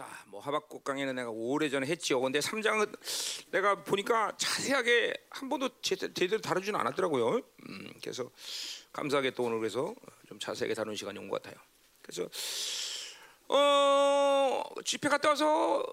[0.00, 2.22] 자, 뭐 하박국 강의는 내가 오래전에 했지요.
[2.22, 7.36] 근데 3장은 내가 보니까 자세하게 한 번도 제- 제대로 다루지는 않았더라고요.
[7.68, 8.30] 음, 그래서
[8.94, 9.94] 감사하게 또 오늘 그래서
[10.26, 11.60] 좀 자세하게 다루는 시간이 온 것 같아요.
[12.00, 12.26] 그래서
[13.48, 15.84] 어, 집회 갔다 와서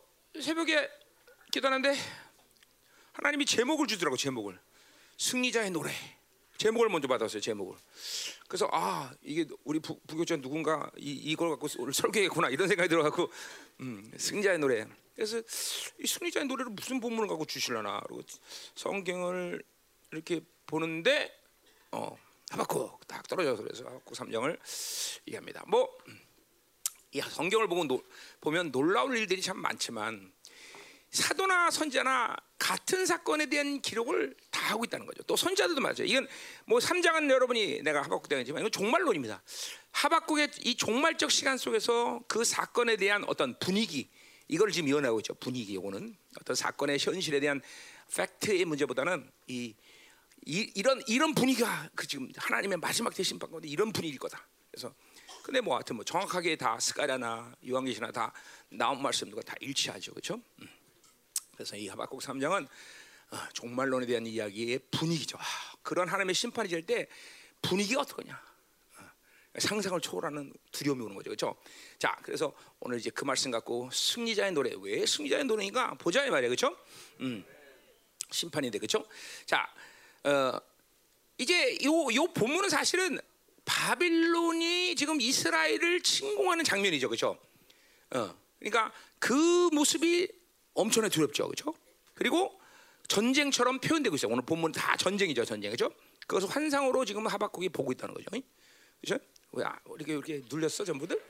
[0.41, 0.89] 새벽에
[1.51, 1.93] 기도하는데
[3.11, 4.57] 하나님이 제목을 주더라고 제목을
[5.17, 5.91] 승리자의 노래
[6.57, 7.75] 제목을 먼저 받았어요 제목을.
[8.47, 13.31] 그래서 아 이게 우리 부, 부교자 누군가 이, 이걸 갖고 설계했구나 이런 생각이 들어갖고
[13.81, 14.85] 음, 승리자의 노래.
[15.15, 15.41] 그래서
[15.99, 18.01] 이 승리자의 노래를 무슨 본문을 갖고 주실려나?
[18.07, 18.23] 그리고
[18.75, 19.63] 성경을
[20.11, 21.31] 이렇게 보는데
[21.91, 22.17] 어
[22.49, 24.59] 하박국 딱 떨어져서 그래서 하박국 3장을
[25.27, 25.63] 얘기합니다.
[25.67, 28.01] 뭐이 성경을 보고 노,
[28.41, 30.31] 보면 놀라울 일들이 참 많지만
[31.09, 35.23] 사도나 선자나 같은 사건에 대한 기록을 다 하고 있다는 거죠.
[35.23, 36.03] 또 선자들도 맞아요.
[36.03, 36.27] 이건
[36.65, 39.41] 뭐 3장은 여러분이 내가 하박국 때문이지만 이건 종말론입니다.
[39.91, 44.09] 하박국의 이 종말적 시간 속에서 그 사건에 대한 어떤 분위기
[44.47, 45.33] 이걸 지금 이어나고 있죠.
[45.35, 47.61] 분위기 요거는 어떤 사건의 현실에 대한
[48.15, 49.75] 팩트의 문제보다는 이,
[50.45, 54.47] 이 이런 이런 분위기가 그 지금 하나님의 마지막 대신 판 건데 이런 분위기일 거다.
[54.71, 54.93] 그래서
[55.43, 58.33] 근데 뭐 하여튼 뭐 정확하게 다 스가랴나 요한계시나 다
[58.69, 60.13] 나온 말씀들과 다 일치하죠.
[60.13, 60.41] 그렇죠?
[60.61, 60.76] 음.
[61.57, 62.67] 그래서 이 하박국 3장은
[63.31, 65.37] 어, 종말론에 대한 이야기의 분위기죠.
[65.39, 65.43] 아,
[65.81, 67.07] 그런 하나님의 심판이 될 때
[67.61, 68.39] 분위기가 어떠냐?
[68.99, 69.03] 어,
[69.57, 71.29] 상상을 초월하는 두려움이 오는 거죠.
[71.31, 71.57] 그렇죠?
[71.97, 76.49] 자, 그래서 오늘 이제 그 말씀 갖고 승리자의 노래 왜 승리자의 노래인가 보자 이 말이에요.
[76.55, 76.77] 그렇죠?
[77.21, 77.43] 음.
[78.29, 79.05] 심판인데 그렇죠?
[79.45, 79.67] 자,
[80.23, 80.59] 어,
[81.39, 83.19] 이제 요 요 본문은 사실은
[83.65, 87.37] 바빌론이 지금 이스라엘을 침공하는 장면이죠, 그렇죠?
[88.11, 89.33] 어, 그러니까 그
[89.73, 90.29] 모습이
[90.77, 91.73] 엄청나게 두렵죠, 그렇죠?
[92.13, 92.59] 그리고
[93.07, 94.31] 전쟁처럼 표현되고 있어요.
[94.31, 95.93] 오늘 본문 다 전쟁이죠, 전쟁, 그렇죠?
[96.27, 98.29] 그것을 환상으로 지금 하박국이 보고 있다는 거죠,
[99.01, 99.23] 그렇죠?
[99.53, 101.21] 왜 아, 이렇게 이렇게 눌렸어, 전부들?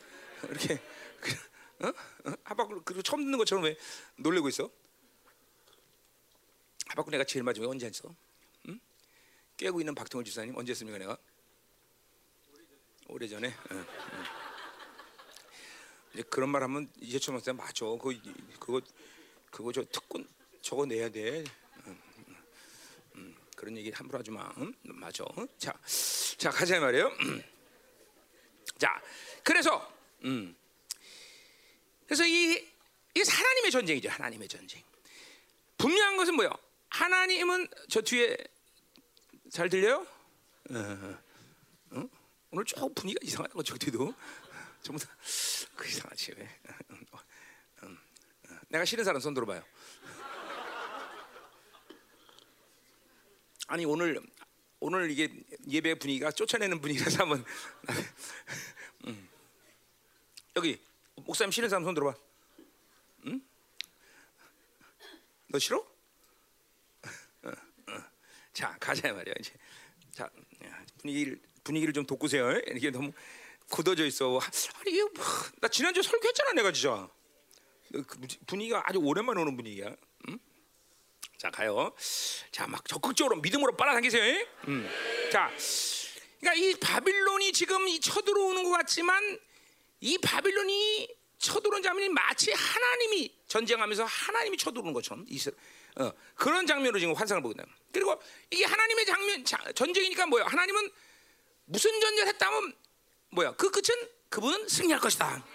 [0.49, 0.73] 이렇게
[1.79, 1.87] 어?
[1.87, 2.33] 어?
[2.43, 3.77] 하박국 그리고 처음 듣는 것처럼 왜
[4.17, 4.69] 놀래고 있어?
[6.87, 8.13] 하박국 내가 제일 마지막에 언제 했어?
[8.67, 8.79] 응?
[9.57, 11.17] 깨고 있는 박통일 지사님 언제 했습니까, 내가?
[13.07, 13.53] 오래 전에.
[13.71, 14.23] 응, 응.
[16.13, 17.85] 이제 그런 말 하면 이제처럼 때 맞아.
[17.85, 18.11] 그거
[18.59, 18.81] 그거
[19.49, 20.27] 그거 저 특권
[20.61, 21.43] 저거 내야 돼.
[21.85, 21.97] 응,
[22.27, 22.35] 응,
[23.15, 23.35] 응.
[23.55, 24.51] 그런 얘기 함부로 하지 마.
[24.57, 24.73] 응?
[24.83, 25.23] 맞아.
[25.37, 25.47] 응?
[25.57, 25.73] 자,
[26.37, 27.11] 자 가자 말이에요.
[28.77, 29.01] 자,
[29.43, 29.91] 그래서
[30.23, 30.55] 음.
[32.05, 32.67] 그래서 이
[33.13, 34.09] 이게 하나님의 전쟁이죠.
[34.09, 34.83] 하나님의 전쟁.
[35.77, 36.51] 분명한 것은 뭐요?
[36.89, 38.37] 하나님은 저 뒤에
[39.51, 40.05] 잘 들려요?
[40.69, 41.17] 어, 어,
[41.91, 42.09] 어?
[42.51, 44.13] 오늘 조금 분위기가 이상하다 거 저기도
[44.81, 45.15] 전부 다
[45.77, 46.49] 그 이상하지 왜?
[48.67, 48.73] 음, 음, 음.
[48.73, 49.63] 내가 싫은 사람 손 들어봐요.
[53.67, 54.21] 아니 오늘
[54.79, 55.29] 오늘 이게
[55.67, 57.43] 예배 분위기가 쫓아내는 분위기라서 한번
[59.07, 59.29] 음.
[60.55, 60.81] 여기
[61.15, 62.17] 목사님 싫은 사람 손 들어봐.
[63.25, 63.41] 응?
[65.47, 65.79] 너 싫어?
[65.79, 68.03] 어, 어.
[68.53, 69.53] 자 가자 말이야 이제.
[70.11, 70.29] 자
[70.99, 72.59] 분위기를 분위기를 좀 돋구세요.
[72.75, 73.11] 이게 너무
[73.69, 74.39] 굳어져 있어.
[74.79, 75.25] 아니 이게 뭐,
[75.59, 77.09] 나 지난주 에 설교했잖아 내가 진짜.
[77.91, 78.05] 그
[78.45, 79.95] 분위기가 아주 오랜만에 오는 분위기야.
[80.29, 80.39] 응?
[81.37, 81.93] 자 가요.
[82.51, 84.45] 자 막 적극적으로 믿음으로 빨아당기세요.
[84.67, 84.89] 음.
[85.31, 85.51] 자,
[86.39, 89.39] 그러니까 이 바빌론이 지금 이 쳐들어오는 것 같지만
[90.01, 95.51] 이 바빌론이 쳐들어온 장면이 마치 하나님이 전쟁하면서 하나님이 쳐들어오는 것처럼 이스,
[95.97, 97.65] 어, 그런 장면으로 지금 환상을 보거든요.
[97.91, 98.19] 그리고
[98.49, 100.45] 이게 하나님의 장면 자, 전쟁이니까 뭐야?
[100.45, 100.91] 하나님은
[101.65, 102.73] 무슨 전쟁을 했다면
[103.31, 103.51] 뭐야?
[103.55, 103.95] 그 끝은
[104.29, 105.45] 그분은 승리할 것이다.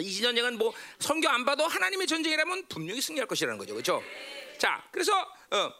[0.00, 4.02] 이 전쟁은 뭐 성경 안 봐도 하나님의 전쟁이라면 분명히 승리할 것이라는 거죠, 그렇죠?
[4.58, 5.12] 자, 그래서
[5.50, 5.72] 어,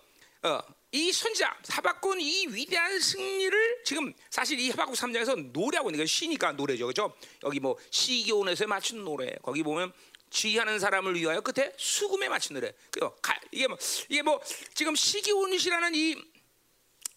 [0.49, 6.07] 어, 이 선지자 하박군 이 위대한 승리를 지금 사실 이 하박국 3장에서 노래하고 있는 게
[6.07, 7.17] 시니까 노래죠, 그렇죠?
[7.45, 9.93] 여기 뭐 시기온에서 맞춘 노래, 거기 보면
[10.33, 12.73] 지휘하는 사람을 위하여 끝에 수금에 맞춘 노래.
[12.91, 13.15] 그요
[13.53, 14.41] 이게 뭐 이게 뭐
[14.75, 16.17] 지금 시기온이라는 이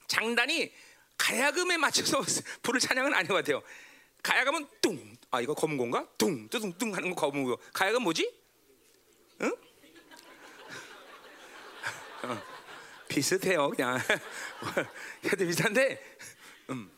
[0.07, 0.71] 장단이
[1.17, 2.21] 가야금에 맞춰서
[2.61, 3.63] 부를 찬양은 아닌 것 같아요.
[4.25, 6.07] 가야금은 뚱, 아 이거 검은 건가?
[6.17, 7.55] 뚱, 뚱뚱 하는 거 검은 거.
[7.71, 8.33] 가야금 뭐지?
[9.41, 9.51] 응?
[12.23, 12.41] 어,
[13.07, 13.99] 비슷해요, 그냥.
[15.25, 16.17] 해도 비슷한데,
[16.71, 16.91] 음.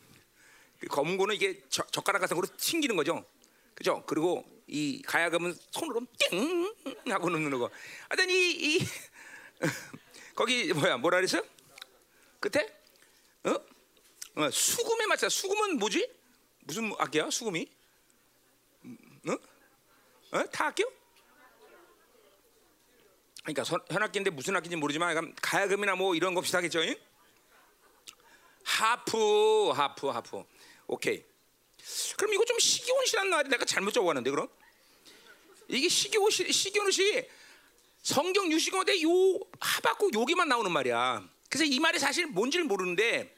[0.80, 3.22] 그 검은 거는 이게 저, 젓가락 같은 거로 튕기는 거죠.
[3.74, 4.02] 그죠?
[4.06, 7.68] 그리고 이 가야금은 손으로 띵 하고 넣는 거.
[8.08, 8.78] 하여튼 이, 이
[10.34, 11.42] 거기 뭐야 뭐라 그랬어?
[12.40, 12.66] 끝에?
[13.44, 13.60] 어?
[14.36, 15.28] 어, 수금에 맞춰.
[15.28, 16.17] 수금은 뭐지?
[16.68, 17.30] 무슨 악기야?
[17.30, 17.66] 수금이?
[19.26, 19.32] 어?
[20.32, 20.44] 어?
[20.50, 20.86] 다 악기요?
[23.42, 26.82] 그러니까 선, 현악기인데 무슨 악기인지 모르지만 가야금이나 뭐 이런 거 비슷하겠죠?
[26.84, 26.94] 잉?
[28.64, 30.44] 하프, 하프, 하프.
[30.88, 31.24] 오케이.
[32.18, 34.46] 그럼 이거 좀 시기온실한 날이 내가 잘못 적어왔는데 그럼?
[35.68, 37.26] 이게 시교 시교노시
[38.02, 41.26] 성경 65대 요 하박국 여기만 나오는 말이야.
[41.48, 43.34] 그래서 이 말이 사실 뭔지를 모르는데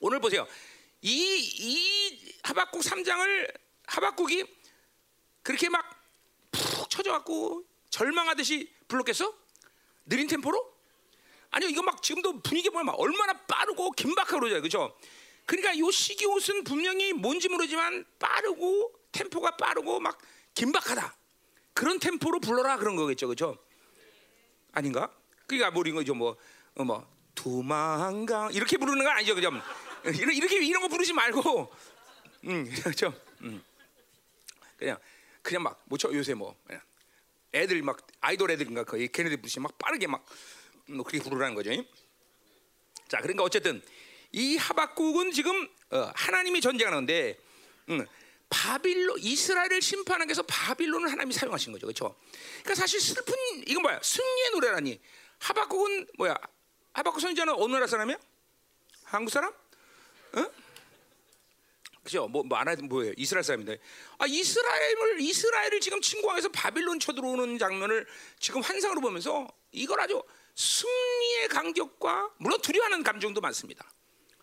[0.00, 0.46] 오늘 보세요.
[1.02, 3.54] 이, 이 하박국 3장을
[3.86, 4.44] 하박국이
[5.42, 5.98] 그렇게 막
[6.50, 9.32] 푹 쳐져갖고 절망하듯이 불렀겠어?
[10.06, 10.74] 느린 템포로?
[11.50, 14.98] 아니요, 이거 막 지금도 분위기 보면 막 얼마나 빠르고 긴박하고 그러죠, 그죠?
[15.46, 20.18] 그러니까 요 시기 옷은 분명히 뭔지 모르지만 빠르고 템포가 빠르고 막
[20.54, 21.16] 긴박하다.
[21.72, 23.56] 그런 템포로 불러라 그런 거겠죠, 그죠?
[24.72, 25.10] 아닌가?
[25.46, 26.36] 그러니까 뭐 이런 거죠, 뭐,
[26.74, 29.50] 어, 뭐 도망가 이렇게 부르는 거 아니죠, 그죠?
[30.04, 31.72] 이런 이렇게 이런 거 부르지 말고,
[32.44, 33.14] 음, 그렇죠?
[33.42, 33.62] 음.
[34.76, 34.98] 그냥
[35.42, 36.80] 그냥 막 뭐죠 요새 뭐 그냥
[37.52, 40.24] 애들 막 아이돌 애들인가 거의 걔네들 부르시 막 빠르게 막
[40.88, 41.70] 뭐 그렇게 부르라는 거죠.
[43.08, 43.82] 자, 그러니까 어쨌든
[44.32, 47.38] 이 하박국은 지금 어, 하나님이 전쟁하는데
[47.90, 48.06] 음,
[48.50, 51.86] 바빌론 이스라엘을 심판하기 위해서 바빌론을 하나님이 사용하신 거죠.
[51.86, 52.16] 그렇죠?
[52.62, 53.34] 그러니까 사실 슬픈
[53.66, 54.00] 이건 뭐야?
[54.02, 55.00] 승리의 노래라니.
[55.40, 56.34] 하박국은 뭐야?
[56.92, 58.18] 하박국 선지자는 어느 나라 사람이야?
[59.04, 59.52] 한국 사람?
[60.34, 60.50] 어?
[62.08, 62.26] 그죠?
[62.26, 63.12] 뭐, 뭐, 안 하든 뭐예요?
[63.16, 63.78] 이스라엘 사람인데.
[64.16, 68.06] 아, 이스라엘을, 이스라엘을 지금 침공해서 바빌론 쳐들어오는 장면을
[68.38, 70.22] 지금 환상으로 보면서 이걸 아주
[70.54, 73.86] 승리의 간격과, 물론 두려워하는 감정도 많습니다.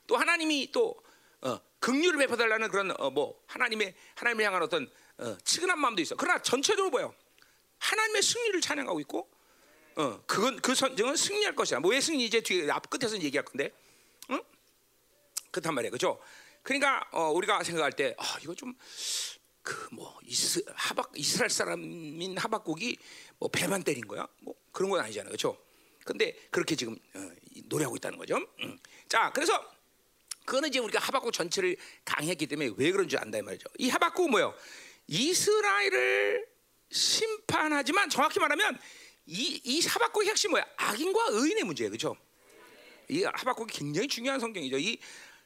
[0.06, 0.96] 또 하나님이 또,
[1.42, 6.16] 어, 긍휼을 베풀달라는 그런, 어, 뭐, 하나님의, 하나님을 향한 어떤, 어, 치근한 마음도 있어.
[6.16, 7.14] 그러나 전체적으로 보여.
[7.80, 9.28] 하나님의 승리를 찬양하고 있고,
[9.96, 11.80] 어, 그건, 그 선정은 승리할 것이야.
[11.80, 13.85] 뭐의 승리 이제 뒤에 앞 끝에서 얘기할 건데, 응?
[15.56, 15.92] 그렇단 말이에요.
[15.92, 16.20] 그죠?
[16.64, 18.74] 그러니까 어, 우리가 생각할 때 아, 이거 좀
[19.66, 22.98] 그 뭐 이스 하박 이스라엘 사람인 하박국이
[23.40, 24.28] 뭐 배만 때린 거야?
[24.42, 25.58] 뭐 그런 건 아니잖아요, 그렇죠?
[26.06, 27.32] 근데 그렇게 지금 어,
[27.66, 28.38] 노래하고 있다는 거죠.
[28.62, 28.78] 음.
[29.10, 29.60] 자, 그래서
[30.46, 31.76] 그거는 이제 우리가 하박국 전체를
[32.06, 33.68] 강했기 때문에 왜 그런 줄 안다 이 말이죠.
[33.80, 34.54] 이 하박국은 뭐요?
[35.08, 36.48] 이스라엘을
[36.92, 38.80] 심판하지만 정확히 말하면
[39.26, 40.64] 이, 이 하박국의 핵심 뭐야?
[40.78, 42.16] 악인과 의인의 문제예요, 그렇죠?
[43.10, 44.78] 이 하박국이 굉장히 중요한 성경이죠.
[44.78, 45.00] 이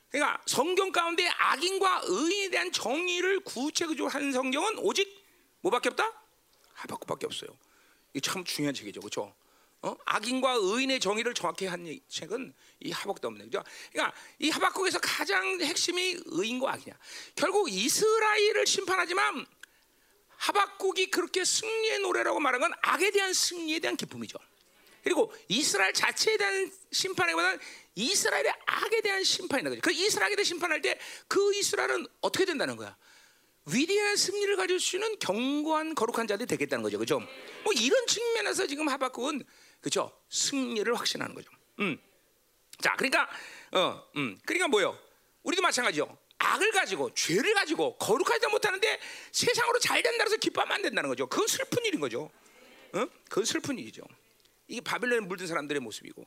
[0.10, 5.24] 그러니까 성경 가운데 악인과 의인에 대한 정의를 구체적으로 하는 성경은 오직
[5.62, 6.12] 뭐밖에 없다?
[6.74, 7.50] 하박국밖에 없어요.
[8.14, 9.36] 이참 중요한 책이죠, 그렇죠?
[9.82, 9.96] 어?
[10.06, 13.64] 악인과 의인의 정의를 정확히 한 책은 이 하박국도 없는 거죠.
[13.92, 16.98] 그러니까 이 하박국에서 가장 핵심이 의인과 악이냐.
[17.36, 19.46] 결국 이스라엘을 심판하지만
[20.38, 24.38] 하박국이 그렇게 승리의 노래라고 말한 건 악에 대한 승리에 대한 기쁨이죠.
[25.04, 27.60] 그리고 이스라엘 자체에 대한 심판보다는
[28.00, 29.82] 이스라엘의 악에 대한 심판이라는 거죠.
[29.82, 30.98] 그 이스라엘에 대한 심판할 때
[31.28, 32.96] 그 이스라엘은 어떻게 된다는 거야?
[33.66, 36.98] 위대한 승리를 가질 수 있는 견고한 거룩한 자들이 되겠다는 거죠.
[36.98, 37.20] 그죠?
[37.64, 39.44] 뭐 이런 측면에서 지금 하박국은
[39.82, 40.12] 그죠?
[40.30, 41.52] 승리를 확신하는 거죠.
[41.80, 42.00] 음.
[42.82, 43.30] 자, 그러니까
[43.74, 44.40] 어, 음.
[44.46, 44.98] 그러니까 뭐요?
[45.44, 46.18] 우리도 마찬가지죠.
[46.40, 49.00] 악을 가지고 죄를 가지고 거룩하지 못하는데
[49.32, 51.28] 세상으로 잘 된다고 해서 기뻐하면 안 된다는 거죠.
[51.28, 52.32] 그건 슬픈 일인 거죠.
[52.94, 53.06] 어?
[53.30, 54.02] 그건 슬픈 일이죠.
[54.68, 56.26] 이게 바빌론에 물든 사람들의 모습이고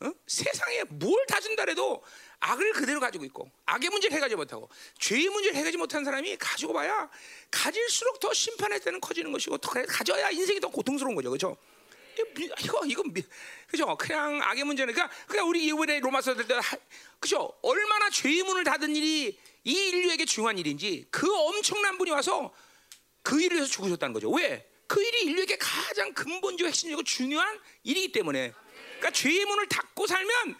[0.00, 0.12] 어?
[0.26, 2.02] 세상에 뭘 다 준다 해도
[2.40, 7.10] 악을 그대로 가지고 있고 악의 문제를 해가지 못하고 죄의 문제를 해가지 못한 사람이 가지고 봐야
[7.50, 11.56] 가질수록 더 심판의 때는 커지는 것이고 더 가져야 인생이 더 고통스러운 거죠 그렇죠?
[12.62, 13.02] 이거 이거
[13.66, 13.96] 그죠?
[13.96, 16.54] 그냥 악의 문제는 그러니까 그냥 우리 이번에 로마서 들때
[17.18, 17.52] 그죠?
[17.62, 22.54] 얼마나 죄의 문을 닫은 일이 이 인류에게 중요한 일인지 그 엄청난 분이 와서
[23.22, 24.30] 그 일을 위해서 죽으셨다는 거죠.
[24.30, 24.66] 왜?
[24.86, 28.52] 그 일이 인류에게 가장 근본적이고 핵심적이고 중요한 일이기 때문에
[28.98, 30.56] 그러니까 죄의 문을 닫고 살면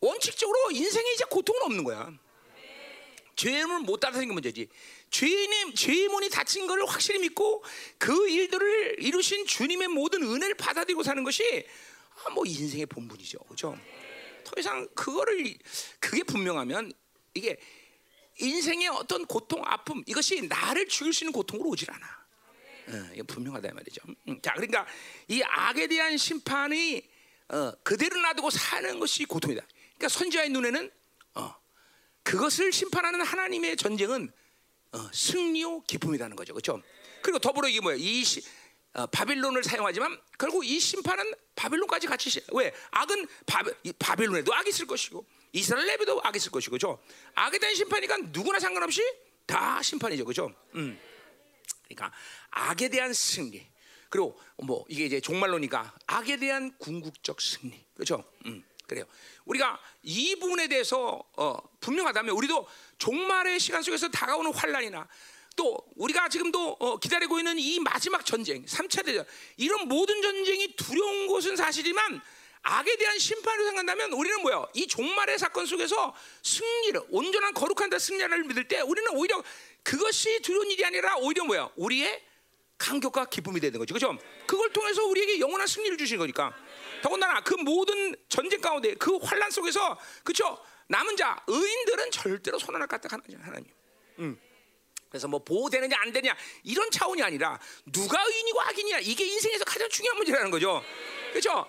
[0.00, 2.12] 원칙적으로 인생에 이제 고통은 없는 거야.
[3.36, 4.68] 죄의 문을 못 닫아서 생긴 문제지.
[5.10, 7.64] 죄인의 죄의 문이 닫힌 것을 확실히 믿고
[7.98, 11.66] 그 일들을 이루신 주님의 모든 은혜를 받아들이고 사는 것이
[12.24, 13.78] 아, 뭐 인생의 본분이죠, 그렇죠?
[14.44, 15.54] 더 이상 그거를
[15.98, 16.92] 그게 분명하면
[17.34, 17.56] 이게
[18.38, 22.20] 인생의 어떤 고통, 아픔 이것이 나를 죽일 수 있는 고통으로 오질 않아.
[22.88, 24.02] 어, 이게 분명하다 말이죠.
[24.28, 24.86] 음, 자, 그러니까
[25.28, 27.02] 이 악에 대한 심판이
[27.50, 29.62] 어, 그대로 놔두고 사는 것이 고통이다.
[29.96, 30.90] 그러니까 선지자의 눈에는
[31.34, 31.54] 어,
[32.22, 34.32] 그것을 심판하는 하나님의 전쟁은
[34.92, 36.80] 어, 승리요 기쁨이라는 거죠, 그렇죠?
[37.22, 37.96] 그리고 더불어 이게 뭐야?
[37.98, 38.42] 이 시,
[38.92, 44.86] 어, 바빌론을 사용하지만 결국 이 심판은 바빌론까지 같이 시, 왜 악은 바빌, 바빌론에도 악이 있을
[44.86, 47.02] 것이고 이스라엘 내에도 악이 있을 것이고, 그렇죠?
[47.34, 49.02] 악에 대한 심판이니까 누구나 상관없이
[49.46, 50.54] 다 심판이죠, 그렇죠?
[50.76, 50.98] 음.
[51.88, 52.12] 그러니까
[52.50, 53.69] 악에 대한 승리.
[54.10, 57.82] 그리고 뭐 이게 이제 종말론이니까 악에 대한 궁극적 승리.
[57.94, 58.24] 그렇죠?
[58.44, 59.04] 음, 그래요.
[59.44, 62.66] 우리가 이 부분에 대해서 어, 분명하다면 우리도
[62.98, 65.08] 종말의 시간 속에서 다가오는 환란이나
[65.56, 69.24] 또 우리가 지금도 어, 기다리고 있는 이 마지막 전쟁, 3차 대전
[69.56, 72.20] 이런 모든 전쟁이 두려운 것은 사실이지만
[72.62, 74.66] 악에 대한 심판을 생각한다면 우리는 뭐야?
[74.74, 79.42] 이 종말의 사건 속에서 승리를 온전한 거룩한 승리를 믿을 때 우리는 오히려
[79.82, 81.70] 그것이 두려운 일이 아니라 오히려 뭐야?
[81.76, 82.29] 우리의
[82.80, 83.92] 감격과 기쁨이 되는 거죠.
[83.92, 84.16] 그죠?
[84.46, 86.52] 그걸 통해서 우리에게 영원한 승리를 주신 거니까.
[87.02, 90.58] 더군다나 그 모든 전쟁 가운데 그 환란 속에서 그죠?
[90.88, 93.66] 남은 자 의인들은 절대로 손하나 까딱하는 하나님.
[94.18, 94.40] 음.
[95.10, 97.58] 그래서 뭐 보호되느냐 안 되느냐 이런 차원이 아니라
[97.92, 100.82] 누가 의인이고 악인이야 이게 인생에서 가장 중요한 문제라는 거죠.
[101.30, 101.66] 그렇죠?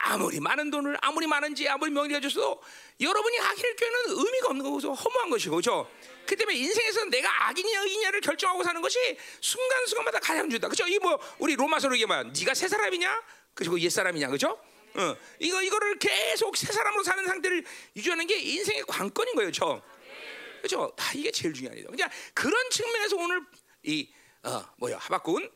[0.00, 2.60] 아무리 많은 돈을 아무리 많은지 아무리 명예가 줬어도
[3.00, 5.88] 여러분이 악인을 꾀는 의미가 없는 거고 허무한 것이고 그렇죠?
[6.26, 8.98] 그 때문에 인생에서 내가 악인이냐 의인이냐를 결정하고 사는 것이
[9.40, 10.68] 순간순간마다 가장 중요하다.
[10.68, 10.86] 그렇죠?
[10.88, 12.22] 이 뭐 우리 로마서로 얘기해 봐.
[12.22, 13.22] 네가 새 사람이냐?
[13.54, 14.28] 그리고 옛 사람이냐?
[14.28, 14.58] 그렇죠?
[14.96, 17.64] 어, 이거 이거를 계속 새 사람으로 사는 상태를
[17.96, 19.82] 유지하는 게 인생의 관건인 거예요, 저.
[20.58, 20.92] 그렇죠?
[20.96, 21.90] 다 이게 제일 중요한 일이죠.
[21.92, 23.40] 그러니까 그런 측면에서 오늘
[23.82, 24.08] 이
[24.44, 25.50] 어, 뭐야 하박국은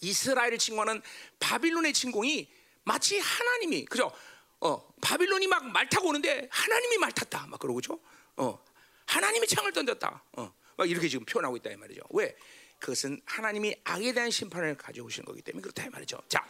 [0.00, 1.00] 이스라엘을 침공하는
[1.40, 2.50] 바빌론의 침공이
[2.82, 4.12] 마치 하나님이 그죠?
[4.60, 7.98] 어, 바빌론이 막 말 타고 오는데 하나님이 말 탔다 막 그러고 죠
[8.36, 8.62] 어,
[9.06, 10.24] 하나님이 창을 던졌다.
[10.32, 12.02] 어, 막 이렇게 지금 표현하고 있다 이 말이죠.
[12.10, 12.34] 왜?
[12.78, 16.20] 그것은 하나님이 악에 대한 심판을 가져오시는 거기 때문에 그렇다 이 말이죠.
[16.28, 16.44] 자,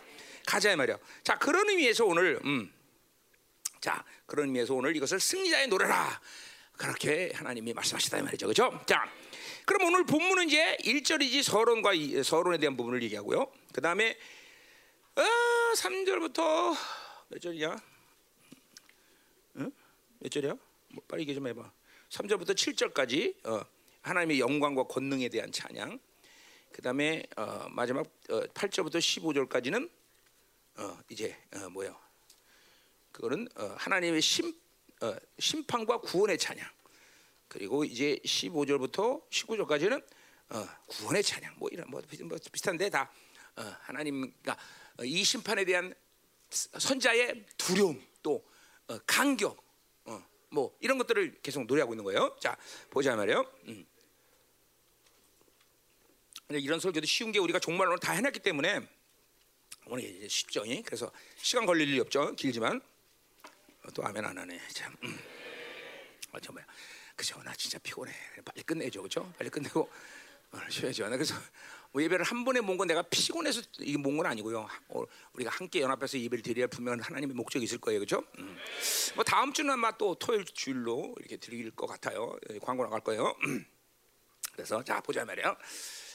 [0.47, 0.99] 가자 이 말이요.
[1.23, 2.73] 자, 그런 의미에서 오늘 음,
[3.81, 6.21] 자, 그런 의미에서 오늘 이것을 승리자의 노래라.
[6.77, 8.47] 그렇게 하나님이 말씀하시다 이 말이죠.
[8.47, 8.83] 그렇죠?
[8.87, 9.09] 자,
[9.65, 11.93] 그럼 오늘 본문은 이제 1절이지 서론과
[12.25, 13.53] 서론에 대한 부분을 얘기하고요.
[13.73, 14.19] 그다음에
[15.17, 15.23] 어,
[15.77, 16.77] 3절부터
[17.29, 17.77] 몇 절이야?
[19.57, 19.73] 응?
[20.19, 20.55] 몇 절이야?
[20.89, 21.73] 뭐 빨리 얘기 좀 해봐.
[22.15, 23.65] 3절부터 7절까지 어,
[24.03, 25.99] 하나님의 영광과 권능에 대한 찬양.
[26.71, 29.91] 그 다음에 어, 마지막 어, 8절부터 15절까지는
[30.77, 31.99] 어, 이제 어, 뭐야?
[33.11, 34.55] 그거는 어, 하나님의 심
[35.01, 36.65] 어, 심판과 구원의 찬양.
[37.49, 40.05] 그리고 이제 15절부터 19절까지는
[40.51, 41.57] 어, 구원의 찬양.
[41.59, 43.11] 뭐 이런 뭐, 뭐 비슷한데 다
[43.57, 44.57] 어, 하나님 그러니까
[45.03, 45.93] 이 심판에 대한
[46.49, 48.45] 선자의 두려움 또
[48.87, 49.64] 어, 간격 어,
[50.55, 52.37] 뭐 이런 것들을 계속 노래하고 있는 거예요.
[52.41, 52.57] 자
[52.91, 53.45] 보자 말이요.
[53.69, 53.87] 음.
[56.51, 58.87] 이런 설교도 쉬운 게 우리가 정말로 다 해놨기 때문에
[59.87, 60.63] 오늘 쉽죠.
[60.85, 62.35] 그래서 시간 걸릴 일이 없죠.
[62.37, 62.81] 길지만
[63.95, 64.61] 또 아멘 안 하네.
[64.73, 64.95] 참.
[65.03, 65.19] 음.
[66.33, 66.65] 어, 정말
[67.17, 67.43] 그죠?
[67.43, 68.13] 나 진짜 피곤해.
[68.45, 69.33] 빨리 끝내죠, 그죠?
[69.37, 69.91] 빨리 끝내고
[70.53, 71.09] 어, 쉬어야죠.
[71.09, 71.43] 나 그래서 뭐
[72.03, 74.69] 예배를 한 번에 몬건 내가 피곤해서 이게 몬건 아니고요.
[74.89, 78.25] 어, 우리가 함께 연합해서 예배를 드려야 분명 하나님의 목적이 있을 거예요, 그죠?
[78.39, 78.57] 음.
[79.15, 82.37] 뭐 다음 주는 아마 또 토요일 주일로 이렇게 드릴 것 같아요.
[82.63, 83.37] 광고 나갈 거예요.
[84.53, 85.57] 그래서 자 보자 말이에요.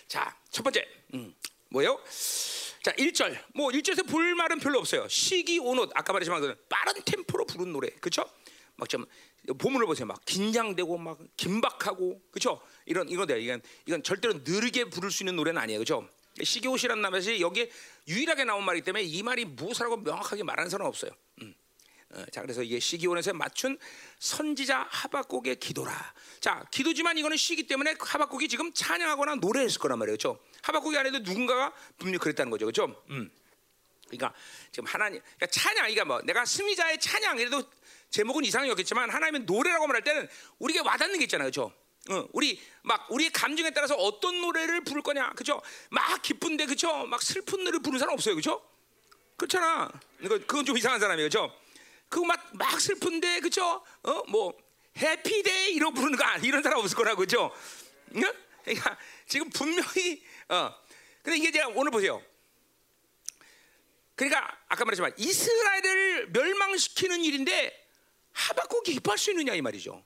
[0.08, 1.34] 자첫 번째 음,
[1.70, 2.00] 뭐요?
[2.82, 3.38] 자, 1절.
[3.54, 5.08] 뭐 1절에서 볼 말은 별로 없어요.
[5.08, 7.90] 시기 온옷 아까 말했지만 그 빠른 템포로 부른 노래.
[7.90, 8.26] 그렇죠?
[8.76, 9.06] 막 좀
[9.58, 10.06] 보문을 보세요.
[10.06, 12.62] 막 긴장되고 막 긴박하고 그렇죠?
[12.90, 15.80] 이런 이거들 이건 이건 절대로 느리게 부를 수 있는 노래는 아니에요.
[15.80, 16.10] 그렇죠?
[16.44, 17.70] 시기옷이라는 말이 여기에
[18.08, 21.12] 유일하게 나온 말이기 때문에 이 말이 무엇이라고 명확하게 말하는 사람은 없어요.
[21.42, 21.54] 음.
[22.12, 23.78] 어, 자 그래서 이게 시기온에서 맞춘
[24.18, 26.14] 선지자 하박국의 기도라.
[26.40, 30.44] 자 기도지만 이거는 시기 때문에 하박국이 지금 찬양하거나 노래했을 거란 말이에요, 그렇죠?
[30.64, 33.04] 하박국이 안에도 누군가가 분명히 그랬다는 거죠, 그렇죠?
[33.12, 33.30] 음.
[34.08, 34.34] 그러니까
[34.72, 37.62] 지금 하나님, 그러니까 찬양, 이가 뭐 내가 승리자의 찬양, 이래도
[38.10, 40.28] 제목은 이상이었겠지만 하나님은 노래라고 말할 때는
[40.58, 41.72] 우리에게 와닿는 게 있잖아요, 그렇죠?
[42.10, 45.62] 어, 우리 막 우리의 감정에 따라서 어떤 노래를 부를 거냐, 그렇죠?
[45.90, 47.06] 막 기쁜데, 그렇죠?
[47.06, 48.64] 막 슬픈 노래를 부르는 사람 없어요, 그렇죠?
[49.38, 49.90] 그렇잖아.
[50.22, 51.54] 이거 그건 좀 이상한 사람이에요, 그렇죠?
[52.10, 53.84] 그거 막, 막 슬픈데, 그쵸?
[54.04, 54.54] 어, 뭐,
[54.98, 57.52] 해피데이 이런 부르는 거, 이런 사람 없을 거라고, 그죠?
[58.16, 58.24] 응?
[58.64, 58.98] 그러니까
[59.28, 60.74] 지금 분명히, 어.
[61.22, 62.24] 근데 이게 제가 오늘 보세요.
[64.16, 67.88] 그러니까 아까 말했지만 이스라엘을 멸망시키는 일인데
[68.34, 70.04] 하박국이 기뻐할 수 있느냐 이 말이죠.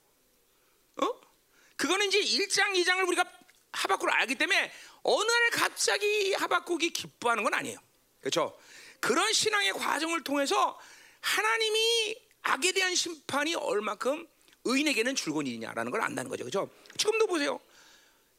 [1.84, 1.88] 어?
[1.88, 3.26] 그거는 이제 1장, 2장을 우리가
[3.74, 4.72] 하박국을 알기 때문에
[5.04, 7.78] 어느 날 갑자기 하박국이 기뻐하는 건 아니에요.
[8.22, 8.58] 그렇죠?
[9.02, 10.80] 그런 신앙의 과정을 통해서
[11.20, 14.26] 하나님이 악에 대한 심판이 얼마큼
[14.64, 16.46] 의인에게는 줄곧 일이냐라는 걸 안다는 거죠.
[16.46, 16.70] 그죠?
[16.98, 17.60] 지금도 보세요.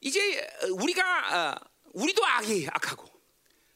[0.01, 3.07] 이제 우리가 어, 우리도 악이 악하고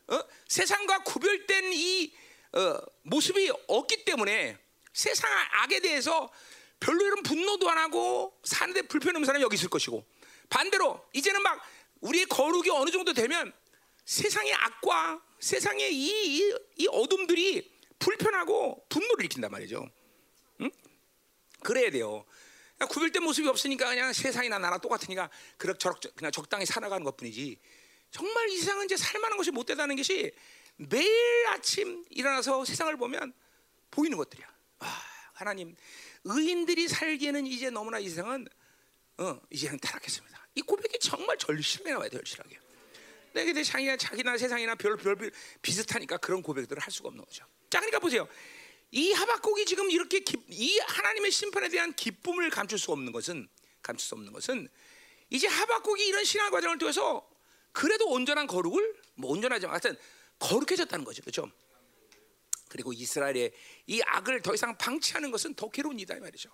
[0.08, 0.20] 어?
[0.48, 2.14] 세상과 구별된 이
[2.52, 4.56] 어, 모습이 없기 때문에
[4.94, 5.30] 세상
[5.62, 6.30] 악에 대해서
[6.80, 10.04] 별로 이런 분노도 안 하고 사는데 불편한 사람이 여기 있을 것이고
[10.49, 11.61] 반대로 이제는 막
[12.00, 13.52] 우리의 거룩이 어느 정도 되면
[14.04, 19.88] 세상의 악과 세상의 이, 이, 이 어둠들이 불편하고 분노를 일으킨단 말이죠.
[20.61, 20.70] 응?
[21.62, 22.25] 그래야 돼요.
[22.76, 27.58] 그러니까 구별된 모습이 없으니까 그냥 세상이나 나라 똑같으니까 그럭저럭 그냥 적당히 살아가는 것뿐이지.
[28.11, 30.32] 정말 이 세상은 이제 살만한 것이 못 되다는 것이
[30.76, 33.35] 매일 아침 일어나서 세상을 보면
[33.90, 34.47] 보이는 것들이야.
[34.78, 35.02] 아,
[35.38, 35.76] 하나님,
[36.25, 38.45] 의인들이 살기에는 이제 너무나 이 세상은
[39.18, 40.49] 어, 이제는 타락했습니다.
[40.57, 42.59] 이 고백이 정말 절실하게 나와야 돼요, 절실하게.
[43.35, 45.30] 내게 자기나 자기나 세상이나 별, 별, 별
[45.62, 47.45] 비슷하니까 그런 고백들을 할 수가 없는 거죠.
[47.71, 48.26] 자, 그러니까 보세요.
[48.90, 53.49] 이 하박국이 지금 이렇게 기, 이 하나님의 심판에 대한 기쁨을 감출 수 없는 것은
[53.80, 54.68] 감출 수 없는 것은
[55.30, 57.28] 이제 하박국이 이런 신앙 과정을 통해서
[57.71, 59.97] 그래도 온전한 거룩을 뭐 온전하지 하여튼
[60.40, 61.23] 거룩해졌다는 거죠.
[61.23, 61.49] 그렇죠?
[62.68, 63.52] 그리고 이스라엘의
[63.87, 66.50] 이 악을 더 이상 방치하는 것은 더 괴로운 일이다 이 말이죠.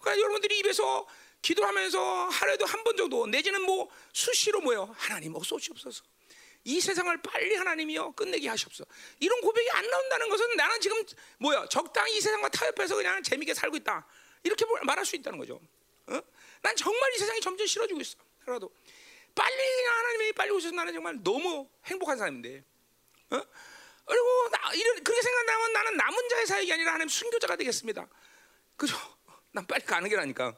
[0.00, 1.06] 그러니까 여러분들이 입에서
[1.42, 6.04] 기도하면서 하루에도 한 번 정도 내지는 뭐 수시로 뭐요 하나님 뭐 쏘시옵소서.
[6.66, 8.88] 이 세상을 빨리 하나님이요 끝내게 하시옵소서.
[9.20, 11.02] 이런 고백이 안 나온다는 것은 나는 지금
[11.38, 14.06] 뭐야 적당히 이 세상과 타협해서 그냥 재밌게 살고 있다
[14.42, 15.60] 이렇게 말할 수 있다는 거죠.
[16.06, 16.20] 어?
[16.62, 18.16] 난 정말 이 세상이 점점 싫어지고 있어.
[18.44, 18.70] 그래도
[19.34, 22.64] 빨리 그냥 하나님이 빨리 오셔서 나는 정말 너무 행복한 사람인데.
[23.30, 23.42] 어?
[24.04, 28.06] 그리고 나, 이런 그렇게 생각하면 나는 남은 자의 사역이 아니라 하나님 순교자가 되겠습니다.
[28.76, 28.96] 그죠?
[29.52, 30.48] 난 빨리 가는 게 나니까.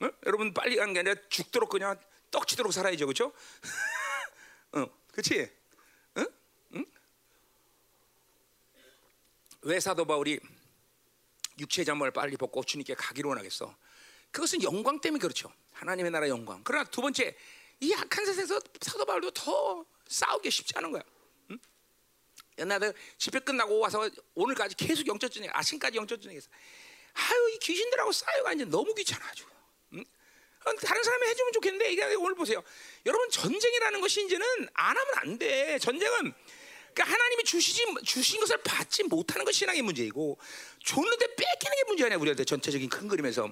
[0.00, 0.08] 어?
[0.26, 1.98] 여러분 빨리 가는 게 아니라 죽도록 그냥
[2.30, 3.32] 떡치도록 살아야죠, 그렇죠?
[4.72, 5.50] 어, 그렇지?
[9.66, 10.38] 왜 사도 바울이
[11.58, 13.74] 육체 잠을 빨리 벗고 주님께 가기를 원하겠어?
[14.30, 15.52] 그것은 영광 때문에 그렇죠.
[15.72, 16.60] 하나님의 나라 영광.
[16.62, 17.36] 그러나 두 번째
[17.80, 21.02] 이 악한 세상에서 사도 바울도 더 싸우기 쉽지 않은 거야.
[22.58, 22.62] 응?
[22.62, 26.48] 옛날에 집회 끝나고 와서 오늘까지 계속 영적 전쟁, 아침까지 영적 전쟁했어.
[27.14, 29.50] 아유 이 귀신들하고 싸우가 이제 너무 귀찮아가지고.
[29.94, 30.04] 응?
[30.82, 32.62] 다른 사람이 해주면 좋겠는데 이게 오늘 보세요.
[33.04, 35.78] 여러분 전쟁이라는 것이 이제는 안 하면 안 돼.
[35.78, 36.34] 전쟁은
[36.92, 40.38] 그러니까 하나님이 주시지 주신 것을 받지 못하는 것이 신앙의 문제이고
[40.84, 43.50] 줬는데 뺏기는 게 문제 아니야 우리한테 전체적인 큰 그림에서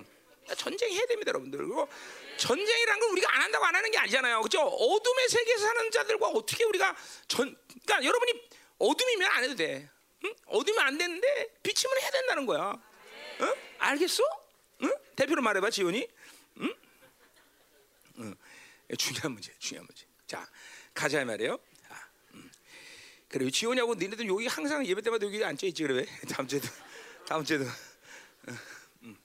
[0.56, 1.58] 전쟁 해야 됩니다, 여러분들.
[1.58, 1.88] 그리고
[2.36, 4.60] 전쟁이라는 건 우리가 안 한다고 안 하는 게 아니잖아요, 그렇죠?
[4.60, 6.94] 어둠의 세계에서 사는 자들과 어떻게 우리가
[7.28, 9.88] 전, 그러니까 여러분이 어둠이면 안 해도 돼.
[10.24, 10.34] 응?
[10.46, 12.80] 어둠이면 안 되는데 빛이면 해야 된다는 거야.
[13.40, 13.54] 응?
[13.78, 14.22] 알겠어?
[14.82, 14.94] 응?
[15.16, 16.08] 대표로 말해봐, 지훈이.
[16.58, 16.74] 응?
[18.18, 18.34] 응.
[18.98, 20.06] 중요한 문제, 중요한 문제.
[20.26, 20.46] 자,
[20.92, 21.58] 가자 말이에요.
[21.82, 22.50] 자, 음.
[23.28, 26.06] 그래, 지훈이하고 니네들 여기 항상 예배 때마다 여기 앉아 있지 그래?
[26.30, 26.68] 다음 주에도,
[27.26, 27.64] 다음 주에도.
[29.02, 29.16] 음.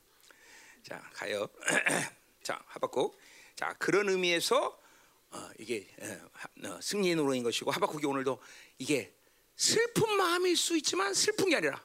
[0.84, 1.48] 자, 가요.
[2.44, 3.18] 자, 하박국.
[3.56, 4.80] 자, 그런 의미에서
[5.32, 5.88] 어, 이게
[6.66, 8.42] 어, 승리의 노래인 것이고 하박국이 오늘도
[8.80, 9.14] 이게
[9.60, 11.84] 슬픈 마음일 수 있지만 슬픈 게 아니라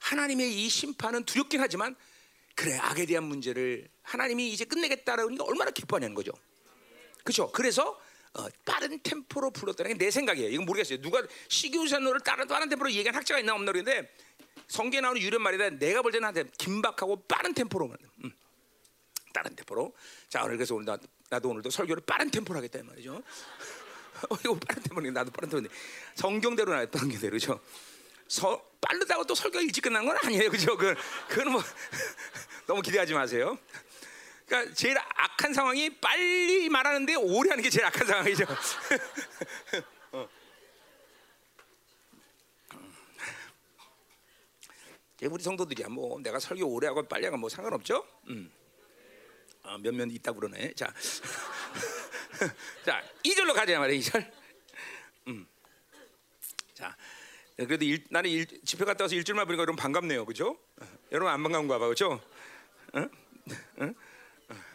[0.00, 1.94] 하나님의 이 심판은 두렵긴 하지만
[2.56, 6.32] 그래 악에 대한 문제를 하나님이 이제 끝내겠다라는 게 얼마나 기뻐하는 거죠.
[7.22, 7.52] 그렇죠.
[7.52, 8.00] 그래서
[8.34, 10.50] 어, 빠른 템포로 불렀다는 게 내 생각이에요.
[10.50, 11.00] 이건 모르겠어요.
[11.00, 14.12] 누가 시기우산노를 다른 빠른 템포로 얘기한 학자가 있나 없나 그런데
[14.66, 15.70] 성경에 나오는 유련 말이다.
[15.78, 18.32] 내가 볼 때는 한테 긴박하고 빠른 템포로 음.
[19.32, 19.94] 빠른 템포로.
[20.28, 20.98] 자 오늘 그래서 오늘 나,
[21.30, 23.22] 나도 오늘도 설교를 빠른 템포로 하겠다 이 말이죠.
[24.30, 25.74] 어, 이거 빠른 템포는 나도 빠른 템포인데
[26.14, 27.60] 성경대로 나왔던 성경대로죠.
[28.28, 30.76] 서, 빠르다고 또 설교가 일찍 끝난 건 아니에요, 그죠?
[30.76, 30.94] 그,
[31.28, 31.62] 그건 뭐
[32.66, 33.58] 너무 기대하지 마세요.
[34.46, 38.44] 그러니까 제일 악한 상황이 빨리 말하는데 오래 하는 게 제일 악한 상황이죠.
[40.12, 40.28] 어.
[45.22, 48.06] 우리 성도들이야 뭐 내가 설교 오래 하고 빨리 하고 뭐 상관없죠.
[48.28, 48.52] 음.
[49.66, 50.74] 아, 몇몇 있다 그러네.
[50.74, 50.92] 자,
[52.84, 54.32] 자 2절로 가자 말이야 2절.
[55.28, 55.46] 음.
[56.74, 56.96] 자,
[57.56, 60.58] 그래도 일, 나는 일, 집회 갔다 와서 일주일만 보니까 여러분 반갑네요, 그죠?
[61.10, 62.20] 여러분 안 반가운가 봐, 그죠?
[62.94, 63.08] 응?
[63.80, 63.94] 응?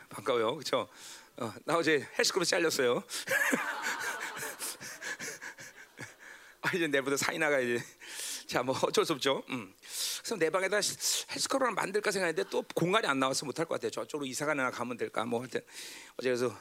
[0.10, 0.90] 반가워요, 그죠?
[1.38, 3.04] 어, 나 어제 헬스클럽 잘렸어요.
[6.62, 7.82] 아, 이제 내보다 사이 나가야지.
[8.48, 9.44] 자, 뭐 어쩔 수 없죠.
[9.50, 9.74] 음.
[10.20, 13.92] 그래서 내 방에다 헬스클럽을 만들까 생각했는데 또 공간이 안 나와서 못할 것 같아요.
[13.92, 15.24] 저쪽으로 이사가나 가면 될까?
[15.24, 15.62] 뭐 하여튼
[16.18, 16.56] 어제 그래서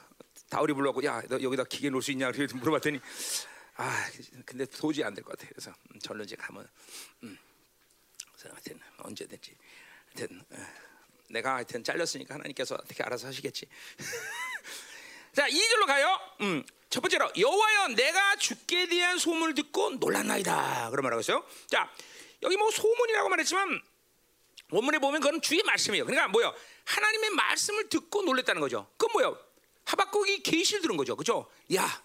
[0.51, 2.31] 다우리 불러고 야, 너 여기다 기계 놓을 수 있냐?
[2.33, 3.01] 그래서 물어봤더니
[3.77, 4.07] 아,
[4.45, 5.51] 근데 도저히 안 될 것 같아요.
[5.55, 6.69] 그래서 음, 절로 이제 가면,
[7.23, 7.39] 음.
[8.37, 9.57] 그래서 하여튼 언제든지,
[10.15, 10.67] 하여튼 어,
[11.31, 13.67] 내가 하여튼 잘렸으니까 하나님께서 어떻게 알아서 하시겠지.
[15.35, 16.19] 자, 2절로 가요.
[16.43, 16.65] 음.
[16.91, 20.91] 첫 번째로 여호와여 내가 죽게 대한 소문을 듣고 놀랐나이다.
[20.91, 21.47] 그런 말하고 있어요.
[21.69, 21.89] 자,
[22.43, 23.81] 여기 뭐 소문이라고 말했지만
[24.73, 26.05] 원문에 보면 그건 주의 말씀이에요.
[26.05, 26.53] 그러니까 뭐요?
[26.85, 28.91] 하나님의 말씀을 듣고 놀랬다는 거죠.
[28.97, 29.39] 그건 뭐요?
[29.85, 31.17] 하박국이 계시를 들은 거죠.
[31.17, 31.51] 그죠?
[31.75, 32.03] 야,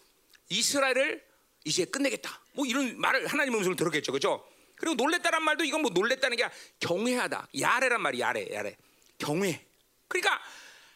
[0.50, 1.24] 이스라엘을
[1.66, 2.42] 이제 끝내겠다.
[2.54, 4.12] 뭐 이런 말을 하나님 음성을 들었겠죠.
[4.12, 4.48] 그죠?
[4.76, 6.48] 그리고 놀랬다란 말도 이건 뭐 놀랬다는 게
[6.80, 7.48] 경외하다.
[7.60, 8.76] 야레란 말이 야레, 야레.
[9.18, 9.66] 경외.
[10.08, 10.42] 그러니까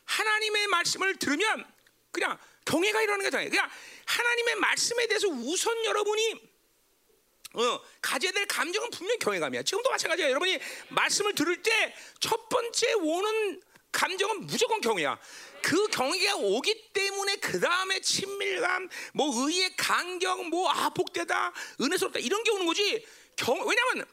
[0.05, 1.65] 하나님의 말씀을 들으면
[2.11, 3.49] 그냥 경외가 일어나는 거잖아요.
[3.49, 3.69] 그냥
[4.05, 6.49] 하나님의 말씀에 대해서 우선 여러분이
[7.53, 9.63] 어, 가져야 될 감정은 분명히 경외감이야.
[9.63, 10.29] 지금도 마찬가지야.
[10.29, 13.61] 여러분이 말씀을 들을 때 첫 번째 오는
[13.91, 15.17] 감정은 무조건 경외야.
[15.61, 22.51] 그 경외가 오기 때문에 그 다음에 친밀감, 뭐 의의 간격, 뭐아 복되다, 은혜스럽다 이런 게
[22.51, 23.05] 오는 거지.
[23.35, 24.05] 경 왜냐하면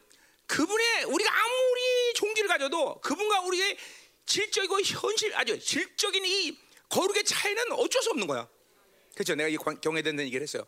[0.47, 3.77] 그분의 우리가 아무리 종기를 가져도 그분과 우리의
[4.25, 6.57] 질적이고 현실 아주 질적인 이
[6.89, 8.47] 거룩의 차이는 어쩔 수 없는 거야.
[9.13, 9.35] 그렇죠?
[9.35, 10.63] 내가 이 경외된다는 얘기를 했어요.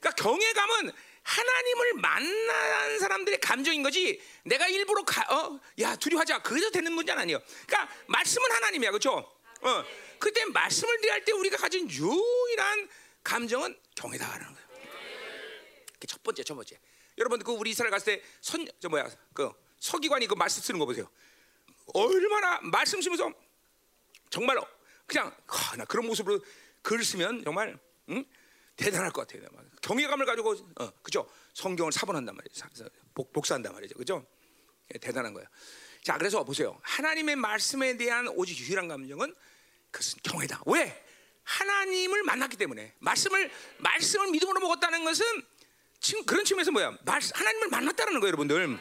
[0.00, 0.92] 그러니까 경외감은
[1.22, 4.20] 하나님을 만난 사람들의 감정인 거지.
[4.44, 6.42] 내가 일부러 가, 어, 야 두려워하자.
[6.42, 7.40] 그래서 되는 문제는 아니에요.
[7.66, 9.30] 그러니까 말씀은 하나님이야, 그렇죠?
[9.62, 9.84] 어,
[10.18, 12.88] 그때 말씀을 대할 때 우리가 가진 유일한
[13.24, 14.68] 감정은 경외다라는 거예요.
[15.94, 16.78] 그게 첫 번째, 첫 번째.
[17.18, 20.86] 여러분 그 우리 이스라엘 갔을 때 선 저 뭐야 그 서기관이 그 말씀 쓰는 거
[20.86, 21.08] 보세요.
[21.94, 23.32] 얼마나 말씀 쓰면서
[24.30, 24.58] 정말
[25.06, 26.40] 그냥 하, 나 그런 모습으로
[26.80, 28.24] 글 쓰면 정말 응?
[28.76, 29.46] 대단할 것 같아요.
[29.82, 31.28] 경외감을 가지고 어, 그죠?
[31.54, 32.66] 성경을 사본한단 말이죠.
[33.14, 33.94] 복, 복사한단 말이죠.
[33.96, 34.24] 그죠?
[34.94, 35.48] 예, 대단한 거예요.
[36.02, 36.78] 자, 그래서 보세요.
[36.82, 39.34] 하나님의 말씀에 대한 오직 유일한 감정은
[39.92, 40.62] 그것은 경외다.
[40.66, 41.04] 왜?
[41.44, 45.24] 하나님을 만났기 때문에 말씀을 말씀을 믿음으로 먹었다는 것은
[46.00, 46.98] 지금 그런 측면에서 뭐야?
[47.04, 48.78] 말, 하나님을 만났다는 거예요, 여러분들.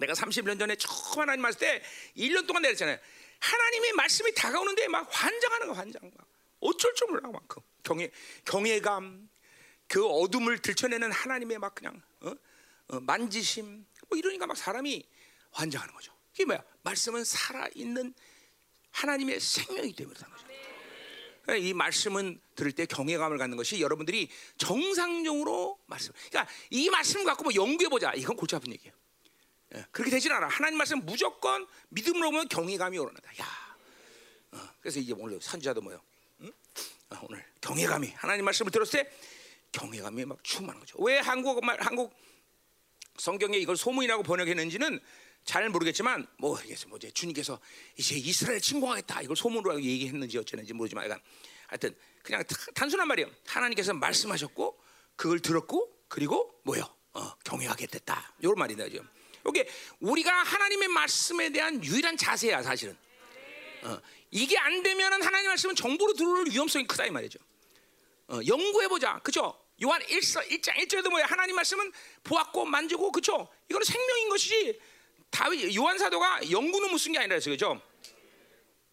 [0.00, 1.82] 내가 30년 전에 처음 하나님 만났을 때
[2.16, 2.98] 1년 동안 내렸잖아요.
[3.40, 6.10] 하나님의 말씀이 다가오는데 막 환장하는 거 환장.
[6.60, 8.10] 어쩔 줄 몰라 만큼 경외
[8.44, 9.28] 경외감
[9.86, 12.32] 그 어둠을 들춰내는 하나님의 막 그냥 어?
[12.88, 15.06] 어, 만지심 뭐 이러니까 막 사람이
[15.50, 16.12] 환장하는 거죠.
[16.32, 16.62] 이게 뭐야?
[16.82, 18.14] 말씀은 살아 있는
[18.94, 19.40] 하나님의
[19.96, 20.44] 때문에 그런 거죠.
[21.58, 26.12] 이 말씀은 들을 때 경외감을 갖는 것이 여러분들이 정상적으로 말씀.
[26.30, 28.12] 그러니까 이 말씀 갖고 뭐 연구해 보자.
[28.14, 28.94] 이건 골치 아픈 얘기예요.
[29.74, 30.46] 예, 그렇게 되진 않아.
[30.46, 33.30] 하나님 말씀 무조건 믿음으로 보면 경외감이 오르나다.
[33.40, 33.76] 야.
[34.52, 36.00] 어, 그래서 이제 오늘 선지자도 뭐요?
[36.42, 36.52] 응?
[37.10, 39.10] 어, 오늘 경외감이 하나님 말씀을 들었을 때
[39.72, 41.02] 경외감이 막 충만한 거죠.
[41.02, 42.14] 왜 한국 말 한국
[43.18, 45.00] 성경에 이걸 소문이라고 번역했는지는
[45.44, 47.60] 잘 모르겠지만 뭐 이게 뭐 이제 주님께서
[47.96, 51.20] 이제 이스라엘 침공하겠다 이걸 소문으로 얘기했는지 어쩌는지 모르지만
[51.66, 52.42] 하여튼 그냥
[52.74, 53.30] 단순한 말이에요.
[53.46, 54.80] 하나님께서 말씀하셨고
[55.16, 56.82] 그걸 들었고 그리고 뭐요?
[57.12, 58.32] 어, 경외하게 됐다.
[58.40, 59.08] 이런 말이다 지금.
[59.48, 59.68] 이게
[60.00, 62.96] 우리가 하나님의 말씀에 대한 유일한 자세야 사실은.
[63.82, 67.38] 어, 이게 안 되면은 하나님 말씀은 정보로 들어올 위험성이 크다 이 말이죠.
[68.28, 69.60] 어, 연구해 보자, 그죠?
[69.82, 71.26] 요한 1서 1장 1절에도 뭐야?
[71.26, 73.48] 하나님 말씀은 보았고 만지고, 그죠?
[73.68, 74.80] 이거는 생명인 것이지.
[75.34, 77.82] 다윗 요한 사도가 연구는 무슨 게 아니라 그죠?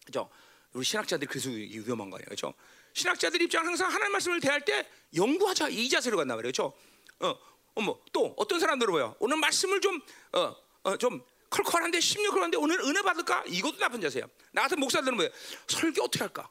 [0.04, 0.28] 그죠?
[0.72, 2.52] 우리 신학자들 그래서 위험한 거예요, 그죠?
[2.94, 6.72] 신학자들 입장 항상 하나님 말씀을 대할 때 연구하자 이 자세로 간단 말이에요, 그죠?
[7.20, 7.38] 어,
[7.74, 9.14] 어머 또 어떤 사람들은 뭐야?
[9.20, 10.00] 오늘 말씀을 좀
[10.32, 13.44] 어, 어, 좀 컬컬한데 심력컬한데 오늘 은혜 받을까?
[13.46, 14.26] 이것도 나쁜 자세야.
[14.50, 15.28] 나 같은 목사들은 뭐야?
[15.68, 16.50] 설교 어떻게 할까?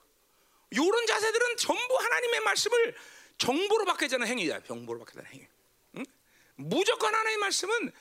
[0.69, 2.95] 이런 자세들은 전부 하나님의 말씀을
[3.37, 4.61] 정보로 받게 되는 행위야.
[4.63, 5.47] 정보로 받게 되는 행위.
[5.97, 6.05] 응?
[6.55, 7.91] 무조건 하나님의 말씀은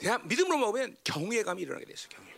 [0.00, 2.08] 대한 믿음으로 먹으면 경외감이 일어나게 됐어.
[2.08, 2.30] 경외.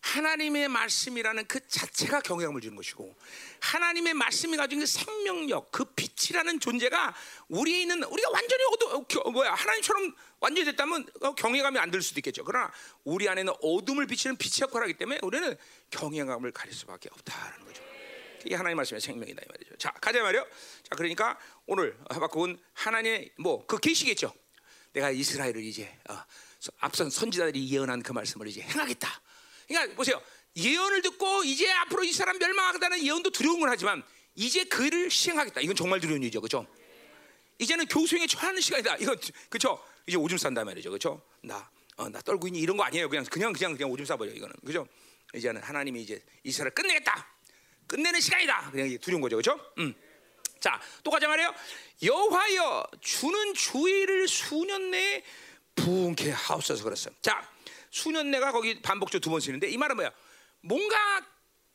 [0.00, 3.16] 하나님의 말씀이라는 그 자체가 경외감을 주는 것이고
[3.60, 7.14] 하나님의 말씀이 가지고 있는 생명력, 그 빛이라는 존재가
[7.48, 12.44] 우리에 있는 우리가 완전히 어두 뭐야 하나님처럼 완전히 됐다면 경외감이 안 들 수도 있겠죠.
[12.44, 12.70] 그러나
[13.04, 15.56] 우리 안에는 어둠을 비치는 빛의 역할을 하기 때문에 우리는
[15.90, 17.82] 경외감을 가릴 수밖에 없다라는 거죠.
[18.44, 19.76] 이게 하나님 말씀의 생명이다 이 말이죠.
[19.78, 20.46] 자 가자 말이요.
[20.82, 24.34] 자 그러니까 오늘 하박국은 하나님의 뭐 그 계시겠죠.
[24.94, 26.16] 내가 이스라엘을 이제 어,
[26.78, 29.20] 앞선 선지자들이 예언한 그 말씀을 이제 행하겠다.
[29.66, 30.22] 그러니까 보세요.
[30.56, 34.02] 예언을 듣고 이제 앞으로 이 사람 멸망하겠다는 예언도 두려운 건 하지만
[34.36, 35.60] 이제 그를 시행하겠다.
[35.60, 36.40] 이건 정말 두려운 일이죠.
[36.40, 36.66] 그렇죠?
[37.58, 38.96] 이제는 교수행에 처하는 시간이다.
[38.96, 39.84] 이건 그렇죠?
[40.06, 40.90] 이제 오줌 싼다 말이죠.
[40.90, 41.22] 그렇죠?
[41.42, 43.08] 나 어, 나 떨고 있니 이런 거 아니에요.
[43.08, 44.54] 그냥 그냥 그냥 그냥 오줌 싸버려 이거는.
[44.64, 44.86] 그죠?
[45.34, 47.34] 이제는 하나님이 이제 이스라엘 끝내겠다.
[47.88, 48.70] 끝내는 시간이다.
[48.70, 49.36] 그냥 두려운 거죠.
[49.36, 49.60] 그렇죠?
[49.78, 49.92] 음.
[50.64, 51.54] 자, 또 가자 말이에요.
[52.02, 55.22] 여호와여 주는 주의를 수년 내에
[55.74, 57.14] 부흥케 하옵소서 그랬어요.
[57.20, 57.46] 자,
[57.90, 60.10] 수년 내가 거기 반복적 두번 쓰는데 이 말은 뭐야?
[60.62, 60.96] 뭔가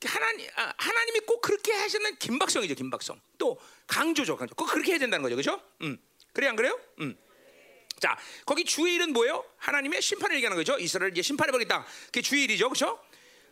[0.04, 3.22] 하나님 아, 하나님이 꼭 그렇게 하시는 긴박성이죠, 긴박성.
[3.38, 4.56] 또 강조죠, 강조.
[4.56, 5.62] 꼭 그렇게 해야 된다는 거죠, 그렇죠?
[5.84, 5.96] 음,
[6.34, 6.76] 그래 안 그래요?
[7.00, 7.16] 음.
[8.00, 9.46] 자, 거기 주일은 뭐예요?
[9.58, 10.80] 하나님의 심판을 얘기하는 거죠.
[10.80, 11.86] 이스라엘 이제 심판해 버리겠다.
[12.08, 13.00] 그게 주일이죠, 그렇죠?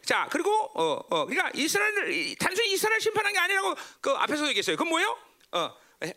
[0.04, 4.76] 자, 그리고 어, 어, 그러니까 이스라엘 단순히 이스라엘 심판한 게 아니라고 그 앞에서 얘기했어요.
[4.78, 5.26] 그건 뭐예요?
[5.51, 5.73] 어,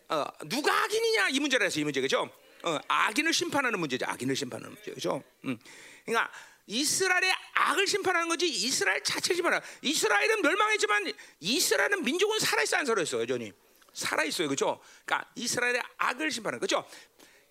[0.09, 2.29] 어, 누가 악인이냐 이 문제라서 이 문제 그죠?
[2.63, 4.05] 어, 악인을 심판하는 문제죠.
[4.07, 5.23] 악인을 심판하는 문제 그죠?
[5.45, 5.57] 음.
[6.05, 6.31] 그러니까
[6.67, 9.61] 이스라엘의 악을 심판하는 거지 이스라엘 자체 심판하.
[9.81, 13.51] 이스라엘은 멸망했지만 이스라엘은 민족은 살아 있어 안 살아 있어 여전히
[13.93, 14.79] 살아 있어요, 그죠?
[15.05, 16.85] 그러니까 이스라엘의 악을 심판하는 거죠.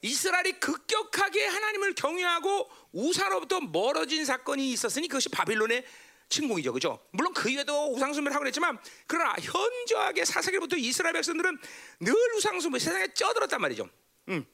[0.02, 5.84] 이스라엘이 급격하게 하나님을 경외하고 우사로부터 멀어진 사건이 있었으니 그것이 바빌론의
[6.30, 7.04] 침공이죠, 그죠?
[7.10, 11.58] 물론 그 이외에도 우상숭배를 하고 그랬지만 그러나 현저하게 사사기부터 이스라엘 백성들은
[12.00, 13.88] 늘 우상숭배 세상에 쪄들었단 말이죠.
[14.28, 14.46] 음.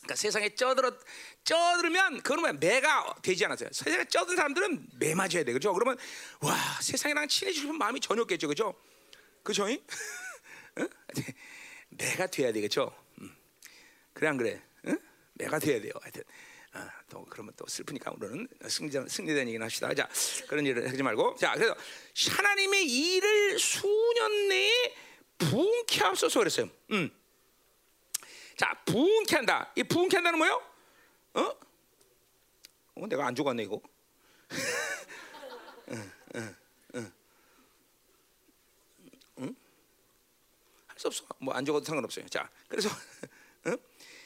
[0.00, 0.92] 그러니까 세상에 쪄들어
[1.44, 3.70] 쪄들면 뭐야 매가 되지 않았어요.
[3.72, 5.72] 세상에 쪄든 사람들은 매 맞아야 돼, 그죠?
[5.72, 5.98] 그러면
[6.40, 8.74] 와 세상이랑 친해지고 싶은 마음이 전혀 없겠죠, 그죠?
[9.42, 9.66] 그죠?
[10.78, 10.88] 응?
[11.88, 12.94] 매가 돼야 되겠죠.
[13.20, 13.34] 음.
[14.12, 14.62] 그래 안 그래?
[14.86, 14.98] 응?
[15.34, 15.92] 매가 돼야 돼요.
[16.00, 16.22] 하여튼
[17.38, 19.94] 그러면 또 슬프니까 오늘은 승리 승리된 얘기는 합시다.
[19.94, 20.08] 자
[20.48, 21.76] 그런 일을 하지 말고 자 그래서
[22.36, 24.96] 하나님의 일을 수년 내에
[25.38, 26.68] 부흥케 하소서 그랬어요.
[26.90, 27.08] 음.
[28.56, 29.72] 자, 부흥케 한다.
[29.76, 30.60] 이 부흥케 한다는 뭐예요?
[31.34, 31.56] 어?
[32.96, 33.80] 어 내가 안 죽었네 이거.
[35.92, 36.56] 응, 응,
[36.96, 37.12] 응.
[39.38, 39.56] 응?
[40.88, 41.24] 할 수 없어.
[41.38, 42.26] 뭐안 적어도 상관없어요.
[42.26, 42.88] 자, 그래서
[43.64, 43.76] 어?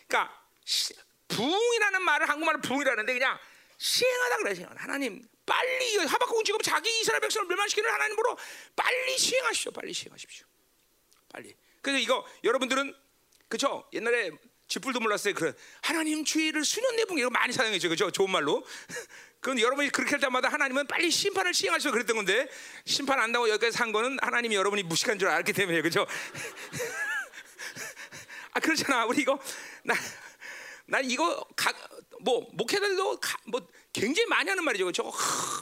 [0.09, 0.95] 그러니까 시,
[1.37, 3.39] 부흥이라는 말을 한국말로 부흥이라는데 그냥
[3.79, 4.69] 시행하다 그래 시행.
[4.77, 8.37] 하나님 빨리 하박국 지금 자기 이스라엘 백성을 멸망시키는 하나님으로
[8.77, 9.73] 빨리 시행하십시오.
[9.73, 10.47] 빨리 시행하십시오.
[11.33, 11.55] 빨리.
[11.81, 12.95] 그래서 이거 여러분들은
[13.49, 13.89] 그죠?
[13.93, 14.31] 옛날에
[14.69, 15.35] 쥐뿔도 몰랐어요.
[15.35, 17.89] 그런 하나님 주의를 수년 내분 이거 많이 사용했죠.
[17.89, 18.11] 그죠?
[18.11, 18.65] 좋은 말로.
[19.41, 22.49] 그건 여러분이 그렇게 할 때마다 하나님은 빨리 심판을 시행하셔 그랬던 건데
[22.87, 26.07] 심판 안다고 여기까지 산 거는 하나님이 여러분이 무식한 줄 알기 때문에 그죠?
[28.55, 29.07] 아 그렇잖아.
[29.07, 29.39] 우리 이거
[29.83, 29.95] 나,
[30.87, 31.73] 난 이거 가,
[32.21, 33.61] 뭐 목회자들도 가, 뭐
[33.93, 34.87] 굉장히 많이 하는 말이죠.
[34.87, 35.11] 그죠?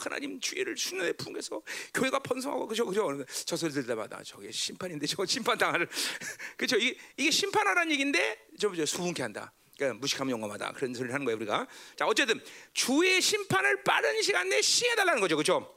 [0.02, 1.62] 하나님 주의를 수년에 풍겨서
[1.94, 2.87] 교회가 번성하고 그죠?
[2.87, 3.24] 그죠?
[3.44, 5.88] 저 소리 들 때마다 저게 심판인데 저거 심판 당할
[6.56, 6.76] 그죠?
[6.76, 9.52] 이게, 이게 심판하라는 얘기인데 좀 수긍케 한다.
[9.76, 11.66] 그러니까 무식하면 용감하다 그런 소리를 하는 거예요 우리가.
[11.96, 12.40] 자 어쨌든
[12.74, 15.74] 주의 심판을 빠른 시간 내에 시해달라는 거죠, 그렇죠?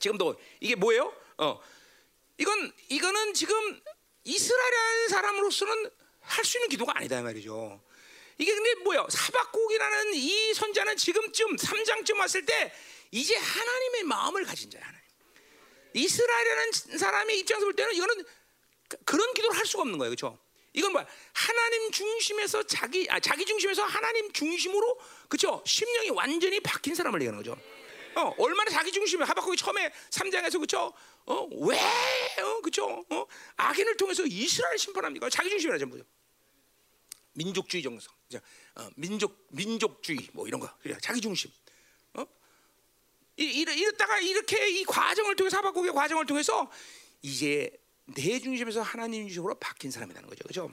[0.00, 1.14] 지금도 이게 뭐예요?
[1.38, 1.60] 어
[2.38, 3.80] 이건 이거는 지금
[4.24, 7.80] 이스라엘이라는 사람으로서는 할 수 있는 기도가 아니다 이 말이죠.
[8.38, 9.06] 이게 근데 뭐예요?
[9.10, 12.72] 사박국이라는 이 선자는 지금쯤 3장쯤 왔을 때
[13.10, 15.04] 이제 하나님의 마음을 가진 자야 하나님.
[15.94, 18.24] 이스라엘이라는 사람의 입장에서 볼 때는 이거는
[19.04, 20.38] 그런 기도를 할 수가 없는 거예요, 그렇죠?
[20.72, 21.06] 이건 뭐야?
[21.32, 25.62] 하나님 중심에서 자기 아 자기 중심에서 하나님 중심으로 그죠?
[25.64, 27.56] 심령이 완전히 바뀐 사람을 얘기하는 거죠.
[28.16, 30.92] 어, 얼마나 자기 중심에 하박국이 처음에 3장에서 그죠?
[31.26, 31.78] 어, 왜
[32.42, 33.04] 어, 그죠?
[33.10, 35.30] 어, 악인을 통해서 이스라엘 심판합니까?
[35.30, 36.02] 자기 중심이라 전부.
[37.32, 38.13] 민족주의 정성.
[38.76, 40.70] 어, 민족 민족주의 뭐 이런 거.
[40.82, 41.50] 그래, 자기 중심.
[42.14, 42.24] 어?
[43.36, 46.70] 이, 이러다가 이렇게 이 과정을 통해서 하박국의 과정을 통해서
[47.22, 47.70] 이제
[48.06, 50.44] 내 중심에서 하나님 중심으로 바뀐 사람이라는 거죠.
[50.44, 50.72] 그죠?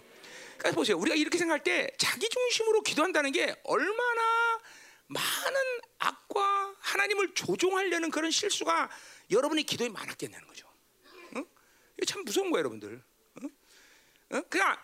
[0.57, 0.97] 그러니까 보세요.
[0.97, 4.59] 우리가 이렇게 생각할 때 자기 중심으로 기도한다는 게 얼마나
[5.07, 5.55] 많은
[5.99, 8.89] 악과 하나님을 조종하려는 그런 실수가
[9.31, 10.67] 여러분의 기도에 많았겠냐는 거죠.
[11.35, 11.45] 응?
[11.97, 13.03] 이게 참 무서운 거예요, 여러분들.
[13.41, 13.49] 응?
[14.33, 14.43] 응?
[14.49, 14.77] 그냥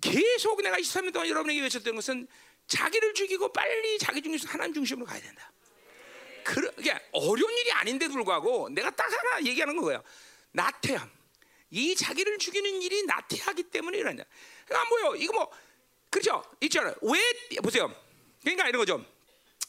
[0.00, 2.26] 계속 내가 23년 동안 여러분에게 외쳤던 것은
[2.66, 5.52] 자기를 죽이고 빨리 자기 중심에서 하나님 중심으로 가야 된다.
[6.44, 10.02] 그게 어려운 일이 아닌데 불구하고 내가 딱 하나 얘기하는 거예요.
[10.52, 11.10] 나태함.
[11.70, 14.24] 이 자기를 죽이는 일이 나태하기 때문에 일어난다.
[14.64, 15.16] 그러니까 뭐요?
[15.16, 15.50] 이거 뭐
[16.10, 16.44] 그렇죠?
[16.60, 16.94] 있잖아요.
[17.02, 17.92] 왜 보세요.
[18.42, 19.04] 그러니까 이런 거죠.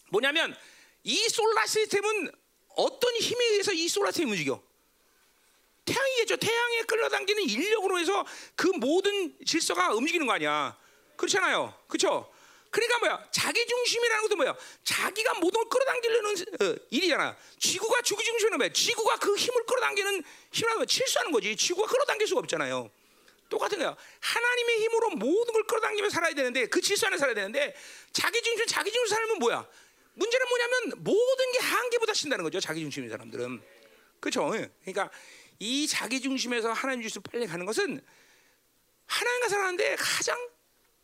[0.10, 0.56] 뭐냐면
[1.04, 2.32] 이 솔라 시스템은
[2.76, 4.67] 어떤 힘에 의해서 이 솔라 시스템을 움직여?
[5.88, 6.38] 태양이겠죠.
[6.38, 10.78] 태양에 끌어당기는 인력으로 해서 그 모든 질서가 움직이는 거 아니야.
[11.16, 11.74] 그렇잖아요.
[11.88, 12.32] 그렇죠?
[12.70, 13.28] 그러니까 뭐야?
[13.32, 14.56] 자기 중심이라는 것도 뭐야?
[14.84, 17.36] 자기가 모든 걸 끌어당기려는 어, 일이잖아.
[17.60, 18.70] 지구가 주기 중심은 뭐야?
[18.72, 21.56] 지구가 그 힘을 끌어당기는 힘이라고 칠수하는 거지.
[21.56, 22.92] 지구가 끌어당길 수가 없잖아요.
[23.50, 23.96] 똑같은 거야.
[24.20, 27.74] 하나님의 힘으로 모든 걸 끌어당기며 살아야 되는데 그 질서 안에 살아야 되는데
[28.12, 29.66] 자기 중심, 자기 중심 살면 뭐야?
[30.14, 32.60] 문제는 뭐냐면 모든 게 한계보다 신다는 거죠.
[32.60, 33.62] 자기 중심인 사람들은
[34.20, 34.50] 그렇죠.
[34.50, 35.10] 그러니까
[35.60, 38.02] 이 자기 중심에서 하나님 주심 빨리 가는 것은
[39.06, 40.38] 하나님과 살아가는데 가장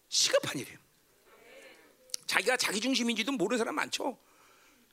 [0.10, 0.78] 시급한 일이에요.
[2.28, 4.18] 자기가 자기 중심인지도 모르는 사람 많죠.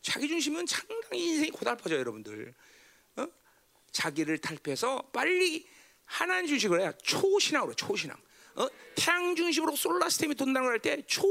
[0.03, 2.55] 자기 중심은 상당히 인생이 고달퍼져 여러분들.
[3.17, 3.27] 어?
[3.93, 5.67] 자기를 탈피해서 빨리
[6.05, 8.17] 하나님 중심으로 해야 초신앙으로 초신앙.
[8.57, 8.69] 어?
[8.95, 11.23] 태양 중심으로 솔라 시스템이 돈다는 걸 할 때 초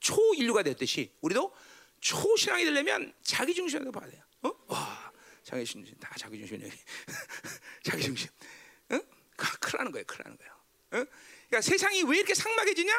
[0.00, 1.52] 초인류가 됐듯이 우리도
[2.00, 4.22] 초신앙이 되려면 자기 중심으로 봐야 돼요.
[5.48, 6.68] 자기 중심 다 자기 중심이네.
[7.82, 8.28] 자기 중심.
[8.90, 9.00] 어?
[9.34, 10.04] 큰일 나는 거예요.
[10.04, 10.52] 큰일 나는 거예요.
[10.52, 11.10] 어?
[11.48, 12.92] 그러니까 세상이 왜 이렇게 상막해지냐?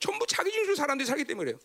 [0.00, 1.60] 전부 자기 중심으로 사람들이 살기 때문에 그래요.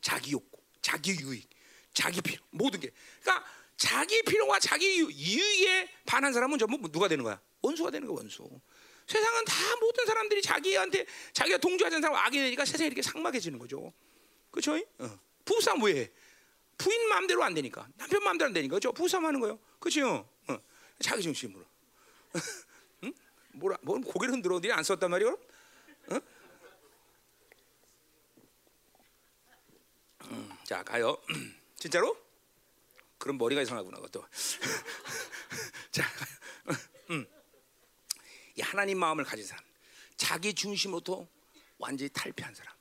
[0.00, 1.50] 자기 욕구, 자기 유익,
[1.92, 2.92] 자기 필요 모든 게.
[3.20, 3.44] 그러니까
[3.76, 7.40] 자기 필요와 자기 유익에 반한 사람은 전부 누가 되는 거야?
[7.60, 8.48] 원수가 되는 거야, 원수.
[9.08, 13.92] 세상은 다 모든 사람들이 자기한테 자기가 동조하는 사람 악이 되니까 세상이 이렇게 상막해지는 거죠.
[14.52, 14.76] 그렇죠?
[14.98, 15.20] 어.
[15.44, 16.10] 부부싸움 왜 해?
[16.82, 19.58] 부인 마음대로 안 되니까 남편 마음대로 안 되니까 저 부부싸움 하는 거예요.
[19.78, 20.28] 그렇죠?
[20.48, 20.58] 어.
[20.98, 21.64] 자기 중심으로.
[23.04, 23.12] 응?
[23.52, 23.76] 뭐라?
[23.82, 25.30] 뭐 고개를 흔들어 니네 안 썼단 말이야?
[25.30, 26.20] 어?
[30.24, 31.16] 음, 자 가요.
[31.78, 32.16] 진짜로?
[33.18, 34.26] 그럼 머리가 이상하구나 그것도.
[35.92, 36.04] 자,
[37.10, 37.24] 음.
[38.56, 39.64] 이 하나님 마음을 가진 사람,
[40.16, 41.28] 자기 중심으로부터
[41.78, 42.74] 완전히 탈피한 사람.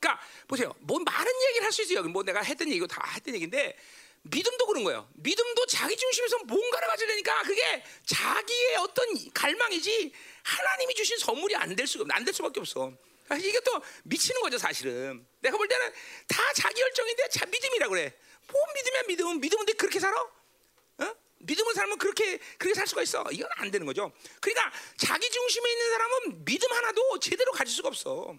[0.00, 0.74] 그러니까 보세요.
[0.80, 2.02] 뭐 많은 얘기를 할 수 있어요.
[2.04, 3.76] 뭐 내가 했던 얘기고 다 했던 얘기인데
[4.22, 5.08] 믿음도 그런 거예요.
[5.14, 12.04] 믿음도 자기 중심에서 뭔가를 가지려니까 그게 자기의 어떤 갈망이지 하나님이 주신 선물이 안 될 수가
[12.16, 12.92] 안될 수밖에 없어.
[13.38, 15.24] 이게 또 미치는 거죠, 사실은.
[15.40, 15.92] 내가 볼 때는
[16.26, 18.12] 다 자기 열정인데 자 믿음이라 그래.
[18.50, 20.20] 뭐 믿으면 믿음, 믿음인데 그렇게 살아?
[20.20, 21.14] 어?
[21.38, 23.24] 믿음을 살면 그렇게 그렇게 살 수가 있어?
[23.30, 24.12] 이건 안 되는 거죠.
[24.40, 28.34] 그러니까 자기 중심에 있는 사람은 믿음 하나도 제대로 가질 수가 없어.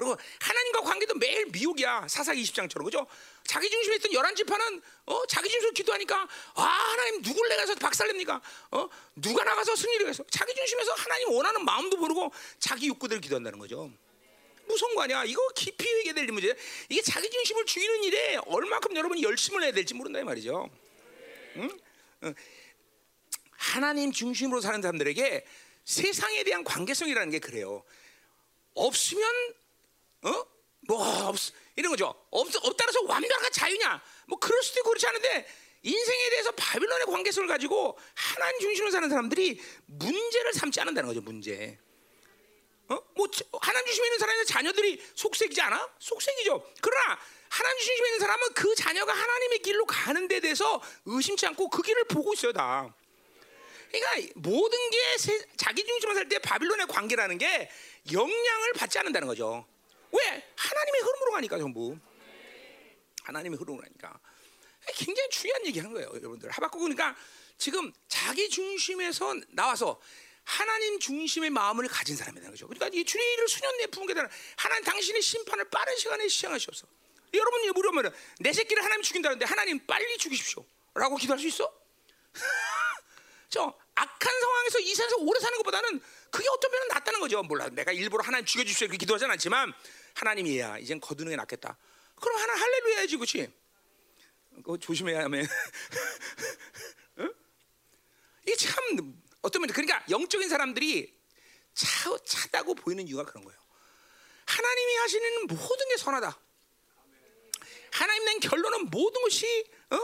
[0.00, 0.06] 응?
[0.06, 2.06] 그리고 하나님과 관계도 매일 미혹이야.
[2.08, 3.06] 사사 20장처럼 그죠?
[3.44, 8.40] 자기 중심에 있던 열한 지파는 어 자기 중심으로 기도하니까 아 하나님 누굴 내가서 박살냅니까?
[8.70, 13.90] 어 누가 나가서 승리를 해서 자기 중심에서 하나님 원하는 마음도 모르고 자기 욕구대로 기도한다는 거죠.
[14.66, 15.24] 무서운 거 아니야?
[15.24, 16.54] 이거 깊이 회개될 문제.
[16.88, 20.70] 이게 자기 중심을 죽이는 일에 얼마큼 여러분이 열심을 해야 될지 모른다 이 말이죠.
[21.56, 21.70] 응?
[22.24, 22.34] 응.
[23.50, 25.44] 하나님 중심으로 사는 사람들에게
[25.84, 27.82] 세상에 대한 관계성이라는 게 그래요.
[28.74, 29.24] 없으면
[30.22, 30.44] 어?
[30.88, 31.36] 뭐 없,
[31.76, 32.14] 이런 거죠.
[32.30, 34.02] 없, 없다라서 완벽한 자유냐?
[34.26, 35.46] 뭐 그럴 수도 그렇지 않은데
[35.82, 41.20] 인생에 대해서 바빌론의 관계성을 가지고 하나님 중심으로 사는 사람들이 문제를 삼지 않는다는 거죠.
[41.20, 41.78] 문제.
[42.88, 42.98] 어?
[43.14, 43.28] 뭐
[43.60, 45.90] 하나님 중심에 있는 사람의 자녀들이 속색이지 않아?
[45.98, 46.72] 속색이죠.
[46.80, 47.18] 그러나
[47.50, 52.04] 하나님 중심에 있는 사람은 그 자녀가 하나님의 길로 가는 데 대해서 의심치 않고 그 길을
[52.04, 52.92] 보고 있어요, 다.
[53.90, 57.70] 그러니까 모든 게 세, 자기 중심으로 살 때 바빌론의 관계라는 게
[58.12, 59.66] 영향을 받지 않는다는 거죠.
[60.12, 60.52] 왜?
[60.56, 61.98] 하나님의 흐름으로 가니까 전부.
[63.22, 64.18] 하나님의 흐름으로 가니까.
[64.94, 66.50] 굉장히 중요한 얘기 하는 거예요, 여러분들.
[66.50, 67.14] 하박국 그러니까
[67.58, 70.00] 지금 자기 중심에서 나와서
[70.44, 72.66] 하나님 중심의 마음을 가진 사람이라는 거죠.
[72.66, 74.14] 그러니까 이 주의 일을 수년 내에 부은 게
[74.56, 76.86] 하나님 당신의 심판을 빠른 시간에 시행하시옵소.
[77.34, 81.70] 여러분이 물으면 내 새끼를 하나님 죽인다는데 하나님 빨리 죽이십시오라고 기도할 수 있어?
[83.50, 87.42] 저 악한 상황에서 이 세상에서 오래 사는 것보다는 그게 어떤 면은 낫다는 거죠.
[87.42, 89.72] 몰라, 내가 일부러 하나님 죽여주십시오 이렇게 기도하진 않지만
[90.14, 91.76] 하나님이 야 이젠 거두는 게 낫겠다.
[92.16, 93.52] 그럼 하나 할렐루야 해야지, 그렇지?
[94.56, 95.46] 그거 조심해야 하면.
[97.18, 97.34] 응?
[98.42, 101.16] 이게 참 어떤 면 그러니까 영적인 사람들이
[101.74, 103.58] 차, 차다고 보이는 이유가 그런 거예요.
[104.46, 106.38] 하나님이 하시는 모든 게 선하다.
[107.92, 109.98] 하나님 낸 결론은 모든 것이 어?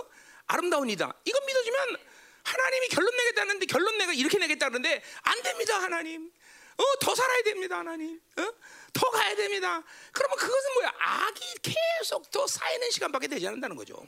[0.46, 1.14] 아름다운 이다.
[1.24, 1.96] 이건 믿어지면
[2.44, 6.30] 하나님이 결론 내겠다는데 결론 내가 이렇게 내겠다 그러는데 안 됩니다 하나님.
[6.76, 8.20] 어, 더 살아야 됩니다 하나님.
[8.36, 8.52] 어?
[8.94, 9.82] 더 가야 됩니다.
[10.12, 10.92] 그러면 그것은 뭐야?
[10.98, 14.06] 악이 계속 더 쌓이는 시간밖에 되지 않는다는 거죠.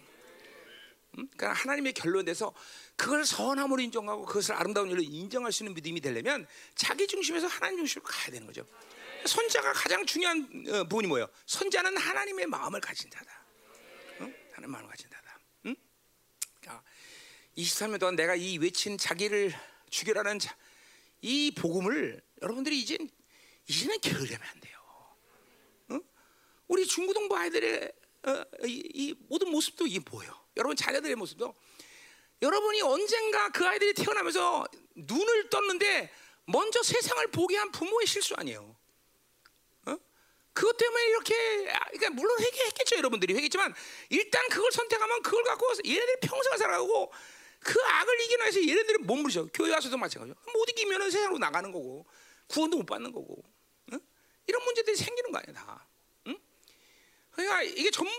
[1.18, 1.28] 음?
[1.36, 2.54] 그러니까 하나님의 결론에서
[2.96, 6.46] 그걸 선함으로 인정하고 그것을 아름다운 일로 인정할 수 있는 믿음이 되려면
[6.76, 8.66] 자기 중심에서 하나님 중심으로 가야 되는 거죠.
[9.24, 11.26] 선자가 가장 중요한 어, 부분이 뭐예요?
[11.46, 13.44] 선자는 하나님의 마음을 가진 자다.
[14.20, 14.34] 응?
[14.52, 15.25] 하나님 마음을 가진 자다.
[17.56, 17.62] 응?
[17.62, 17.62] 그러니까
[17.96, 19.52] 23년 동안 내가 이 외친 자기를
[19.90, 20.56] 죽여라는 자,
[21.22, 22.98] 이 복음을 여러분들이 이제
[23.68, 24.78] 이제는 게으르면 안 돼요.
[25.90, 26.02] 응?
[26.68, 27.92] 우리 중고등부 아이들의
[28.24, 30.32] 어, 이, 이, 모든 모습도 이게 뭐예요?
[30.56, 31.54] 여러분 자녀들의 모습도
[32.42, 36.12] 여러분이 언젠가 그 아이들이 태어나면서 눈을 떴는데
[36.44, 38.76] 먼저 세상을 보게 한 부모의 실수 아니에요.
[39.86, 39.96] 어?
[40.52, 43.74] 그것 때문에 이렇게 그러니까 물론 회개했겠죠 여러분들이 회개했지만
[44.10, 47.12] 일단 그걸 선택하면 그걸 갖고 얘네들이 평생을 살아가고
[47.66, 49.48] 그 악을 이기기 위해서 얘네들은 몸부리죠.
[49.52, 50.38] 교회 와서도 마찬가지죠.
[50.52, 52.06] 못 이기면 세상으로 나가는 거고
[52.46, 53.42] 구원도 못 받는 거고
[53.92, 54.00] 응?
[54.46, 55.88] 이런 문제들이 생기는 거 아니야 다.
[56.28, 56.38] 응?
[57.32, 58.10] 그러니까 이게 전부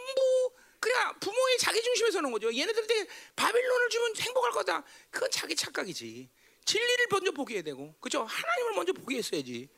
[0.82, 2.54] 그냥 부모의 자기 중심에 서 는 거죠.
[2.54, 3.08] 얘네들한테
[3.38, 4.84] 바빌론을 주면 행복할 거다.
[5.10, 6.30] 그건 자기 착각이지.
[6.66, 8.26] 진리를 먼저 포기해야 되고, 그죠?
[8.26, 9.70] 하나님을 먼저 포기했어야지.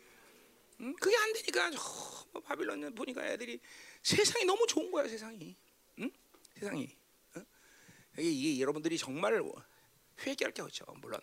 [0.82, 0.96] 응?
[1.00, 3.60] 그게 안 되니까 어, 뭐 바빌론 보니까 애들이
[4.02, 5.56] 세상이 너무 좋은 거야 세상이.
[6.00, 6.12] 응?
[6.60, 6.98] 세상이.
[8.20, 8.26] 응?
[8.26, 9.42] 이게, 여러분들이 정말
[10.26, 10.86] 회개할 게 없죠.
[11.02, 11.20] 물론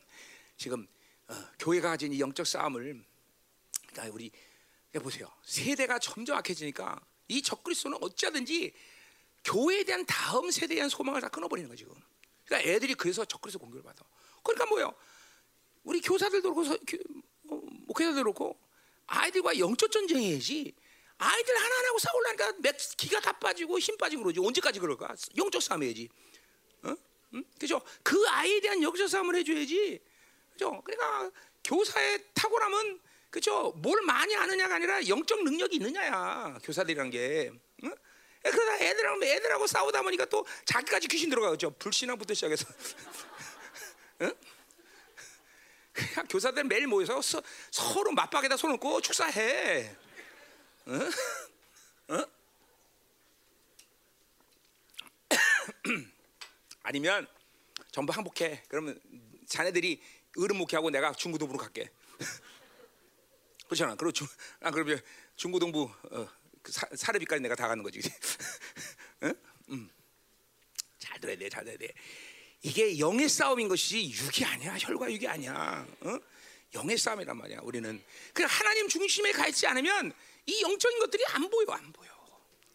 [0.56, 0.86] 지금
[1.28, 3.04] 어, 교회가 가진 이 영적 싸움을
[3.88, 4.30] 그러니까 우리
[5.00, 5.30] 보세요.
[5.44, 8.72] 세대가 점점 악해지니까 이 적그리스도는 어찌하든지
[9.44, 11.74] 교회에 대한 다음 세대에 대한 소망을 다 끊어버리는.
[11.76, 11.94] 지금.
[12.44, 14.04] 그러니까 애들이 그래서 적그리스도 공격을 받아.
[14.42, 14.94] 그러니까 뭐예요?
[15.84, 16.74] 우리 교사들도 그렇고
[17.48, 18.58] 어, 목회자들도 그렇고
[19.06, 20.74] 아이들과 영적 전쟁해야지.
[21.18, 24.40] 아이들 하나하나하고 싸우려니까 몇 기가 다 빠지고 힘 빠지고 그러지.
[24.40, 25.14] 언제까지 그럴까?
[25.36, 26.08] 영적 싸움 해야지.
[27.58, 27.80] 그죠?
[28.02, 30.00] 그 아이에 대한 싸움을 해줘야지.
[30.52, 30.82] 그죠?
[30.84, 31.30] 그러니까
[31.64, 33.72] 교사의 탁월함은 그죠?
[33.76, 36.58] 뭘 많이 아느냐가 아니라 영적 능력이 있느냐야.
[36.62, 37.50] 교사들이란 게.
[37.84, 37.94] 응?
[38.42, 41.70] 그러다 애들하고 애들하고 싸우다 보니까 또 자기까지 귀신 들어가죠.
[41.78, 42.66] 불신앙부터 시작해서.
[44.22, 44.32] 응?
[45.92, 47.42] 그냥 교사들 매일 모여서 서,
[48.02, 49.94] 로 맞박에다 손 얹고 축사해.
[50.88, 51.10] 응?
[52.10, 52.24] 응?
[56.86, 57.26] 아니면
[57.90, 58.62] 전부 항복해.
[58.68, 59.00] 그러면
[59.48, 60.00] 자네들이
[60.38, 61.90] 어른 목회하고 내가 중고등부로 갈게.
[63.66, 63.96] 그렇잖아.
[63.96, 64.28] 그리고 중,
[64.60, 65.00] 아 그러면
[65.34, 66.28] 중고등부 어,
[66.62, 68.00] 그 사, 사례비까지 내가 다 가는 거지.
[69.24, 69.34] 응?
[69.70, 69.90] 음.
[70.98, 71.92] 잘 들어야 돼, 잘 들어야 돼.
[72.62, 75.84] 이게 영의 싸움인 것이지 육이 아니야, 혈과 육이 아니야.
[76.02, 76.18] 어?
[76.74, 77.58] 영의 싸움이란 말이야.
[77.62, 78.00] 우리는
[78.32, 80.12] 그 하나님 중심에 가 있지 않으면
[80.46, 82.15] 이 영적인 것들이 안 보여, 안 보여.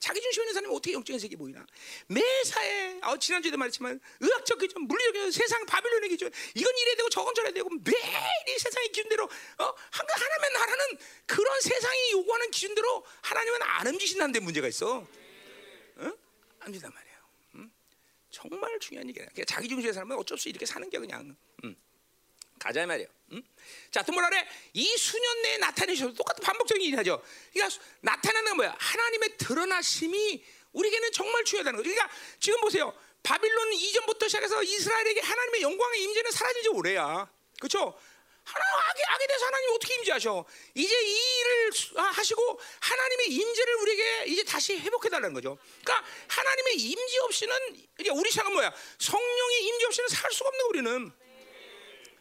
[0.01, 1.63] 자기 중심에 있는 사람이 어떻게 영적인 세계 보이나?
[2.07, 7.35] 매사에 어, 지난주에도 말했지만 의학적 기준, 물리적 기준, 세상 바빌론의 기준 이건 이래야 되고 저건
[7.35, 7.97] 저래야 되고 매일
[8.47, 10.97] 이 세상의 기준대로 어, 하나면 하나는
[11.27, 15.07] 그런 세상이 요구하는 기준대로 하나님은 안 움직이신다는 데 문제가 있어.
[15.99, 16.05] 응?
[16.59, 17.17] 안 움직인단 말이에요.
[17.55, 17.71] 응?
[18.31, 19.27] 정말 중요한 얘기야.
[19.45, 21.37] 자기 중심의 삶은 어쩔 수 이렇게 사는 게 그냥.
[21.63, 21.75] 응.
[22.61, 23.09] 가자 말이에요.
[23.33, 23.43] 응?
[23.89, 24.47] 자, 또 뭐라 그래?
[24.73, 27.21] 이 수년 내에 나타내셔도 똑같은 반복적인 일이 하죠.
[27.51, 28.75] 그러니까 나타나는 건 뭐야?
[28.77, 30.43] 하나님의 드러나심이
[30.73, 31.89] 우리에게는 정말 중요하다는 거죠.
[31.89, 32.93] 그러니까 지금 보세요.
[33.23, 37.27] 바빌론 이전부터 시작해서 이스라엘에게 하나님의 영광의 임재는 사라진 지 오래야.
[37.59, 37.99] 그렇죠?
[38.43, 40.45] 하나 악에 악에 대해서 하나님이 어떻게 임재하셔?
[40.75, 45.57] 이제 이 일을 하시고 하나님의 임재를 우리에게 이제 다시 회복해 달라는 거죠.
[45.83, 47.55] 그러니까 하나님의 임재 없이는
[48.13, 48.73] 우리 생각은 뭐야?
[48.99, 51.20] 성령의 임재 없이는 살 수가 없는 우리는.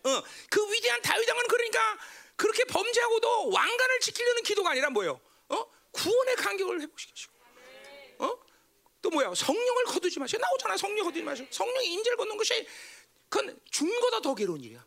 [0.04, 1.98] 어, 그 위대한 다윗 왕은 그러니까
[2.36, 5.20] 그렇게 범죄하고도 왕관을 지키려는 기도가 아니라 뭐예요?
[5.48, 5.66] 어?
[5.92, 7.32] 구원의 간격을 회복시키시고.
[8.18, 8.38] 어?
[9.02, 9.34] 또 뭐야?
[9.34, 10.76] 성령을 거두지 마시고 나오잖아.
[10.76, 11.48] 성령 거두지 마시고.
[11.50, 12.66] 성령의 임재를 걷는 것이
[13.28, 14.84] 그건 죽는 더 괴로운 일이야.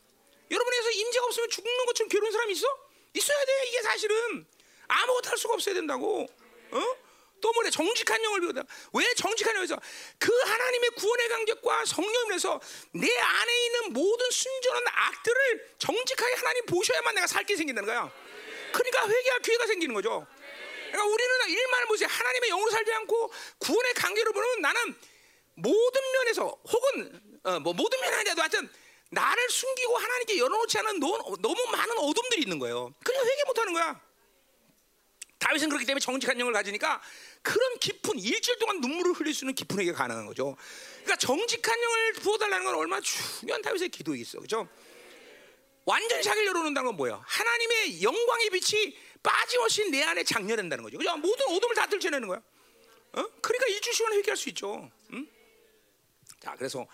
[0.52, 2.68] 여러분에서 임재가 없으면 죽는 것처럼 괴로운 사람이 있어?
[3.16, 3.68] 있어야 돼.
[3.68, 4.46] 이게 사실은
[4.88, 6.28] 아무것도 할 수가 없어야 된다고.
[6.72, 6.98] 어?
[7.44, 8.64] 또 뭐래 정직한 영을 비우다.
[8.94, 9.78] 왜 정직한 영에서
[10.18, 12.62] 그 하나님의 구원의 강격과 성령에서
[12.94, 18.10] 내 안에 있는 모든 순전한 악들을 정직하게 하나님 보셔야만 내가 살게 생긴다는 거야.
[18.72, 20.26] 그러니까 회개할 기회가 생기는 거죠.
[20.88, 22.08] 그러니까 우리는 일만 보세요.
[22.10, 24.96] 하나님의 영으로 살지 않고 구원의 관계로 보면 나는
[25.56, 28.70] 모든 면에서 혹은 어, 뭐 모든 면이 아니라도 하여튼
[29.10, 32.94] 나를 숨기고 하나님께 열어놓지 않은 너무 많은 어둠들이 있는 거예요.
[33.04, 34.02] 그냥 회개 못하는 거야.
[35.44, 37.02] 다윗은 그렇기 때문에 정직한 영을 가지니까
[37.44, 40.56] 그런 깊은 일주일 동안 눈물을 흘릴 수 있는 깊은 회개가 가능한 거죠.
[41.04, 44.68] 그러니까 정직한 영을 부어달라는 건 얼마나 중요한 다윗의 기도이겠어, 그렇죠?
[45.86, 47.22] 완전히 자기를 열어놓는다는 건 뭐예요?
[47.28, 50.98] 하나님의 영광의 빛이 빠짐없이 내 안에 장렬한다는 거죠.
[50.98, 51.16] 그죠?
[51.18, 52.38] 모든 어둠을 다 들춰내는 거야.
[52.38, 53.28] 어?
[53.42, 54.90] 그러니까 일주일 시간 회개할 수 있죠.
[55.12, 55.28] 응?
[56.40, 56.88] 자, 그래서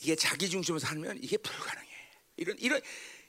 [0.00, 1.88] 이게 자기 중심으로 살면 이게 불가능해.
[2.36, 2.80] 이런 이런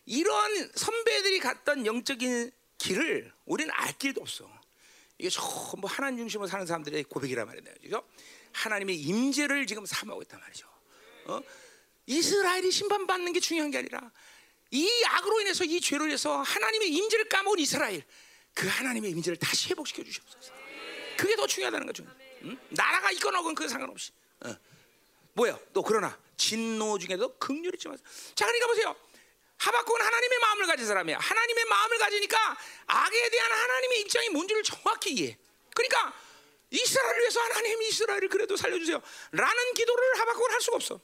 [0.05, 4.49] 이런 선배들이 갔던 영적인 길을 우리는 알 길도 없어.
[5.23, 7.63] 이게 전부 하나님 중심으로 사는 사람들의 고백이란 말이에요.
[7.81, 8.03] 그죠?
[8.51, 10.67] 하나님의 임재를 지금 삼하고 있단 말이죠.
[11.27, 11.39] 어?
[12.07, 14.11] 이스라엘이 심판받는 게 중요한 게 아니라
[14.71, 18.03] 이 악으로 인해서 이 죄로 인해서 하나님의 임재를 까먹은 이스라엘
[18.53, 20.53] 그 하나님의 임재를 다시 회복시켜 주시옵소서.
[21.17, 22.05] 그게 더 중요하다는 거죠.
[22.41, 22.59] 응?
[22.71, 24.11] 나라가 있건 없건 그 상관없이.
[24.41, 24.53] 어.
[25.35, 25.57] 뭐야?
[25.71, 27.97] 또 그러나 진노 중에도 극률이 있지만
[28.35, 28.95] 자 그러니까 보세요.
[29.63, 31.17] 하박국은 하나님의 마음을 가진 사람이야.
[31.19, 35.37] 하나님의 마음을 가지니까 악에 대한 하나님의 입장이 뭔지를 정확히 이해.
[35.73, 36.13] 그러니까
[36.69, 39.01] 이스라엘을 위해서 하나님 이스라엘을 그래도 살려주세요.
[39.31, 40.99] 라는 기도를 하박국은 할 수가 없어.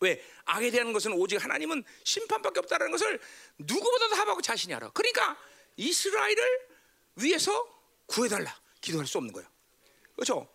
[0.00, 0.24] 왜?
[0.46, 3.20] 악에 대한 것은 오직 하나님은 심판밖에 없다는 것을
[3.58, 4.90] 누구보다도 하박국 자신이 알아.
[4.90, 5.38] 그러니까
[5.76, 6.68] 이스라엘을
[7.16, 7.52] 위해서
[8.06, 8.58] 구해달라.
[8.80, 9.48] 기도할 수 없는 거예요.
[10.14, 10.52] 그렇죠?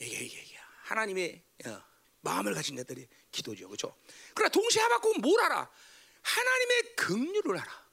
[0.00, 1.82] 이게 이게, 이게 하나님의 어,
[2.20, 3.68] 마음을 가진 자들이 기도죠.
[3.68, 3.96] 그렇죠?
[4.34, 5.70] 그러나 동시에 하박국은 뭘 알아?
[6.22, 7.84] 하나님의 긍휼을 알아.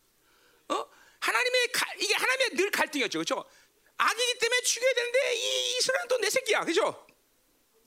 [0.70, 0.90] 어?
[1.20, 3.20] 하나님의 가, 이게 하나님의 늘 갈등이었죠.
[3.20, 3.46] 그렇죠?
[3.98, 6.62] 악이기 때문에 죽여야 되는데 이 이스라엘은 또 내 새끼야.
[6.62, 7.06] 그렇죠?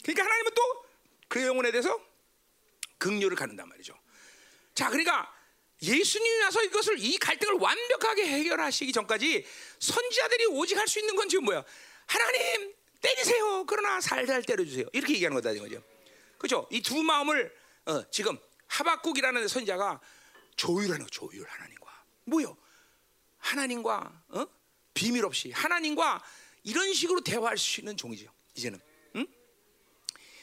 [0.02, 0.84] 그러니까 하나님은 또
[1.28, 1.98] 그 영혼에 대해서
[2.98, 3.98] 긍휼을 갖는단 말이죠.
[4.74, 5.34] 자, 그러니까
[5.82, 9.44] 예수님이 와서 이것을 이 갈등을 완벽하게 해결하시기 전까지
[9.80, 11.64] 선지자들이 오직 할 수 있는 건 지금 뭐야?
[12.06, 13.64] 하나님 때리세요.
[13.66, 14.86] 그러나 살살 때려주세요.
[14.92, 15.82] 이렇게 얘기하는 거다 이거죠.
[16.38, 16.68] 그렇죠?
[16.70, 17.52] 이 두 마음을
[17.86, 20.00] 어, 지금 하박국이라는 선자가
[20.56, 22.56] 조율하는 조율 하나님과 뭐요?
[23.38, 24.46] 하나님과 어?
[24.94, 26.22] 비밀 없이 하나님과
[26.62, 28.32] 이런 식으로 대화할 수 있는 종이죠.
[28.54, 28.80] 이제는
[29.16, 29.26] 응?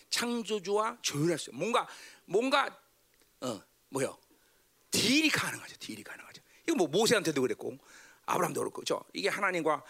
[0.09, 1.87] 창조주와 조율할 수 뭔가
[2.25, 2.79] 뭔가
[3.41, 4.17] 어 뭐요?
[4.91, 5.77] 딜이 가능하죠.
[5.79, 6.41] 딜이 가능하죠.
[6.67, 7.77] 이거 뭐 모세한테도 그랬고
[8.25, 9.03] 아브라함도 그렇고 그렇죠?
[9.13, 9.83] 이게 하나님과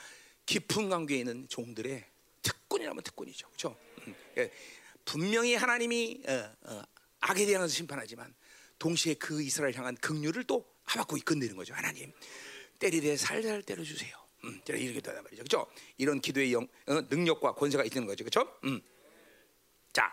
[0.45, 2.05] 깊은 관계에 있는 종들의
[2.41, 3.47] 특권이라면 특권이죠.
[3.47, 3.77] 그렇죠?
[4.07, 4.15] 음.
[4.37, 4.51] 예.
[5.03, 6.83] 분명히 하나님이 어, 어,
[7.21, 8.33] 악에 대한 심판하지만
[8.79, 11.73] 동시에 그 이스라엘 향한 긍휼을 또 하박고 이끌내는 거죠.
[11.73, 12.11] 하나님
[12.79, 14.15] 때리되 살살 때려주세요.
[14.43, 15.43] 음, 이렇게 된단 말이죠.
[15.43, 15.71] 그렇죠?
[15.97, 18.23] 이런 기도의 영, 어, 능력과 권세가 있는 거죠.
[18.23, 18.51] 그렇죠?
[18.63, 18.81] 음.
[19.93, 20.11] 자,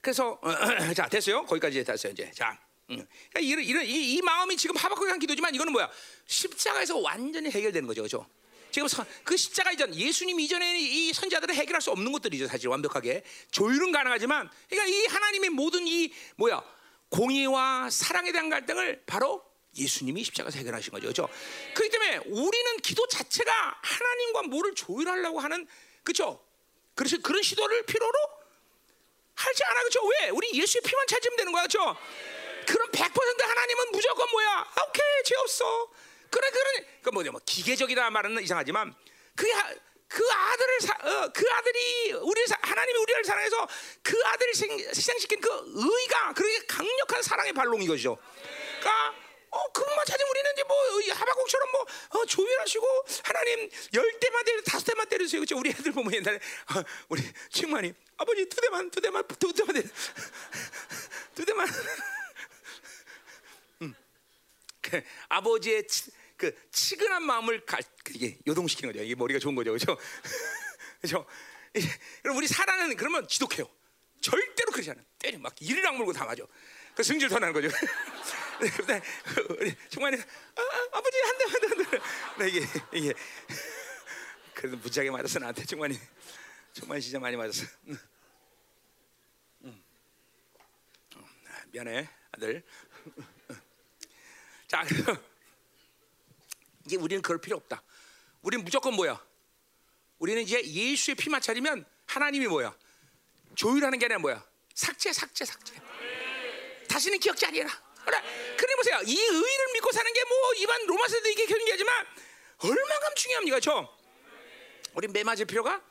[0.00, 0.50] 그래서 어,
[0.94, 1.44] 자 됐어요.
[1.44, 2.12] 거기까지 됐어요.
[2.12, 2.58] 이제 자.
[2.90, 3.06] 음.
[3.30, 5.88] 그러니까 이런, 이런 이, 이, 마음이 지금 하박국의 한 기도지만 이거는 뭐야?
[6.26, 8.28] 십자가에서 완전히 해결되는 거죠, 그렇죠?
[8.70, 13.22] 지금 선, 그 십자가 이전 예수님 이전에 이 선자들을 해결할 수 없는 것들이죠, 사실 완벽하게
[13.50, 16.62] 조율은 가능하지만, 그러니까 이 하나님의 모든 이 뭐야
[17.10, 19.44] 공의와 사랑에 대한 갈등을 바로
[19.76, 21.28] 예수님이 십자가에서 해결하신 거죠, 그렇죠?
[21.74, 25.66] 그렇기 때문에 우리는 기도 자체가 하나님과 뭐를 조율하려고 하는
[26.02, 26.44] 그렇죠?
[26.94, 28.12] 그래서 그런 시도를 필요로
[29.34, 30.06] 하지 않아, 그렇죠?
[30.06, 30.28] 왜?
[30.30, 31.96] 우리 예수의 피만 찾으면 되는 거야, 그렇죠?
[32.66, 34.48] 그럼 100% 하나님은 무조건 뭐야?
[34.48, 35.90] 아, 오케이, 죄 없어.
[36.30, 36.86] 그래, 그래.
[37.02, 38.94] 그 뭐냐, 뭐 기계적이다 말은 이상하지만
[39.34, 39.52] 그게
[40.10, 43.68] 그 아들을 사, 어, 그 아들이 우리 하나님이 우리를 사랑해서
[44.02, 48.18] 그 아들을 생, 희생시킨 그 의가 그렇게 강력한 사랑의 발롱인 것이죠.
[48.80, 49.14] 그러니까
[49.50, 54.84] 어 그것만 찾으면 우리는 이제 뭐이 하박국처럼 뭐 어, 조율하시고 하나님 열 대만 때려 다섯
[54.84, 57.20] 대만 때려주세요 그죠 우리 애들 보면 옛날에 어, 우리
[57.50, 59.88] 친구만이 아버지 두 대만 두 대만 두 대만 때려
[61.34, 61.66] 두 대만
[63.82, 63.92] 음.
[64.80, 67.76] 그 아버지의 치, 그 치근한 마음을 가,
[68.14, 69.04] 이게 요동시키는 거죠.
[69.04, 69.74] 이게 머리가 좋은 거죠.
[69.74, 69.98] 그죠?
[71.02, 71.26] 그죠?
[72.22, 73.68] 그럼 우리 사라는 그러면 지독해요.
[74.22, 76.42] 절대로 그러지 않아 때려 막 이를 악물고 다 맞아
[76.94, 77.68] 그 승질 더 나는 거죠.
[78.58, 79.02] 근데
[79.90, 81.98] 정말 아, 아버지 한대 한대 한대.
[82.38, 83.12] 나 이게 이게.
[84.54, 85.94] 그래도 무지하게 맞았어 나한테 정말
[86.72, 87.66] 정말 진짜 많이 맞았어.
[91.16, 91.24] 어,
[91.70, 92.62] 미안해 아들.
[94.68, 95.29] 자 그래서
[96.86, 97.82] 이제 우리는 그럴 필요 없다.
[98.42, 99.22] 우리는 무조건 뭐야?
[100.18, 102.74] 우리는 이제 예수의 피만 차리면 하나님이 뭐야?
[103.54, 104.44] 조율하는 게 아니라 뭐야?
[104.74, 105.74] 삭제 삭제 삭제.
[106.88, 107.70] 다시는 기억지 아니라.
[108.04, 109.00] 그래, 그래 보세요.
[109.04, 112.06] 이 의를 믿고 사는 게뭐 일반 로마서도 이게 경계하지만
[112.58, 113.96] 얼마나 중요합니까, 저?
[114.94, 115.82] 우리 매 맞을 필요가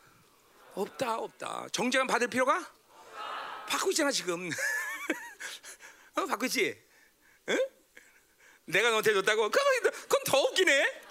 [0.73, 1.67] 없다, 없다.
[1.71, 2.71] 정죄감 받을 필요가
[3.67, 4.49] 받고 있잖아 지금.
[6.15, 6.81] 어, 받고 있지.
[7.49, 7.59] 응?
[8.65, 9.49] 내가 너한테 줬다고?
[9.49, 11.01] 그건, 그건 더 웃기네.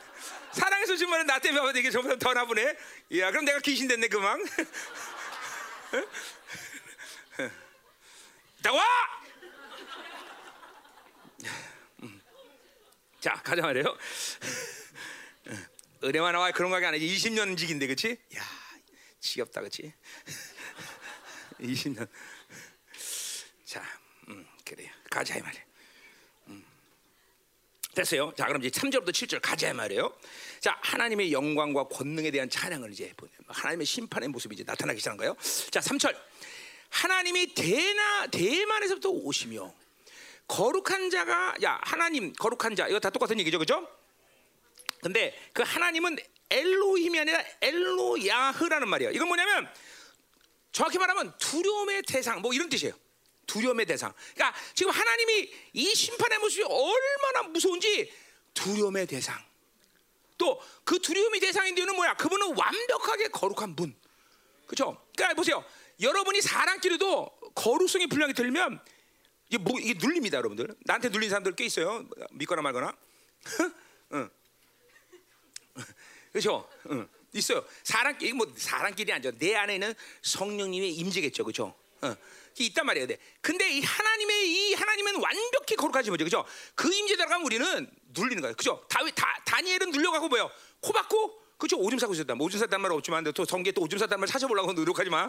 [0.53, 2.77] 사랑해서 주면 나 때문에 이게 저보다 더 나쁘네.
[3.19, 4.41] 야, 그럼 내가 귀신 됐네 그만.
[8.63, 8.85] 나와!
[13.21, 13.99] 자 가자 말이에요.
[16.05, 18.17] 은혜만 나와 그런 거가 아니지 20년 직인데 그렇지?
[18.37, 18.43] 야
[19.19, 19.93] 지겹다 그렇지?
[21.59, 22.09] 20년.
[23.65, 23.83] 자,
[24.29, 24.93] 음, 그래요.
[25.11, 25.68] 가자 이 말이야.
[27.99, 28.03] 음.
[28.03, 28.33] 됐어요.
[28.37, 30.13] 자, 그럼 이제 3절부터 7절 가자 이 말이에요.
[30.61, 33.13] 자, 하나님의 영광과 권능에 대한 찬양을 이제
[33.49, 35.37] 하나님의 심판의 모습이 이제 나타나기 시작한 거예요.
[35.71, 36.17] 자, 3절.
[36.91, 39.75] 하나님이 대나 대만에서부터 오시며
[40.47, 43.87] 거룩한 자가 야 하나님 거룩한 자 이거 다 똑같은 얘기죠 그죠?
[45.03, 46.17] 근데 그 하나님은
[46.49, 49.69] 엘로힘이 아니라 엘로야흐라는 말이에요 이건 뭐냐면
[50.73, 52.95] 정확히 말하면 두려움의 대상 뭐 이런 뜻이에요
[53.49, 58.13] 두려움의 대상 그러니까 지금 하나님이 이 심판의 모습이 얼마나 무서운지
[58.55, 59.37] 두려움의 대상
[60.39, 63.95] 또 그 두려움의 대상인 이유는 뭐야 그분은 완벽하게 거룩한 분
[64.67, 65.05] 그렇죠?
[65.17, 65.65] 그러니까 보세요
[66.01, 68.81] 여러분이 사람끼리도 거룩성이 분량이 들면
[69.49, 70.75] 이게 뭐 이게 눌립니다, 여러분들.
[70.85, 72.07] 나한테 눌린 사람들 꽤 있어요.
[72.33, 72.97] 믿거나 말거나.
[74.13, 74.31] 응.
[76.33, 76.69] 그렇죠?
[76.91, 77.09] 응.
[77.33, 77.65] 있어요.
[77.83, 79.33] 사람끼리 뭐 사람끼리 아니죠.
[79.39, 81.75] 내 안에 는 성령님의 임재겠죠, 그렇죠?
[82.03, 82.17] 어.
[82.59, 83.07] 있단 말이에요.
[83.07, 83.19] 네.
[83.41, 86.45] 근데 이 하나님의 이 하나님은 완벽히 거룩하지 뭐죠, 그렇죠?
[86.75, 88.85] 그 임재 들어가면 우리는 눌리는 거예요, 그렇죠?
[88.89, 90.51] 다윗 다 다니엘은 눌려가고 뭐요?
[90.81, 91.77] 코 박고 그렇죠?
[91.77, 92.35] 오줌 싸고 있었다.
[92.35, 95.29] 뭐 오줌 쌌단 말 없지만 또 성계 또 오줌 쌌단 말 찾아보려고 노력하지 마.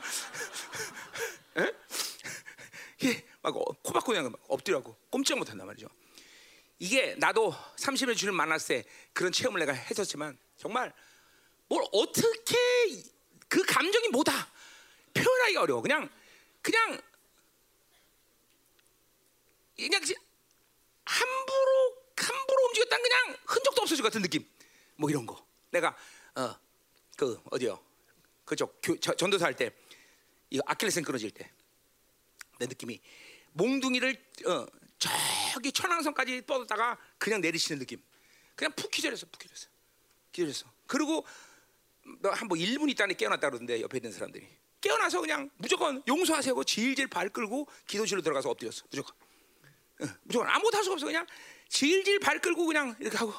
[3.03, 5.87] 예, 막코 박고 그냥 엎드려고 꼼짝 못한단 말이죠.
[6.77, 10.93] 이게 나도 30년 주를 만났을 때 그런 체험을 내가 했었지만 정말
[11.67, 12.57] 뭘 어떻게
[13.47, 14.31] 그 감정이 뭐다
[15.13, 15.81] 표현하기가 어려워.
[15.81, 16.09] 그냥
[16.71, 17.01] 그냥
[19.75, 20.01] 그냥
[21.05, 24.45] 함부로 함부로 움직였다 그냥 흔적도 없어질 것 같은 느낌.
[24.95, 25.45] 뭐 이런 거.
[25.71, 25.95] 내가
[26.35, 26.55] 어
[27.17, 27.77] 그 어디요?
[28.45, 28.73] 그죠?
[29.17, 29.71] 전도사 할 때
[30.51, 31.49] 이 아킬레스腱 끊어질 때
[32.59, 32.99] 내 느낌이
[33.53, 34.15] 몽둥이를
[34.47, 34.65] 어,
[34.97, 38.01] 저기 천왕성까지 뻗었다가 그냥 내리시는 느낌.
[38.55, 39.67] 그냥 푹 기절했어, 푹 기절했어,
[40.31, 40.65] 기절했어.
[40.87, 41.25] 그리고
[42.23, 44.47] 한뭐 1분 있다니 깨어났다 그러던데 옆에 있는 사람들이
[44.81, 46.63] 깨어나서 그냥 무조건 용서하세요.
[46.63, 49.15] 질질 발 끌고 기도실로 들어가서 엎드렸어, 무조건.
[50.01, 51.27] 어, 무조건 아무것도 할 수가 없어 그냥
[51.67, 53.33] 질질 발 끌고 그냥 이렇게 하고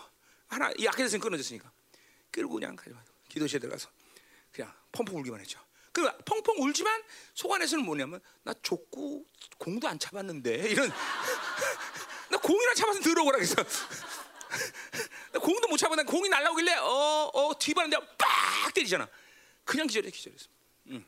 [0.48, 1.70] 하나 이 아킬레스腱 끊어졌으니까
[2.30, 2.76] 끌고 그냥
[3.28, 3.88] 기도실에 들어가서
[4.52, 5.60] 그냥 펑펑 울기만 했죠.
[5.92, 7.02] 그 펑펑 울지만
[7.34, 9.24] 속 안에서는 뭐냐면 나 족구
[9.58, 10.90] 공도 안 차봤는데 이런
[12.30, 13.56] 나 공이나 차봐서 들어오라 그랬어.
[15.32, 15.80] 나 공도 못.
[15.80, 19.08] 난 공이 날라오길래 어어 뒤바는데 빡 때리잖아.
[19.64, 20.46] 그냥 기절해 기절했어.
[20.88, 21.04] 응.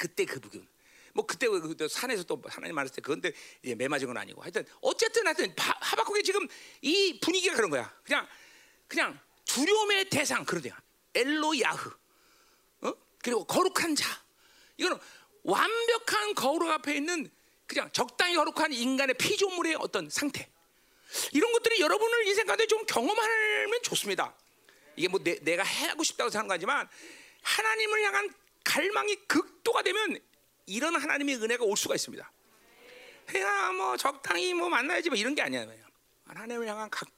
[0.00, 0.66] 그때 그 부분.
[1.12, 3.32] 뭐 그때 그 산에서 또 하나님 말했을 때 그건데
[3.64, 6.48] 예, 매 맞은 건 아니고 하여튼 어쨌든 하여튼 하박국의 지금
[6.80, 7.94] 이 분위기가 그런 거야.
[8.02, 8.26] 그냥
[8.88, 10.80] 그냥 두려움의 대상 데야.
[11.14, 11.90] 엘로야흐.
[13.22, 14.08] 그리고 거룩한 자.
[14.78, 14.96] 이거는
[15.42, 17.30] 완벽한 거룩 앞에 있는
[17.66, 20.48] 그냥 적당히 거룩한 인간의 피조물의 어떤 상태.
[21.32, 24.34] 이런 것들이 여러분을 인생 가운데 좀 경험하면 좋습니다.
[24.96, 26.88] 이게 뭐 내, 내가 하고 싶다고 거지만
[27.42, 28.34] 하나님을 향한
[28.64, 30.18] 갈망이 극도가 되면
[30.66, 32.30] 이런 하나님의 은혜가 올 수가 있습니다.
[33.26, 35.66] 그냥 뭐 적당히 뭐 만나야지 뭐 이런 게 아니야.
[36.24, 37.08] 하나님을 향한 각,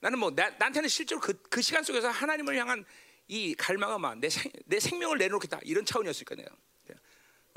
[0.00, 2.84] 나는 뭐 나, 나한테는 실제로 그, 그 시간 속에서 하나님을 향한
[3.28, 4.28] 이 갈망은 막내
[4.64, 6.50] 내 생명을 내놓겠다 이런 차원이었을까 내가.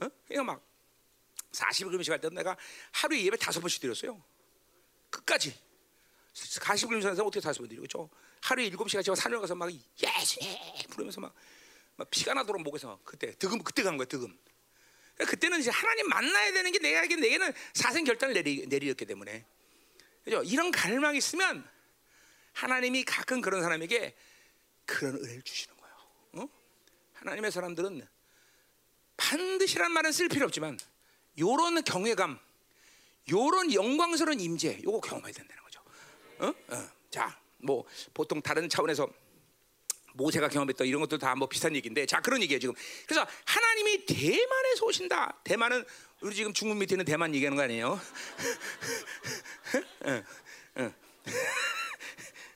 [0.02, 0.10] 어?
[0.28, 0.66] 그러니까 막
[1.52, 2.58] 40일 금식 할때 내가
[2.92, 4.24] 하루에 예배 다섯 번씩 드렸어요.
[5.10, 5.56] 끝까지.
[6.62, 8.10] 가시불 사서 어떻게 사시면 돼요, 그렇죠?
[8.42, 10.58] 하루에 일곱 시간 제가 산을 가서 막 예수님
[10.90, 11.44] 부르면서 막, 막
[12.10, 14.38] 피가 나도록 목에서 그때 득음 그때 간 거야 득음.
[15.16, 19.46] 그러니까 그때는 이제 하나님 만나야 되는 게 알기엔 내게는 사생 결단을 내리 내리었기 때문에
[20.24, 20.42] 그죠?
[20.44, 21.68] 이런 갈망이 있으면
[22.54, 24.16] 하나님이 가끔 그런 사람에게
[24.86, 25.96] 그런 은혜를 주시는 거예요.
[26.34, 26.50] 어?
[27.14, 28.08] 하나님의 사람들은
[29.18, 30.78] 반드시란 말은 쓸 필요 없지만
[31.40, 32.40] 요런 경외감,
[33.30, 35.82] 요런 영광스러운 임재, 요거 경험해야 된다는 거죠.
[36.40, 36.48] 어?
[36.48, 36.90] 어.
[37.10, 39.08] 자, 뭐 보통 다른 차원에서
[40.14, 42.76] 모세가 경험했던 이런 것도 다 뭐 비슷한 얘기인데, 자 그런 얘기예요 지금.
[43.08, 45.40] 그래서 하나님이 대만에서 오신다.
[45.44, 45.84] 대만은
[46.22, 48.00] 우리 지금 중국 밑에 있는 대만 얘기하는 거 아니에요?
[50.06, 50.24] 응,
[50.78, 50.94] 응.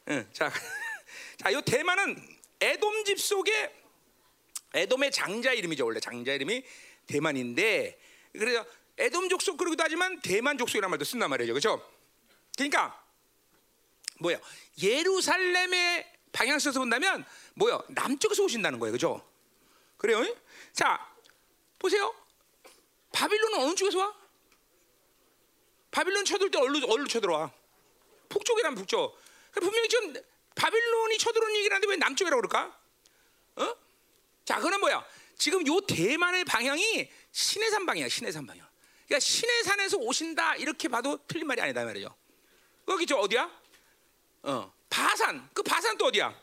[0.10, 0.52] 응, 자,
[1.38, 2.16] 자, 요 대만은
[2.62, 3.74] 에돔 집 속에
[4.74, 6.64] 에돔의 장자 이름이죠 원래 장자 이름이
[7.08, 8.00] 대만인데
[8.34, 8.66] 그래서
[8.98, 11.86] 에돔 족속 그러기도 하지만 대만 족속이라는 말도 쓴단 말이죠 그렇죠?
[12.56, 13.02] 그러니까
[14.20, 14.40] 뭐야
[14.82, 17.26] 예루살렘의 방향 써서 본다면
[17.58, 19.28] 뭐야 남쪽에서 오신다는 거예요 그렇죠?
[19.98, 20.24] 그래요?
[20.74, 21.12] 자
[21.80, 22.14] 보세요
[23.12, 24.16] 바빌론은 어느 쪽에서 와?
[25.90, 27.52] 바빌론 쳐들 때 어디로, 어디로 쳐들어와?
[28.30, 29.18] 북쪽이란 북쪽
[29.52, 30.14] 그러니까 분명히 지금
[30.54, 32.80] 바빌론이 쳐들어오는 얘기를 하는데 왜 남쪽이라고 그럴까?
[33.58, 33.76] 어?
[34.46, 35.06] 자, 그는 뭐야?
[35.38, 38.68] 지금 요 대만의 방향이 신해산 방향이야, 신해산 방향.
[39.06, 42.14] 그러니까 신해산에서 오신다 이렇게 봐도 틀린 말이 아니다 말이죠.
[42.86, 43.50] 거기 저 어디야?
[44.44, 45.50] 어, 바산.
[45.54, 46.34] 그 바산 또 어디야?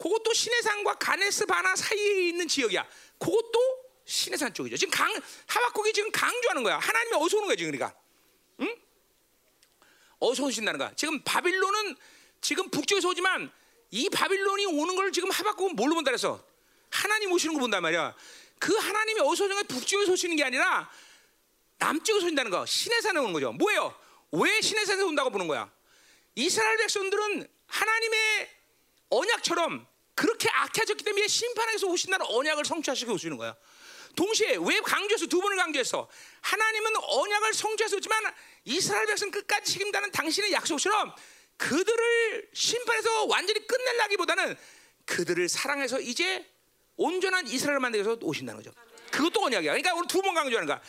[0.00, 2.88] 그것도 신해산과 가네스 바나 사이에 있는 지역이야.
[3.18, 4.76] 그것도 신해산 쪽이죠.
[4.78, 5.12] 지금 강
[5.46, 6.78] 하박국이 지금 강조하는 거야.
[6.78, 7.96] 하나님이 어디서 오는 거야 지금 그러니까.
[8.60, 8.76] 응?
[10.18, 10.92] 어디서 오신다는 거야?
[10.96, 11.96] 지금 바빌론은
[12.40, 13.52] 지금 북쪽에서 오지만
[13.90, 16.42] 이 바빌론이 오는 걸 지금 하박국은 뭘로 본다 그래서
[16.90, 18.16] 하나님 오시는 거 본단 말이야.
[18.58, 20.90] 그 하나님이 어디서 오는 게 북쪽에서 오시는 게 아니라
[21.76, 22.64] 남쪽에서 오신다는 거.
[22.64, 23.52] 신해산에 오는 거죠.
[23.52, 23.94] 뭐예요?
[24.32, 25.70] 왜 신해산에서 온다고 보는 거야?
[26.36, 28.50] 이스라엘 백성들은 하나님의
[29.10, 29.89] 언약처럼
[30.20, 33.56] 그렇게 악해졌기 때문에 심판에서 오신다는 언약을 성취하시고 오시는 거야.
[34.14, 36.06] 동시에 왜 강조해서 두 번을 강조했어?
[36.42, 38.24] 하나님은 언약을 성취했었지만
[38.64, 41.14] 이스라엘 백성 끝까지 책임다는 당신의 약속처럼
[41.56, 44.58] 그들을 심판에서 완전히 끝낼라기보다는
[45.06, 46.46] 그들을 사랑해서 이제
[46.96, 48.76] 온전한 이스라엘을 만들기 위해서 오신다는 거죠.
[49.10, 49.70] 그것도 언약이야.
[49.72, 50.82] 그러니까 오늘 두 번 강조하는 거야.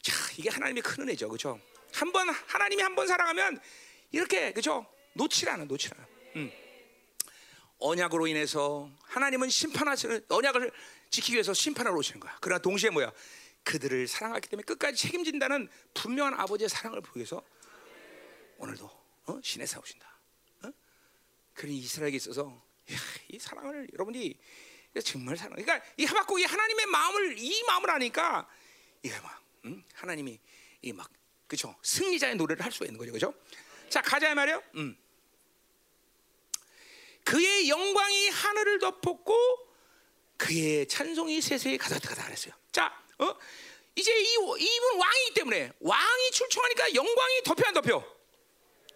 [0.00, 1.28] 자, 이게 하나님의 큰 은혜죠.
[1.28, 1.58] 그렇죠?
[1.92, 3.60] 한 번 하나님이 한 번 사랑하면
[4.12, 4.86] 이렇게 그렇죠?
[5.14, 5.64] 놓칠 않아.
[5.64, 6.06] 않아.
[6.36, 6.52] 음.
[7.80, 10.70] 언약으로 인해서 하나님은 심판하시는 언약을
[11.10, 12.36] 지키기 위해서 심판하러 오시는 거야.
[12.40, 13.12] 그러나 동시에 뭐야?
[13.64, 17.42] 그들을 사랑하기 때문에 끝까지 책임진다는 분명한 아버지의 사랑을 위해서
[18.58, 18.90] 오늘도
[19.26, 19.40] 어?
[19.42, 20.18] 신의 사오신다.
[20.64, 20.70] 어?
[21.54, 22.62] 그런 이스라엘에 있어서
[22.92, 22.96] 야,
[23.28, 24.34] 이 사랑을 여러분이
[25.04, 25.56] 정말 사랑.
[25.56, 28.48] 그러니까 이 하박국이 하나님의 마음을 이 마음을 아니까
[29.02, 29.82] 이게 막 음?
[29.94, 30.38] 하나님이
[30.82, 31.10] 이 막
[31.46, 33.34] 그죠 승리자의 노래를 할 수가 있는 거죠, 그죠?
[33.88, 34.62] 자 가자 말이요.
[34.76, 34.96] 음.
[37.24, 39.36] 그의 영광이 하늘을 덮었고
[40.36, 42.54] 그의 찬송이 세세에 가득하다 그랬어요.
[42.72, 43.36] 자, 어?
[43.94, 48.16] 이제 이 이분 왕이기 때문에 왕이 출청하니까 영광이 덮여 안 덮여?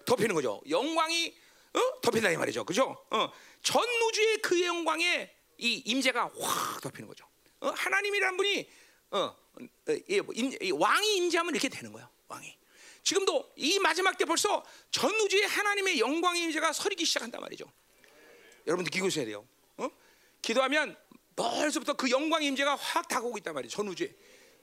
[0.07, 0.61] 덮이는 거죠.
[0.69, 1.35] 영광이
[1.75, 2.01] 어?
[2.01, 2.65] 덮인다 이 말이죠.
[2.65, 2.97] 그죠?
[3.11, 3.33] 어.
[3.63, 7.27] 전 우주의 그의 영광에 이 임재가 확 덮이는 거죠.
[7.61, 7.69] 어?
[7.71, 8.71] 하나님이라는 분이
[9.11, 9.37] 어, 어,
[10.25, 12.09] 뭐 임, 왕이 임재하면 이렇게 되는 거예요.
[12.29, 12.57] 왕이.
[13.03, 17.71] 지금도 이 마지막 때 벌써 전 우주의 하나님의 영광의 임재가 서리기 시작한단 말이죠.
[18.67, 19.47] 여러분 느끼고 있어야 돼요.
[19.77, 19.89] 어?
[20.43, 20.97] 기도하면
[21.37, 23.77] 벌써부터 그 영광의 임재가 확 다가오고 있단 말이죠.
[23.77, 24.15] 전 우주에.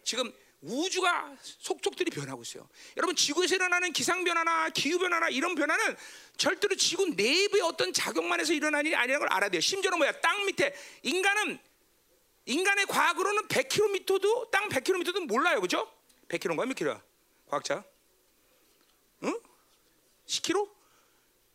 [0.03, 2.69] 지금 우주가 속속들이 변하고 있어요.
[2.97, 5.97] 여러분 지구에서 일어나는 기상 변화나 기후 변화나 이런 변화는
[6.37, 9.59] 절대로 지구 내부의 어떤 작용만 해서 일어나는 일이 아니라는 걸 알아야 돼요.
[9.59, 10.11] 심지어는 뭐야?
[10.21, 10.73] 땅 밑에
[11.03, 11.59] 인간은
[12.45, 15.61] 인간의 과학으로는 100km도 땅 100km도 몰라요.
[15.61, 15.91] 그죠?
[16.27, 17.01] 100km인가 몇 킬로야?
[17.47, 17.83] 과학자?
[19.23, 19.39] 응?
[20.27, 20.69] 10km?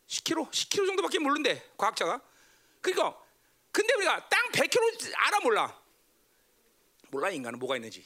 [0.07, 0.51] 10km?
[0.51, 2.21] 10km 정도밖에 모르는데 과학자가.
[2.93, 3.19] 그러니까
[3.71, 5.81] 근데 우리가 땅 100km 알아 몰라?
[7.09, 8.05] 몰라 인간은 뭐가 있는지.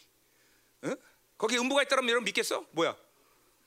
[0.84, 0.94] 어?
[1.38, 2.66] 거기 음부가 있다면 여러분 믿겠어?
[2.72, 2.96] 뭐야?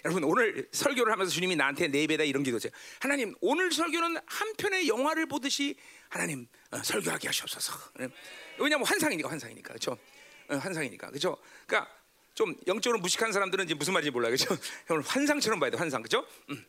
[0.04, 2.72] 여러분 오늘 설교를 하면서 주님이 나한테 네 배다 이런 기도했어요.
[3.00, 5.76] 하나님 오늘 설교는 한 편의 영화를 보듯이
[6.08, 7.72] 하나님 어, 설교하게 하시옵소서.
[8.00, 8.08] 예.
[8.58, 9.96] 왜냐하면 환상이니까 환상이니까 그렇죠?
[10.48, 11.38] 어, 환상이니까 그렇죠?
[11.66, 11.90] 그러니까
[12.34, 14.56] 좀 영적으로 무식한 사람들은 무슨 말인지 몰라요, 그렇죠?
[14.90, 16.26] 오늘 환상처럼 봐야 돼, 환상, 그렇죠?
[16.50, 16.66] 음.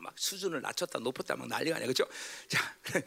[0.00, 2.06] 막 수준을 낮췄다 높였다 막 난리가 아니야, 그렇죠?
[2.48, 2.74] 자,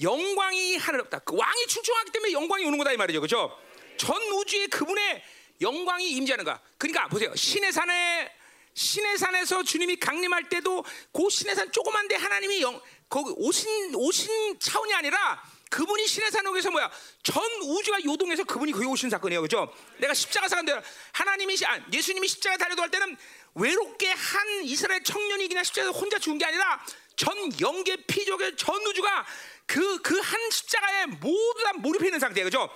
[0.00, 1.20] 영광이 하늘 없다.
[1.20, 3.58] 그 왕이 출중하기 때문에 영광이 오는 거다 이 말이죠, 그렇죠?
[3.96, 5.22] 전 우주의 그분의
[5.60, 6.60] 영광이 임재하는 거야.
[6.78, 7.34] 그러니까 보세요.
[7.34, 8.32] 신의 산에
[8.74, 14.92] 신의 산에서 주님이 강림할 때도 그 신의 산 조그만데 하나님이 영, 거기 오신 오신 차원이
[14.94, 16.90] 아니라 그분이 신의 산옥에서 뭐야?
[17.22, 19.42] 전 우주가 요동해서 그분이 거기 오신 사건이에요.
[19.42, 19.72] 그죠?
[19.98, 20.80] 내가 십자가 사건데
[21.12, 23.16] 하나님이 아, 예수님이 십자가 달려도 할 때는
[23.54, 26.84] 외롭게 한 이스라엘 청년이 그냥 십자가에 혼자 죽은 게 아니라
[27.16, 29.24] 전 영계 피조의 전 우주가
[29.66, 32.46] 그 그 한 십자가에 모두 다 몰입해 있는 상태예요.
[32.46, 32.68] 그죠?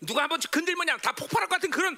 [0.00, 1.96] 누가 한번 건들면 다 폭발할 것 같은 그런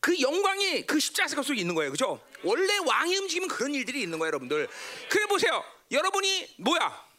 [0.00, 1.90] 그 영광이 그 십자가 속에 있는 거예요.
[1.92, 2.20] 그죠?
[2.42, 4.68] 원래 왕이 움직이면 그런 일들이 있는 거예요, 여러분들.
[5.10, 5.62] 그래 보세요.
[5.90, 7.09] 여러분이 뭐야?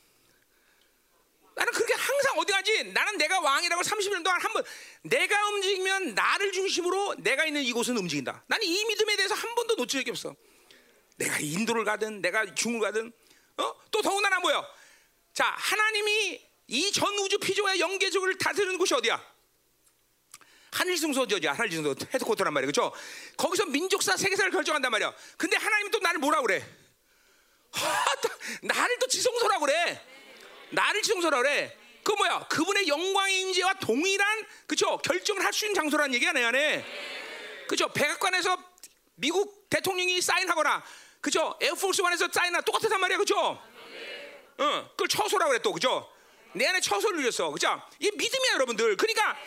[1.61, 2.83] 나는 그렇게 항상 어디 가지?
[2.85, 4.63] 나는 내가 왕이라고 30년 동안 한 번
[5.03, 8.43] 내가 움직이면 나를 중심으로 내가 있는 이곳은 움직인다.
[8.47, 10.35] 나는 이 믿음에 대해서 한 번도 놓친 적이 없어.
[11.17, 13.13] 내가 인도를 가든 내가 중을 가든
[13.57, 13.75] 어?
[13.91, 14.65] 또 더군다나 뭐요?
[15.33, 19.23] 자, 하나님이 이 전 우주 피조와 영계적을 다스리는 곳이 어디야?
[20.71, 22.91] 하늘승소저지 하늘승소 헤드코터란 말이야 그렇죠?
[23.37, 25.13] 거기서 민족사 세계사를 결정한단 말이야.
[25.37, 26.65] 근데 하나님 또 나를 뭐라 그래?
[27.71, 28.05] 하,
[28.63, 30.01] 나를 또 지성소라 그래.
[30.71, 31.77] 나를 지성소라 그래.
[32.03, 32.47] 그 뭐야?
[32.49, 34.97] 그분의 영광의 임재와 동일한 그렇죠?
[34.97, 36.85] 결정을 할 수 있는 장소라는 얘기야 내 안에.
[37.67, 37.87] 그렇죠?
[37.93, 38.57] 백악관에서
[39.15, 40.83] 미국 대통령이 사인하거나
[41.21, 41.55] 그죠?
[41.61, 43.61] 에어포스원에서 사인하 똑같단 말이야, 그죠?
[44.59, 46.11] 응, 그걸 처소라 그래 또, 그죠?
[46.53, 47.81] 내 안에 처소를 누렸어, 그죠?
[47.99, 48.97] 이 믿음이야, 여러분들.
[48.97, 49.37] 그러니까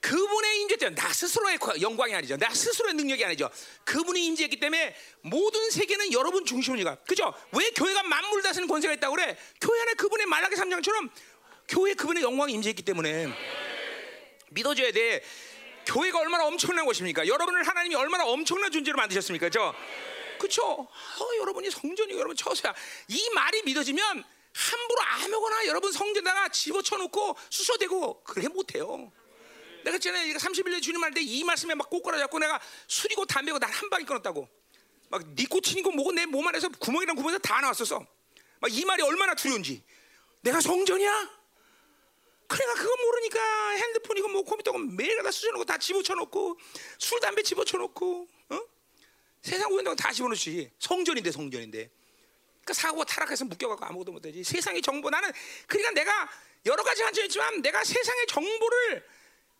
[0.00, 3.50] 그분의 임재 때문에 나 스스로의 영광이 아니죠, 나 스스로의 능력이 아니죠.
[3.84, 7.34] 그분이 임재했기 때문에 모든 세계는 여러분 중심이니까, 그죠?
[7.52, 9.36] 왜 교회가 만물 다스리는 권세가 있다고 그래?
[9.60, 11.10] 교회 안에 그분의 말라기 삼장처럼
[11.68, 13.28] 교회 그분의 영광이 임재했기 때문에
[14.50, 15.22] 믿어줘야 돼.
[15.86, 17.26] 교회가 얼마나 엄청난 것입니까?
[17.26, 19.50] 여러분을 하나님이 얼마나 엄청난 존재로 만드셨습니까?
[19.50, 19.74] 저
[20.38, 20.62] 그렇죠?
[20.64, 20.88] 어,
[21.40, 22.74] 여러분이 성전이 여러분 처소야.
[23.08, 24.24] 이 말이 믿어지면
[24.54, 29.12] 함부로 아무거나 여러분 성전에다가 집어쳐놓고 수소대고 그렇게 못해요.
[29.88, 34.48] 내가 전에 31년 주님 할때이 말씀에 막 꼬꾸라 잡고 내가 술이고 담배고 날한 방에 끊었다고.
[35.10, 38.06] 막 니코틴이고 뭐고 내 몸 안에서 구멍이랑 구멍에서 다 나왔었어.
[38.60, 39.82] 막 이 말이 얼마나 두려운지.
[40.42, 41.38] 내가 성전이야?
[42.48, 46.58] 그러니까 그거 모르니까 핸드폰이고 뭐 컴퓨터고 매일 갖다 수저놓고 다 집어쳐놓고
[46.98, 48.60] 술 담배 집어쳐놓고 어?
[49.42, 51.90] 세상 구현다고 다 집어넣지 성전인데 성전인데
[52.62, 55.30] 그러니까 사고가 타락해서 묶여갖고 아무것도 못하지 세상의 정보 나는
[55.66, 56.30] 그러니까 내가
[56.64, 59.06] 여러 가지 한점 있지만 내가 세상의 정보를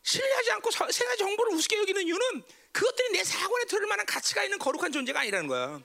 [0.02, 2.42] 신뢰하지 않고 서, 세상의 정보를 우습게 여기는 이유는
[2.72, 5.80] 그것들이 내 사고에 들을 만한 가치가 있는 거룩한 존재가 아니라는 거야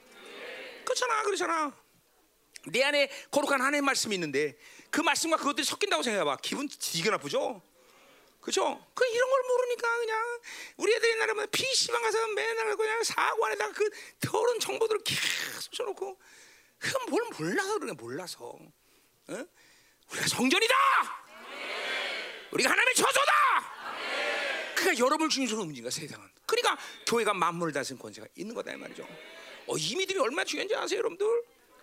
[0.86, 1.84] 그렇잖아 그렇잖아
[2.68, 4.58] 내 안에 거룩한 하나님 말씀이 있는데
[4.90, 6.38] 그 말씀과 그것들이 섞인다고 생각해봐.
[6.42, 7.62] 기분 되게 나쁘죠?
[8.40, 8.86] 그죠?
[8.94, 10.40] 그 이런 걸 모르니까 그냥
[10.78, 13.90] 우리 애들이 옛날에 뭐 PC방 가서 맨날 그냥 사고 안에다가 그
[14.20, 16.20] 더러운 정보들을 계속 써놓고
[16.78, 18.46] 그건 뭘 몰라서 그래 몰라서
[19.28, 19.46] 어?
[20.12, 20.76] 우리가 성전이다!
[22.52, 23.73] 우리가 하나님의 처소다!
[24.84, 26.78] 그러니까 여러분을 중심으로 움직인 거야 세상은 그러니까
[27.08, 29.08] 교회가 만물을 다스리는 권세가 있는 거다 이 말이죠
[29.68, 31.26] 어, 이 믿음이 얼마나 중요한지 아세요 여러분들?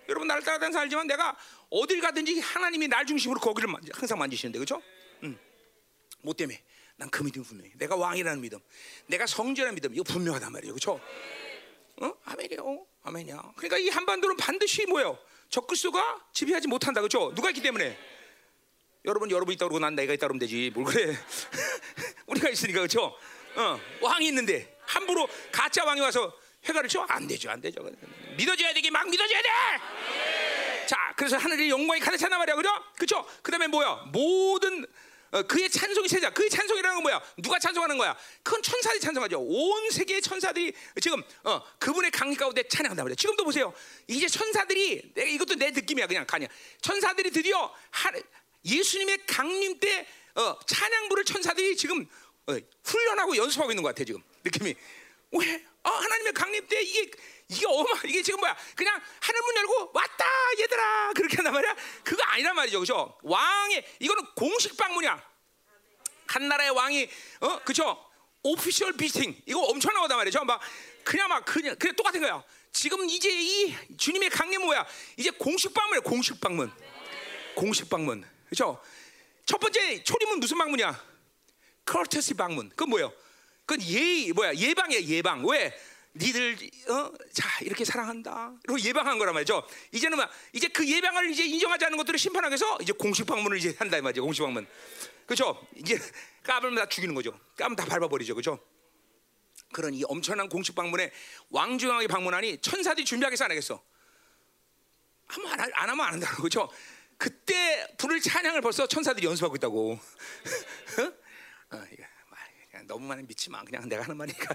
[0.09, 1.37] 여러분 나를 따라다니면서 알지만 내가
[1.71, 4.83] 어딜 가든지 하나님이 날 중심으로 거기를 만지, 항상 만지시는데 그렇죠?
[5.23, 5.39] 음.
[6.23, 6.63] 뭐 때문에?
[6.97, 7.73] 난 그 믿음 분명히.
[7.79, 8.59] 내가 왕이라는 믿음,
[9.07, 11.01] 내가 성전이라는 믿음 이거 분명하단 말이에요, 그렇죠?
[12.03, 12.13] 어?
[12.25, 13.53] 아멘이요, 아멘이야.
[13.57, 15.19] 그러니까 이 한반도는 반드시 뭐요?
[15.49, 17.33] 적그리스도가 지배하지 못한다, 그렇죠?
[17.35, 17.97] 누가 있기 때문에?
[19.07, 20.71] 여러분, 여러분 있다 그러고 난 내가 있다 그러면 되지.
[20.75, 21.17] 뭘 그래?
[22.27, 23.17] 우리가 있으니까 그렇죠?
[23.57, 26.33] 어, 왕이 있는데 함부로 가짜 왕이 와서
[26.69, 27.05] 회가를 쳐?
[27.09, 27.81] 안 되죠, 안 되죠.
[28.37, 29.49] 믿어줘야 되게 막 믿어줘야 돼.
[30.87, 32.71] 자, 그래서 하늘의 영광이 가득 찼단 말이야, 그죠?
[32.99, 33.27] 그죠?
[33.43, 34.11] 그 다음에 뭐야?
[34.13, 34.87] 모든
[35.33, 36.31] 어, 그의 찬송이 세자.
[36.31, 37.23] 그의 찬송이라는 건 뭐야?
[37.37, 38.17] 누가 찬송하는 거야?
[38.43, 39.41] 그건 천사들이 찬송하죠.
[39.41, 43.15] 온 세계의 천사들이 지금 어, 그분의 강림 가운데 찬양한단 말이야.
[43.15, 43.73] 지금도 보세요.
[44.09, 46.49] 이제 천사들이 내가 이것도 내 느낌이야, 그냥 가냐.
[46.81, 48.11] 천사들이 드디어 하,
[48.65, 52.07] 예수님의 강림 때 어, 찬양 부를 천사들이 지금
[52.47, 54.75] 어, 훈련하고 연습하고 있는 것 같아 지금 느낌이.
[55.33, 55.65] 왜?
[55.83, 57.11] 어, 하나님의 강림 때 이게
[57.49, 58.57] 이게 어마 이게 지금 뭐야?
[58.77, 60.25] 그냥 하늘 문 열고 왔다
[60.59, 61.77] 얘들아 그렇게 한단 말이야?
[62.05, 63.19] 그거 아니란 말이죠, 그죠?
[63.23, 65.31] 왕의 이거는 공식 방문이야.
[66.27, 67.09] 한 나라의 왕이
[67.41, 68.07] 어 그죠?
[68.43, 70.45] 오피셜 비팅 이거 엄청나다 말이죠.
[70.45, 70.61] 막
[71.03, 72.43] 그냥 막 그냥 그냥 똑같은 거야.
[72.73, 74.87] 지금 이제 이 주님의 강림 뭐야?
[75.17, 76.73] 이제 공식 방문이야, 공식 방문.
[77.57, 78.25] 공식 방문.
[78.51, 78.83] 그죠?
[79.47, 81.03] 첫 번째 초림은 무슨 방문이야?
[81.85, 82.69] 커터시 방문.
[82.71, 83.13] 그건 뭐예요?
[83.65, 84.55] 그건 예 뭐야?
[84.55, 85.47] 예방이야, 예방.
[85.49, 85.73] 왜?
[86.17, 87.13] 니들 어?
[87.33, 88.53] 자 이렇게 사랑한다.
[88.67, 89.65] 그리고 예방한 거란 말이죠.
[89.93, 93.75] 이제는 막 이제 그 예방을 이제 인정하지 않는 것들을 심판하기 위해서 이제 공식 방문을 이제
[93.79, 94.23] 한다 이 말이죠.
[94.23, 94.67] 공식 방문.
[95.25, 95.65] 그렇죠?
[95.77, 95.97] 이제
[96.43, 97.39] 까불면 다 죽이는 거죠.
[97.57, 98.35] 까면 다 밟아 버리죠.
[98.35, 98.59] 그렇죠?
[99.73, 101.13] 그런 이 엄청난 공식 방문에
[101.51, 103.81] 왕중왕이 방문하니 천사들이 준비하겠어 안 하겠어?
[105.29, 106.69] 하면 안, 안 하면 안 한다고 그렇죠?
[107.21, 109.93] 그때 불을 찬양을 벌써 천사들이 연습하고 있다고.
[111.71, 112.05] 어, 이거.
[112.87, 113.63] 너무 많이 믿지 마.
[113.63, 114.55] 그냥 내가 하는 말이니까.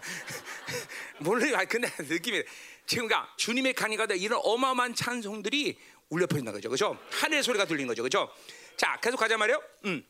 [1.22, 2.44] 몰래 아 근데 느낌이
[2.88, 3.76] 지금 가 주님의
[4.10, 5.78] 돼 이런 어마어마한 찬송들이
[6.10, 6.70] 울려 퍼진다 거죠.
[6.70, 7.00] 그죠?
[7.12, 8.02] 하늘의 소리가 들린 거죠.
[8.02, 8.34] 그죠?
[8.78, 9.62] 자, 계속 가자 말이요.
[9.86, 10.04] 음.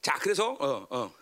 [0.00, 1.14] 자, 그래서 어, 어.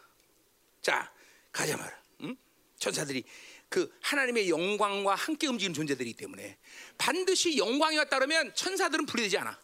[0.80, 1.12] 자,
[1.50, 2.00] 가자 말.
[2.20, 2.36] 음?
[2.78, 3.24] 천사들이
[3.68, 6.58] 그 하나님의 영광과 함께 움직이는 존재들이기 때문에
[6.96, 9.58] 반드시 영광이 왔다 그러면 천사들은 분리되지 않아.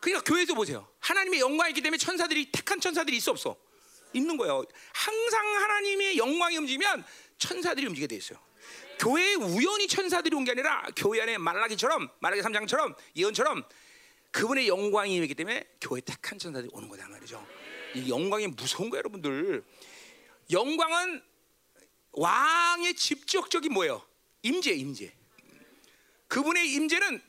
[0.00, 0.88] 그러니까 교회도 보세요.
[1.00, 3.56] 하나님의 영광이 있기 때문에 천사들이 택한 천사들이 있어 없어?
[4.12, 4.64] 있는 거예요.
[4.92, 7.04] 항상 하나님의 영광이 움직이면
[7.38, 8.38] 천사들이 움직이게 돼 있어요.
[8.98, 13.64] 교회에 우연히 천사들이 온 게 아니라 교회 안에 말라기처럼 말라기 3장처럼 예언처럼
[14.32, 17.46] 그분의 영광이 있기 때문에 교회 택한 천사들이 오는 거다 말이죠.
[17.94, 19.64] 이 영광이 무서운 거예요, 여러분들.
[20.50, 21.22] 영광은
[22.12, 24.04] 왕의 직접적인 뭐예요?
[24.42, 25.12] 임재, 임재.
[26.28, 27.22] 그분의 임재는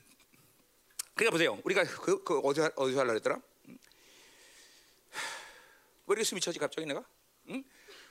[1.22, 1.62] 그러니까 보세요.
[1.64, 3.40] 우리가 그, 그 어디서 어디서 하려 그랬더라?
[6.08, 7.06] 왜 이렇게 숨이 차지 갑자기 내가?
[7.50, 7.64] 응?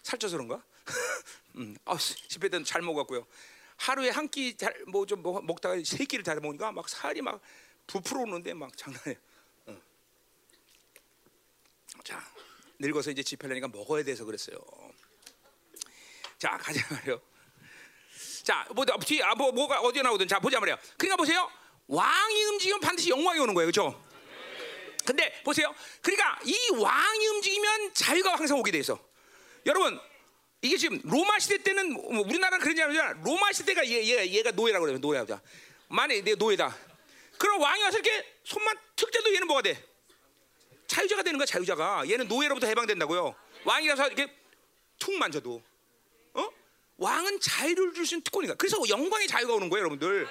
[0.05, 0.63] 살쪄서 그런가?
[1.57, 3.27] 음, 아, 집회 때는 잘 먹었고요.
[3.79, 7.41] 하루에 한끼뭐좀 먹다가 세 끼를 다 먹으니까 막 살이 막
[7.89, 9.19] 부풀어 오는데 막 장난해.
[9.67, 9.83] 응.
[12.05, 12.23] 자,
[12.79, 14.57] 늙어서 이제 집회하려니까 먹어야 돼서 그랬어요.
[16.39, 17.21] 자, 가자 말이요.
[18.45, 20.77] 자, 뭐, 뒤, 아, 뭐, 뭐가 어디에 나오든 자, 보자 말이요.
[20.97, 21.51] 그러니까 보세요.
[21.91, 23.71] 왕이 움직이면 반드시 영광이 오는 거예요.
[23.71, 24.01] 그렇죠?
[25.05, 25.75] 근데 보세요.
[26.01, 28.97] 그러니까 이 왕이 움직이면 자유가 항상 오게 돼 있어.
[29.67, 29.99] 여러분,
[30.63, 34.85] 이게 지금 로마 시대 때는 뭐 우리나라는 그런지 않으냐 로마 시대가 얘, 얘, 얘가 노예라고
[34.85, 34.99] 그래요.
[34.99, 35.41] 노예하자.
[35.89, 36.77] 만에 내 노예다.
[37.37, 39.83] 그럼 왕이 와서 이렇게 손만 툭 떼도 얘는 뭐가 돼?
[40.87, 41.47] 자유자가 되는 거야.
[41.47, 42.09] 자유자가.
[42.09, 43.35] 얘는 노예로부터 해방된다고요.
[43.65, 44.33] 왕이라서 이렇게
[44.99, 45.61] 툭 만져도
[46.35, 46.49] 어?
[46.99, 48.57] 왕은 자유를 주신 특권이니까.
[48.57, 50.29] 그래서 영광의 자유가 오는 거예요, 여러분들.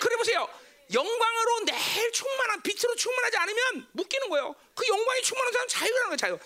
[0.00, 0.48] 그래 보세요.
[0.92, 4.54] 영광으로 내일 충만한 빛으로 충만하지 않으면 묶이는 거예요.
[4.74, 6.38] 그 영광이 충만한 사람 자유라는 거예요, 자유.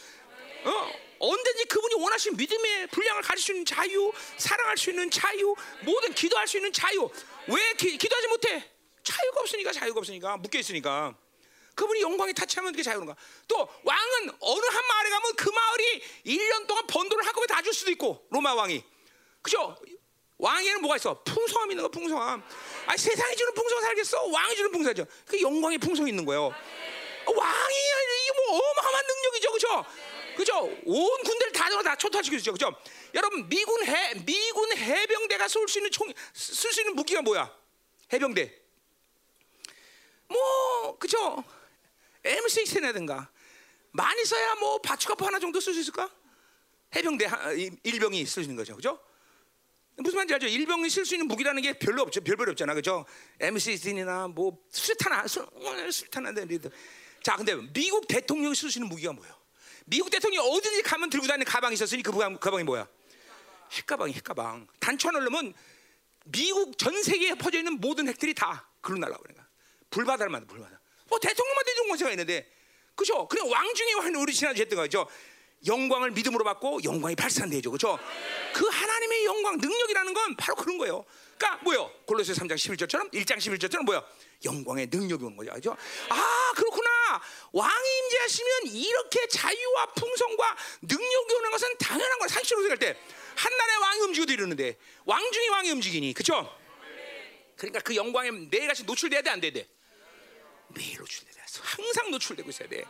[0.65, 0.93] 어?
[1.19, 6.47] 언제든지 그분이 원하신 믿음의 분량을 가질 수 있는 자유, 사랑할 수 있는 자유, 모든 기도할
[6.47, 7.09] 수 있는 자유.
[7.49, 8.71] 왜 기, 기도하지 못해?
[9.03, 11.17] 자유가 없으니까 자유가 없으니까 묶여 있으니까.
[11.75, 13.17] 그분이 영광에 타치하면 그게 거야.
[13.49, 17.91] 또 왕은 어느 한 마을에 가면 그 마을이 1년 동안 번도를 한꺼번에 다 줄 수도
[17.93, 18.83] 있고 로마 왕이.
[19.43, 19.77] 그죠?
[20.39, 21.23] 왕에는 뭐가 있어?
[21.23, 22.43] 풍성함 있는 거 풍성함.
[22.87, 24.25] 아 세상이 주는 풍성함 살겠어?
[24.27, 25.07] 왕이 주는 풍성하죠.
[25.27, 26.43] 그 영광의 풍성이 있는 거예요.
[27.27, 29.85] 왕이 이게 뭐 어마어마한 능력이죠, 그죠?
[30.37, 30.59] 그죠?
[30.85, 32.71] 온 군대를 다, 다 초토화시키죠, 그죠?
[33.15, 37.51] 여러분 미군 해 미군 해병대가 쏠 수 있는 총 쓸 수 있는 무기가 뭐야?
[38.13, 38.63] 해병대.
[40.29, 41.43] 뭐 그죠?
[42.23, 43.29] M16라든가
[43.93, 46.11] 많이 써야 뭐 바추카포 하나 정도 쓸 수 있을까?
[46.95, 47.27] 해병대
[47.85, 49.01] 일병이 쓸 수 있는 거죠, 그죠?
[49.97, 50.47] 무슨 말인지 알죠?
[50.47, 52.21] 일병이 쓸 수 있는 무기라는 게 별로 없죠.
[52.21, 52.75] 별별 없잖아.
[52.75, 53.07] 그죠?
[53.41, 56.61] M16이나 뭐 수탄, 수탄 안 되는
[57.23, 59.35] 자, 근데 미국 대통령이 쓸 수 있는 무기가 뭐예요?
[59.87, 62.87] 미국 대통령이 어디든지 가면 들고 다니는 가방이 있었으니 그 가방, 가방이 뭐야?
[63.73, 64.67] 핵가방이 핵가방.
[64.79, 65.55] 단추 하나 넣으면
[66.27, 69.47] 미국 전 세계에 퍼져 있는 모든 핵들이 다 글로 날라오는 거야.
[69.91, 70.81] 불바다를 만든 불바다.
[71.09, 72.53] 뭐 대통령만 대중 권세가 있는데,
[72.95, 73.27] 그죠?
[73.29, 75.09] 그냥 왕중에 우리 지난주 했던 거죠.
[75.65, 77.71] 영광을 믿음으로 받고 영광이 발산되죠.
[77.71, 77.99] 그렇죠?
[78.53, 81.05] 그 하나님의 영광 능력이라는 건 바로 그런 거예요.
[81.39, 81.91] 그러니까 뭐요?
[82.07, 84.05] 골로새 3장 11절처럼 1장 11절처럼 뭐야?
[84.45, 85.53] 영광의 능력이 오는 거죠.
[85.53, 85.77] 그죠?
[86.09, 86.91] 아, 그렇구나.
[87.53, 92.29] 왕이 임재하시면 이렇게 자유와 풍성과 능력이 오는 것은 당연한 거야.
[92.29, 93.01] 상식으로 생각할 때.
[93.35, 96.13] 한 나라의 왕이 움직여도 이러는데 왕 중에 왕이 움직이니.
[96.13, 96.51] 그렇죠?
[97.57, 99.51] 그러니까 그 영광에 매일같이 노출돼야 돼, 안 돼?
[99.51, 99.67] 돼?
[100.69, 101.43] 매일 노출돼야 돼.
[101.63, 102.85] 항상 노출되고 있어야 돼.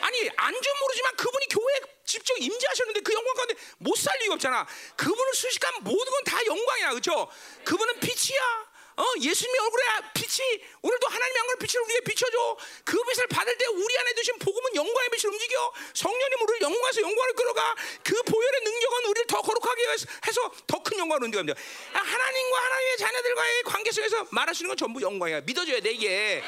[0.00, 4.66] 아니 안전 모르지만 그분이 교회에 직접 임재하셨는데 그 영광 가운데 못살 리가 없잖아.
[4.96, 7.28] 그분을 수식하면 모든 건 다 영광이야, 그렇죠?
[7.64, 8.70] 그분은 빛이야.
[8.96, 9.82] 어, 예수님의 얼굴에
[10.12, 12.56] 빛이 오늘도 하나님의 영광을 빛을 우리에게 비춰줘.
[12.84, 15.72] 그 빛을 받을 때 우리 안에 두신 복음은 영광의 빛을 움직여.
[15.94, 17.74] 성령님 우리를 영광에서 영광을 끌어가.
[18.04, 19.86] 그 보혈의 능력은 우리를 더 거룩하게
[20.26, 21.58] 해서 더 큰 영광을 움직입니다.
[21.92, 25.40] 하나님과 하나님의 자녀들과의 관계 속에서 말하시는 건 전부 영광이야.
[25.42, 26.42] 믿어줘야 돼 이게.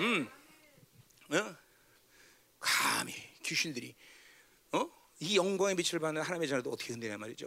[0.00, 0.30] 음,
[1.32, 1.56] 어?
[2.60, 3.94] 감히 귀신들이
[4.72, 4.88] 어?
[5.20, 7.46] 이 영광의 빛을 받는 하나님의 자녀도 어떻게 흔드냐 말이죠.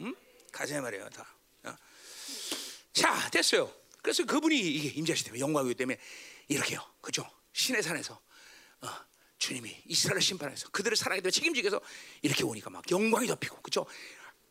[0.00, 0.14] 음?
[0.50, 1.36] 가자 말이에요 다.
[1.64, 1.76] 어?
[2.92, 3.72] 자 됐어요.
[4.02, 5.98] 그래서 그분이 이게 임재하시 때문에 영광이기 때문에
[6.48, 6.84] 이렇게요.
[7.00, 7.28] 그죠?
[7.52, 8.20] 신의 산에서
[8.80, 8.88] 어,
[9.38, 11.80] 주님이 이스라엘 심판해서 그들을 살아가게 책임지게 해서
[12.22, 13.86] 이렇게 오니까 막 영광이 덮이고 그죠?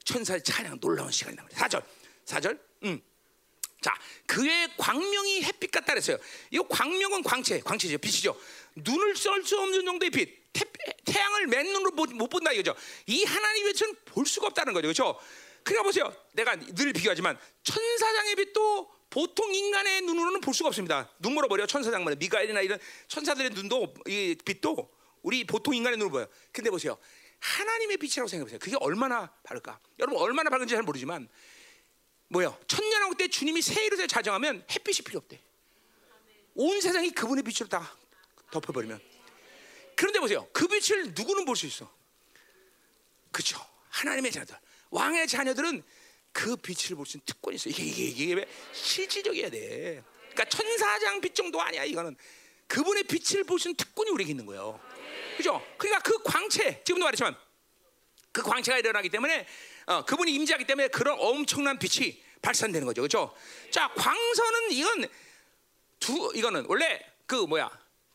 [0.04, 1.84] 천사의 찬양 놀라운 시간이 나니다 4절
[2.26, 3.02] 4절 음.
[3.82, 3.94] 자,
[4.28, 6.18] 그의 광명이 햇빛 같다 그랬어요.
[6.52, 8.40] 이 광명은 광채, 광채죠, 빛이죠.
[8.76, 10.42] 눈을 썰수 없는 정도의 빛.
[10.54, 10.66] 태,
[11.18, 12.76] 양을 맨 눈으로 못 본다 이거죠.
[13.08, 14.88] 이 하나님의 빛은 볼 수가 없다는 거죠.
[14.88, 15.20] 그렇죠?
[15.64, 16.16] 그러니까 보세요.
[16.34, 21.10] 내가 늘 비교하지만 천사장의 빛도 보통 인간의 눈으로는 볼 수가 없습니다.
[21.20, 26.28] 눈 멀어버려 천사장만 미가엘이나 이런 천사들의 눈도 이 빛도 우리 보통 인간의 눈으로 보여.
[26.52, 26.98] 근데 보세요.
[27.40, 28.60] 하나님의 빛이라고 생각해 보세요.
[28.60, 29.80] 그게 얼마나 밝을까?
[30.00, 31.28] 여러분 얼마나 밝은지 잘 모르지만
[32.32, 32.58] 뭐요?
[32.66, 35.38] 천년왕국 때 주님이 세이를 자정하면 햇빛이 필요 없대.
[36.56, 37.94] 온 세상이 그분의 빛으로 다
[38.52, 39.02] 덮어버리면.
[39.98, 40.48] 그런데 보세요.
[40.54, 41.94] 그 빛을 누구는 볼 수 있어?
[43.32, 43.60] 그렇죠.
[43.90, 44.56] 하나님의 자녀들.
[44.92, 45.84] 왕의 자녀들은
[46.32, 47.70] 그 빛을 볼 수 있는 특권이 있어.
[47.70, 50.02] 이게 이게 이게 왜 실질적이어야 돼.
[50.32, 51.84] 그러니까 천사장 빛 정도 아니야.
[51.84, 52.16] 이거는
[52.68, 54.80] 그분의 빛을 볼 수 있는 특권이 우리에게 있는 거예요.
[55.36, 55.62] 그죠?
[55.78, 57.36] 그러니까 그 광채 지금도 말했지만
[58.32, 59.46] 그 광채가 일어나기 때문에
[59.86, 63.02] 어, 그분이 임재하기 때문에 그런 엄청난 빛이 발산되는 거죠.
[63.02, 63.36] 그렇죠?
[63.70, 65.06] 자, 광선은 이건
[66.00, 67.70] 두 이거는 원래 그 뭐야?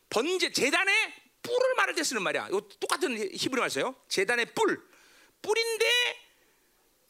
[0.09, 2.47] 번제 재단의 뿔을 말할 때 쓰는 말이야.
[2.49, 3.95] 이거 똑같은 히브리 말 써요.
[4.09, 4.81] 재단의 뿔.
[5.41, 5.85] 뿔인데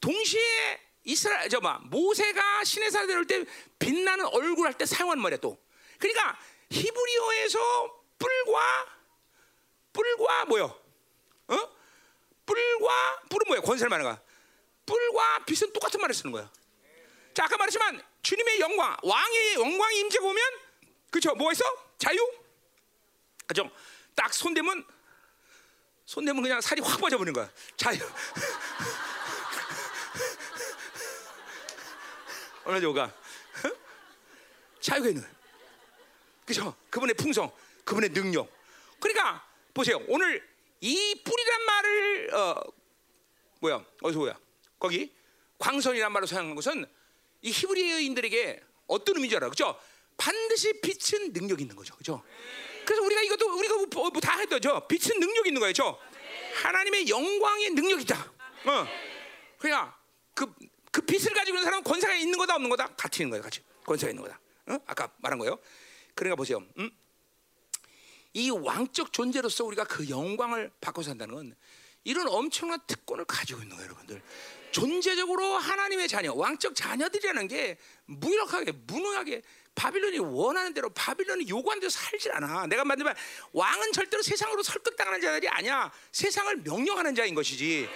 [0.01, 3.43] 동시에 이스라엘 저봐 모세가 시내산에 내려올 때
[3.79, 5.57] 빛나는 얼굴 할 때 사용하는 말이야 또.
[5.97, 6.37] 그러니까
[6.69, 7.59] 히브리어에서
[8.19, 8.85] 뿔과
[9.93, 10.65] 뿔과 뭐요?
[11.47, 11.55] 어?
[12.45, 13.61] 뿔과 뿔은 뭐야?
[13.61, 14.26] 권세를 말하는 거야.
[14.87, 16.49] 뿔과 빛은 똑같은 말을 쓰는 거야.
[17.35, 20.43] 자 아까 말했지만 주님의 영광, 왕의 영광이 임재 보면
[21.11, 21.35] 그렇죠?
[21.35, 21.63] 뭐가 있어?
[21.99, 22.17] 자유?
[23.45, 23.69] 그죠?
[24.15, 24.83] 딱 손대면
[26.05, 27.47] 손대면 그냥 살이 확 빠져버리는 거야.
[27.75, 27.99] 자유.
[32.63, 33.13] 얼마나 좋을까?
[34.81, 35.23] 자유가 있는.
[36.45, 36.75] 그죠?
[36.89, 37.51] 그분의 풍성,
[37.83, 38.49] 그분의 능력.
[38.99, 39.99] 그러니까 보세요.
[40.07, 40.47] 오늘
[40.79, 42.63] 이 뿌리란 말을 어
[43.59, 43.83] 뭐야?
[44.01, 44.39] 어디서 뭐야?
[44.79, 45.13] 거기
[45.57, 46.85] 광선이란 말로 사용한 것은
[47.41, 49.49] 이 히브리인들에게 어떤 의미인지 알아?
[49.49, 49.79] 그죠?
[50.17, 51.95] 반드시 빛은 능력 있는 거죠.
[51.95, 52.23] 그죠?
[52.85, 54.87] 그래서 우리가 이것도 우리가 뭐, 뭐다 했더죠.
[54.87, 55.73] 빛은 능력 있는 거예요.
[55.73, 55.99] 죠
[56.63, 58.33] 하나님의 영광의 능력이다.
[58.65, 58.87] 어.
[59.59, 59.97] 그러니까
[60.33, 60.53] 그,
[60.91, 63.43] 그 빛을 가지고 있는 사람은 권세가 있는 거다 없는 거다 같이 있는 거예요.
[63.43, 64.39] 같이 권세가 있는 거다.
[64.67, 64.77] 어?
[64.85, 65.59] 아까 말한 거예요.
[66.15, 66.63] 그러니까 보세요.
[66.77, 66.89] 음?
[68.33, 71.55] 이 왕적 존재로서 우리가 그 영광을 받고 산다는 건
[72.03, 74.21] 이런 엄청난 특권을 가지고 있는 거예요, 여러분들.
[74.77, 79.41] 존재적으로 하나님의 자녀, 왕적 자녀들이라는 게 무력하게, 무능하게
[79.73, 82.67] 바빌론이 원하는 대로 바빌론이 요구하는 대로 살질 않아.
[82.67, 83.15] 내가 만들면
[83.53, 85.91] 왕은 절대로 세상으로 설득당하는 자들이 아니야.
[86.11, 87.89] 세상을 명령하는 자인 것이지.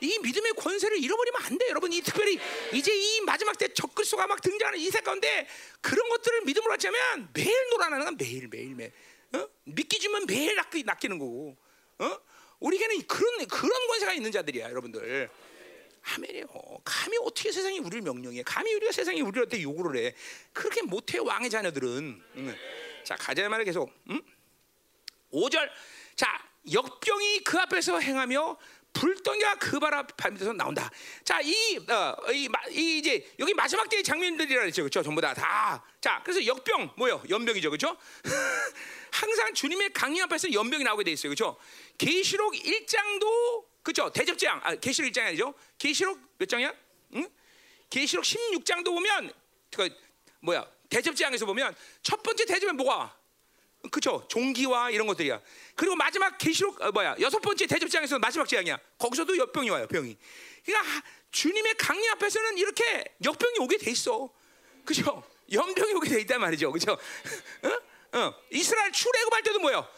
[0.00, 1.92] 이 믿음의 권세를 잃어버리면 안 돼, 여러분.
[1.92, 2.40] 이 특별히
[2.72, 5.46] 이제 이 마지막 때 적그리스도가 막 등장하는 이세 가운데
[5.82, 8.92] 그런 것들을 믿음으로 하자면 매일 놀아나는 건 매일 매일 매일.
[9.34, 9.46] 어?
[9.64, 11.58] 믿기 주면 매일 낚이, 낚이는 거고.
[11.98, 12.18] 어?
[12.60, 15.28] 우리에게는 그런 그런 권세가 있는 자들이야, 여러분들.
[16.02, 16.46] 아멘이요.
[16.84, 18.42] 감히 어떻게 세상이 우리를 명령해?
[18.44, 20.14] 감히 우리가 세상이 우리한테 요구를 해?
[20.52, 22.22] 그렇게 못해 왕의 자녀들은.
[22.36, 22.56] 응.
[23.04, 23.92] 자 가자 말을 계속.
[24.10, 24.20] 응?
[25.32, 25.70] 5절.
[26.16, 26.26] 자
[26.70, 28.58] 역병이 그 앞에서 행하며
[28.92, 30.90] 불덩이가 그발 앞에서 나온다.
[31.22, 35.02] 자, 이, 어, 이, 이, 이제 여기 마지막 때의 장면들이라 그랬죠, 그렇죠?
[35.02, 35.84] 전부 다 다.
[36.00, 37.22] 자, 그래서 역병 뭐요?
[37.28, 37.96] 연병이죠, 그렇죠?
[39.12, 41.56] 항상 주님의 강림 앞에서 연병이 나오게 돼 있어요, 그렇죠?
[41.96, 44.10] 계시록 1장도 그렇죠?
[44.10, 45.54] 대접장, 아, 계시록 1장이 아니죠?
[45.78, 46.72] 계시록 몇 장이야?
[47.14, 47.28] 응?
[47.90, 49.32] 계시록 16장도 보면
[49.74, 49.88] 그
[50.40, 50.66] 뭐야?
[50.88, 53.16] 대접장에서 보면 첫 번째 대접은 뭐가?
[53.90, 54.26] 그렇죠?
[54.28, 55.40] 종기와 이런 것들이야.
[55.74, 57.16] 그리고 마지막 계시록 어, 뭐야?
[57.20, 58.78] 여섯 번째 대접장에서 마지막 재앙이야.
[58.98, 60.16] 거기서도 역병이 와요, 병이.
[60.64, 64.30] 그러니까 주님의 강림 앞에서는 이렇게 역병이 오게 돼 있어.
[64.84, 65.22] 그렇죠?
[65.52, 66.72] 연병이 오게 돼 있단 말이죠.
[66.72, 66.92] 그렇죠?
[66.92, 68.18] 어?
[68.18, 68.34] 어.
[68.50, 69.88] 이스라엘 출애굽할 때도 뭐예요?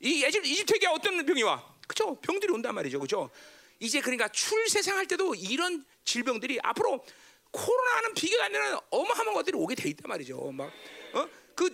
[0.00, 1.71] 이 이집, 이집트에게 어떤 병이 와?
[1.92, 2.14] 그죠?
[2.20, 2.98] 병들이 온단 말이죠.
[2.98, 3.30] 그죠?
[3.78, 7.04] 이제 그러니까 출세상 할 때도 이런 질병들이 앞으로
[7.50, 10.52] 코로나는 비교가 안 되는 어마어마한 것들이 오게 돼 있단 말이죠.
[10.52, 10.72] 막,
[11.12, 11.28] 어?
[11.54, 11.70] 그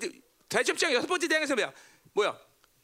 [0.48, 1.72] 대접장 여섯 번째 대항에서 뭐야?
[2.14, 2.40] 뭐야?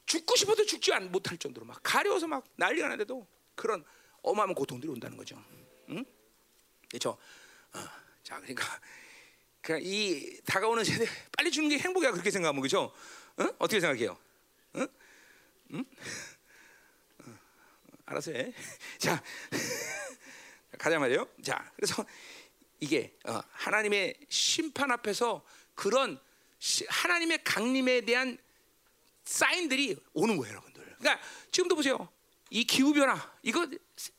[0.06, 3.26] 죽고 싶어도 죽지 못할 정도로 막 가려워서 막 난리가 나는데도
[3.56, 3.84] 그런
[4.22, 5.42] 어마어마한 고통들이 온다는 거죠.
[5.88, 6.04] 응?
[6.88, 7.18] 그렇죠?
[7.72, 7.78] 어,
[8.22, 8.80] 자, 그러니까,
[9.60, 11.06] 그러니까 이 다가오는 세대
[11.36, 12.92] 빨리 주는 게 행복이야 그렇게 생각하면 그죠?
[13.38, 13.42] 어?
[13.58, 14.16] 어떻게 생각해요?
[14.76, 14.86] 응?
[15.72, 15.84] 응?
[18.06, 18.52] 알아서 해.
[18.98, 19.22] 자,
[20.78, 21.28] 가자 말이에요.
[21.42, 22.04] 자, 그래서
[22.80, 25.44] 이게 어, 하나님의 심판 앞에서
[25.74, 26.20] 그런
[26.58, 28.38] 시, 하나님의 강림에 대한
[29.24, 30.96] 사인들이 오는 거예요, 여러분들.
[30.98, 32.08] 그러니까 지금도 보세요.
[32.50, 33.66] 이 기후 변화 이거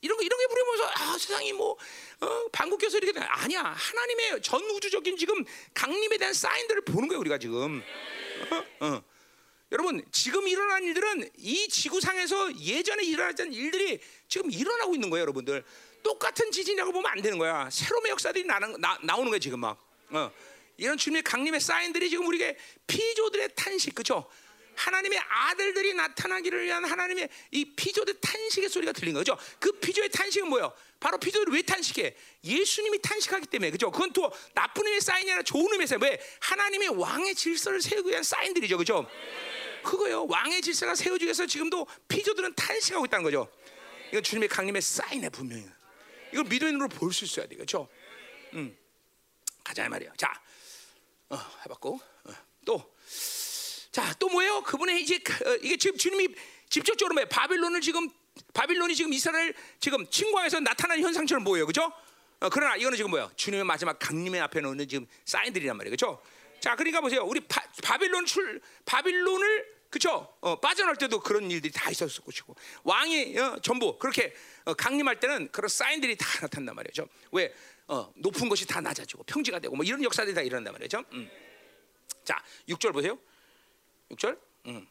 [0.00, 1.72] 이런 거 이런 게 부려면서 아 세상이 뭐
[2.20, 7.20] 어, 방구 껴서 이렇게 되 아니야 하나님의 전 우주적인 지금 강림에 대한 사인들을 보는 거예요
[7.20, 7.82] 우리가 지금
[8.80, 8.86] 어?
[8.86, 9.02] 어.
[9.72, 13.98] 여러분 지금 일어난 일들은 이 지구상에서 예전에 일어났던 일들이
[14.28, 15.64] 지금 일어나고 있는 거예요, 여러분들.
[16.02, 17.68] 똑같은 지진이라고 보면 안 되는 거야.
[17.70, 19.76] 새로운 역사들이 나는, 나, 나오는 거야 지금 막.
[20.10, 20.30] 어.
[20.76, 22.56] 이런 주님의 강림의 사인들이 지금 우리에게
[22.86, 24.28] 피조들의 탄식, 그렇죠?
[24.76, 29.36] 하나님의 아들들이 나타나기를 위한 하나님의 이 피조들 탄식의 소리가 들린 거죠.
[29.58, 30.72] 그 피조의 탄식은 뭐예요?
[31.00, 32.16] 바로 피조들이 왜 탄식해?
[32.44, 33.90] 예수님이 탄식하기 때문에 그죠?
[33.90, 36.00] 그건 또 나쁜 의미의 사인이 아니라 좋은 사인.
[36.02, 36.20] 왜?
[36.40, 39.08] 하나님의 왕의 질서를 세우기 위한 사인들이죠, 그죠?
[39.82, 40.26] 그거요.
[40.26, 43.48] 왕의 질서가 세워지기 위해서 지금도 피조들은 탄식하고 있다는 거죠.
[44.10, 45.64] 이건 주님의 강림의 사인에 분명히.
[46.32, 47.88] 이걸 믿음의 눈으로 볼 수 있어야 되겠죠.
[48.54, 48.76] 음.
[49.62, 50.12] 가자 말이야.
[50.16, 50.32] 자,
[51.28, 52.32] 어, 해봤고 어,
[52.64, 52.94] 또,
[53.96, 54.60] 자, 또 뭐예요?
[54.60, 56.28] 그분의 이제 어, 이게 지금 주님이
[56.68, 58.10] 직접적으로 뭐 바빌론을 지금
[58.52, 61.90] 바빌론이 지금 이스라엘 지금 침공해서 나타난 현상처럼 보여요, 그죠?
[62.40, 63.30] 어, 그러나 이거는 지금 뭐야?
[63.36, 65.96] 주님의 마지막 강림의 앞에 놓는 지금 사인들이란 말이에요.
[65.96, 66.22] 그렇죠?
[66.60, 67.22] 자, 그러니까 보세요.
[67.24, 70.30] 우리 바, 바빌론 출 바빌론을 그렇죠?
[70.42, 74.34] 어, 빠져나올 때도 그런 일들이 다 있었을 것이고 왕이 어, 전부 그렇게
[74.66, 77.08] 어, 강림할 때는 그런 사인들이 다 나타난단 말이죠.
[77.32, 77.50] 왜?
[77.88, 81.02] 어, 높은 것이 다 낮아지고 평지가 되고 뭐 이런 역사들이 다 일어난단 말이죠.
[81.14, 81.30] 음.
[82.24, 83.18] 자, 6절 보세요.
[84.10, 84.38] 6절.
[84.66, 84.86] 음.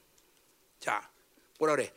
[0.79, 1.09] 자,
[1.59, 1.93] 뭐라 그래?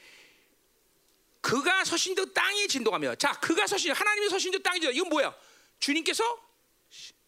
[1.41, 5.35] 그가 서신 듯 땅이 진동하며 자 그가 서신 하나님이 서신 듯 땅이 진동 이건 뭐야
[5.79, 6.23] 주님께서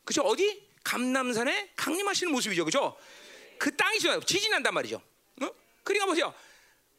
[0.04, 2.98] 그죠 어디 감남산에 강림하시는 모습이죠 그죠
[3.58, 4.96] 그 땅이 진동 지진 난단 말이죠
[5.42, 5.48] 어?
[5.84, 6.34] 그러니까 보세요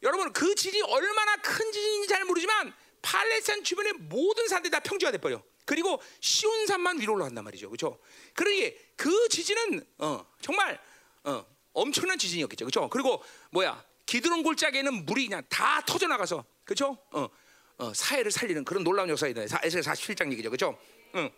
[0.02, 5.42] 여러분 그 지진이 얼마나 큰 지진인지 잘 모르지만 팔레스타인 주변의 모든 산들이 다 평지가 돼버려
[5.64, 8.00] 그리고 시온 산만 위로 올라간단 말이죠 그죠
[8.34, 10.80] 그러니 그 지진은 어, 정말
[11.24, 16.98] 어, 엄청난 지진이었겠죠 그죠 그리고 뭐야 기드론 골짜기에는 물이 그냥 다 터져 나가서 그렇죠?
[17.10, 17.28] 어,
[17.78, 19.42] 어, 사회를 살리는 그런 놀라운 역사이다.
[19.42, 20.50] 에스겔 47장 얘기죠.
[20.50, 20.78] 그렇죠?
[21.14, 21.30] 응.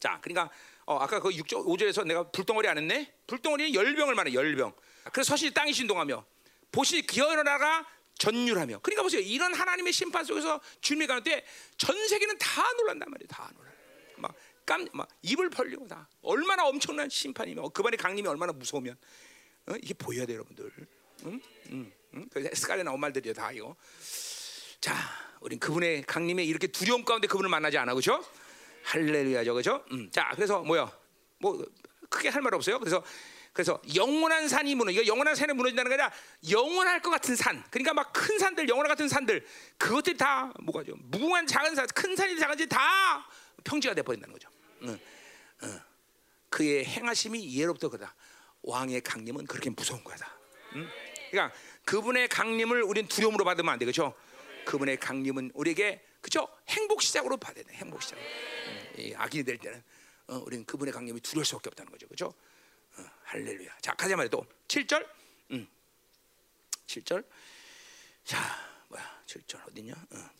[0.00, 0.50] 자, 그러니까
[0.84, 3.12] 어, 아까 그 6절 5절에서 내가 불덩어리 안 했네.
[3.26, 4.32] 불덩어리는 열병을 말해.
[4.32, 4.72] 열병.
[5.12, 6.24] 그래서 서시 땅이 신동하며
[6.70, 7.86] 보시 기어나가
[8.18, 8.80] 전율하며.
[8.80, 9.20] 그러니까 보세요.
[9.20, 13.28] 이런 하나님의 심판 속에서 주님이 가는 때전 세계는 다 놀란단 말이에요.
[13.28, 13.68] 다 놀라.
[14.16, 14.34] 막
[14.68, 16.06] 깜, 막 입을 벌리고 다.
[16.20, 18.94] 얼마나 엄청난 심판이며 그반의 강림이 얼마나 무서우면
[19.68, 19.74] 어?
[19.82, 20.70] 이게 보여야 돼요, 여러분들.
[21.24, 21.40] 응?
[21.70, 21.92] 응.
[22.14, 22.28] 응?
[22.30, 23.74] 그 스칼에 나온 말들이요 다 이거.
[24.80, 24.94] 자,
[25.40, 28.22] 우린 그분의 강림에 이렇게 두려움 가운데 그분을 만나지 않아, 그렇죠?
[28.84, 29.84] 할렐루야죠, 그렇죠?
[29.92, 30.92] 음, 자, 그래서 뭐야?
[31.38, 31.64] 뭐
[32.10, 32.78] 크게 할 말 없어요.
[32.78, 33.02] 그래서
[33.54, 34.90] 그래서 영원한 산이 무너.
[34.90, 36.12] 이거 영원한 산이 무너진다는 게 아니라
[36.50, 37.64] 영원할 것 같은 산.
[37.70, 39.44] 그러니까 막 큰 산들, 영원한 같은 산들,
[39.78, 40.94] 그것들이 다 뭐가죠?
[41.00, 43.26] 무궁한 작은 산, 큰 산이 작은지 다
[43.64, 44.48] 평지가 돼 버린다는 거죠.
[44.82, 44.98] 응,
[45.62, 45.80] 응.
[46.50, 48.14] 그의 행하심이 예로부터 그다.
[48.62, 50.32] 왕의 강림은 그렇게 무서운 거다.
[50.74, 50.88] 응?
[51.30, 54.14] 그러니까 그분의 강림을 우리는 두려움으로 받으면 안 돼, 그렇죠?
[54.64, 56.48] 그분의 강림은 우리에게 그렇죠?
[56.68, 58.16] 행복 시작으로 받아야 돼, 행복 시작.
[58.18, 59.82] 음, 악인이 될 때는
[60.28, 62.26] 어, 우리는 그분의 강림이 두려울 수밖에 없다는 거죠?
[62.96, 63.78] 어, 할렐루야.
[63.80, 65.06] 자, 가자 말이야 또 7절,
[65.52, 65.68] 음,
[66.86, 67.24] 7절.
[68.24, 68.38] 자,
[68.88, 69.94] 뭐야, 7절 어디냐?
[69.94, 70.30] 어.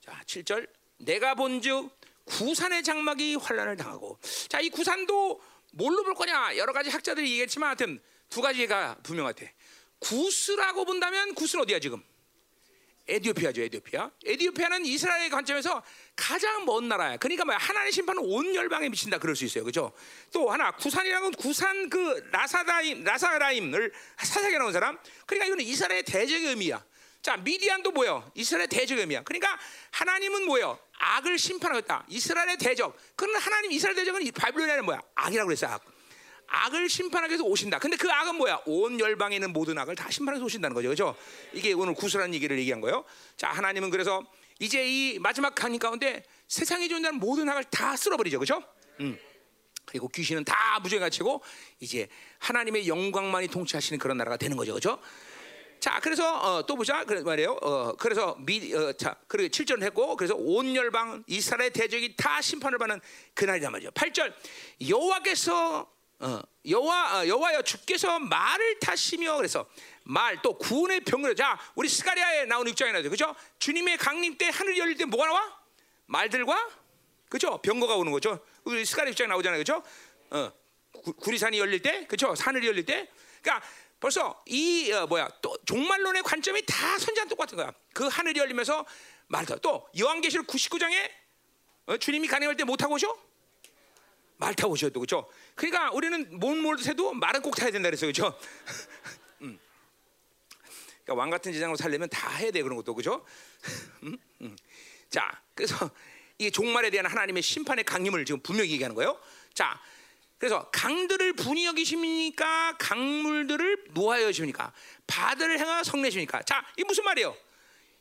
[0.00, 0.68] 자, 7절.
[0.98, 1.90] 내가 본즉
[2.28, 4.18] 구산의 장막이 환란을 당하고,
[4.48, 5.40] 자, 이 구산도
[5.72, 6.56] 뭘로 볼 거냐?
[6.56, 9.52] 여러 가지 학자들이 얘기했지만, 하여튼 두 가지가 분명하대.
[9.98, 12.02] 구스라고 본다면 구스는 어디야 지금?
[13.08, 14.10] 에디오피아죠, 에디오피아.
[14.24, 15.82] 에디오피아는 이스라엘의 관점에서
[16.14, 17.16] 가장 먼 나라야.
[17.16, 17.56] 그러니까 뭐야?
[17.56, 19.18] 하나님의 심판은 온 열방에 미친다.
[19.18, 19.92] 그럴 수 있어요, 그렇죠?
[20.30, 24.98] 또 하나 구산이라는 건 구산 그 라사다임, 라사라임을 사색해 놓은 사람.
[25.26, 26.84] 그러니까 이거는 이스라엘의 대적의 의미야.
[27.22, 28.30] 자, 미디안도 뭐요?
[28.34, 29.22] 이스라엘의 대적의 의미야.
[29.22, 29.58] 그러니까
[29.92, 30.78] 하나님은 뭐요?
[30.98, 32.04] 악을 심판하겠다.
[32.08, 32.96] 이스라엘의 대적.
[33.16, 35.00] 그러나 하나님 이스라엘 대적은 바빌론에는 뭐야?
[35.14, 35.84] 악이라고 그랬어, 악.
[36.48, 37.78] 악을 심판하기 위해서 오신다.
[37.78, 38.62] 근데 그 악은 뭐야?
[38.66, 40.88] 온 열방에 있는 모든 악을 다 심판해서 오신다는 거죠.
[40.88, 41.16] 그죠?
[41.52, 43.04] 이게 오늘 구슬한 얘기를 얘기한 거예요.
[43.36, 44.22] 자, 하나님은 그래서
[44.58, 48.38] 이제 이 마지막 강림 가운데 세상에 존재하는 모든 악을 다 쓸어버리죠.
[48.38, 48.62] 그죠?
[49.00, 49.18] 음.
[49.84, 51.42] 그리고 귀신은 다 무죄가 치고
[51.80, 54.74] 이제 하나님의 영광만이 통치하시는 그런 나라가 되는 거죠.
[54.74, 54.98] 그죠?
[55.80, 57.04] 자, 그래서 어, 또 보자.
[57.04, 57.52] 그래 말이에요.
[57.62, 62.78] 어, 그래서 미, 어, 자, 그리고 7절 했고, 그래서 온 열방 이스라엘 대적이 다 심판을
[62.78, 63.00] 받는
[63.34, 63.90] 그날이란 말이죠.
[63.92, 64.32] 8절.
[64.88, 65.88] 여호와께서
[66.20, 69.66] 어, 여호와 어, 여호와여 주께서 말을 타시며 그래서
[70.02, 73.10] 말 또 구원의 병거를 자 우리 스가랴에 나오는 육장에 나죠.
[73.10, 73.34] 그죠?
[73.58, 75.58] 주님의 강림 때 하늘이 열릴 때 뭐가 나와?
[76.06, 76.70] 말들과
[77.28, 77.58] 그죠?
[77.58, 78.40] 병거가 오는 거죠.
[78.64, 79.60] 우리 스가랴 육장에 나오잖아요.
[79.60, 79.82] 그죠?
[80.30, 80.50] 어,
[81.04, 82.34] 구, 구리산이 열릴 때 그죠?
[82.36, 83.08] 하늘이 열릴 때.
[83.42, 83.64] 그러니까
[84.00, 88.86] 벌써 이 어, 뭐야 또 종말론의 관점이 다 선지한 똑같은 거야 그 하늘이 열리면서
[89.28, 91.10] 말도 또 요한계시록 99장에
[91.86, 93.16] 어, 주님이 강림할 때 못 타고 오셔
[94.36, 95.28] 말 타고 오셔도 그렇죠.
[95.56, 98.38] 그러니까 우리는 뭔뭘 세도 말은 꼭 타야 된다 그랬어요, 그렇죠?
[99.42, 99.58] 음.
[101.02, 103.26] 그러니까 왕 같은 제장으로 살려면 다 해야 돼 그런 것도 그렇죠?
[104.04, 104.16] 음?
[104.42, 104.56] 음.
[105.10, 105.90] 자, 그래서
[106.38, 109.18] 이 종말에 대한 하나님의 심판의 강림을 지금 분명히 얘기하는 거예요.
[109.54, 109.80] 자,
[110.38, 112.76] 그래서 강들을 분이 여기십니까?
[112.78, 114.72] 강물들을 노하여 여십니까?
[115.06, 116.42] 바다를 행하 성내십니까?
[116.42, 117.36] 자, 이 무슨 말이에요?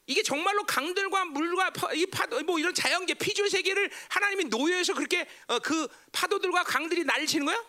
[0.06, 5.60] 이게 정말로 강들과 물과 이 파도 뭐 이런 자연계 피조 세계를 하나님이 노예해서 그렇게 어,
[5.60, 7.62] 그 파도들과 강들이 난리치는 거야?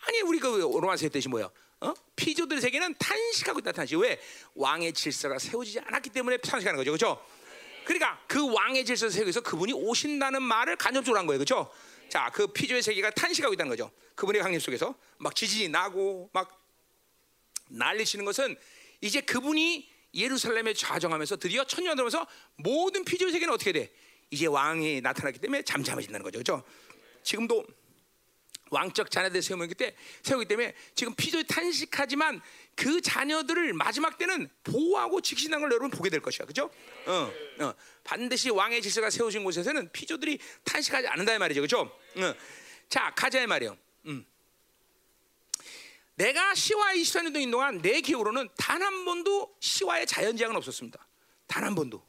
[0.00, 1.48] 아니 우리 그 로마서 뜻이 뭐야?
[1.80, 1.94] 어?
[2.16, 3.96] 피조들 세계는 탄식하고 있다 탄식.
[3.98, 4.20] 왜?
[4.54, 7.24] 왕의 질서가 세워지지 않았기 때문에 탄식하는 거죠, 그렇죠?
[7.84, 11.72] 그러니까 그 왕의 질서 세계에서 그분이 오신다는 말을 간접적으로 한 거예요, 그렇죠?
[12.12, 13.90] 자, 그 피조의 세계가 탄식하고 있다는 거죠.
[14.16, 16.62] 그분의 강림 속에서 막 지진이 나고 막
[17.70, 18.54] 난리 치는 것은
[19.00, 22.26] 이제 그분이 예루살렘에 좌정하면서 드디어 천년 들어면서
[22.56, 23.90] 모든 피조 세계는 어떻게 돼?
[24.30, 26.40] 이제 왕이 나타났기 때문에 잠잠해진다는 거죠.
[26.40, 26.62] 그렇죠?
[27.22, 27.64] 지금도
[28.68, 32.42] 왕적 자녀들 세우기 때 세우기 때문에 지금 피조에 탄식하지만
[32.74, 36.70] 그 자녀들을 마지막 때는 보호하고 지키시는 걸 여러분 보게 될 것이야, 그죠?
[37.06, 37.74] 어, 어.
[38.02, 41.80] 반드시 왕의 질서가 세우신 곳에서는 피조들이 탄식하지 않는다 이 말이죠, 그죠?
[42.16, 42.34] 어.
[42.88, 43.76] 자, 가자 이 말이요.
[44.06, 44.24] 음.
[46.14, 51.06] 내가 시와 24년 동안 내 기억으로는 단 한 번도 시와의 자연재앙은 없었습니다.
[51.46, 52.02] 단 한 번도.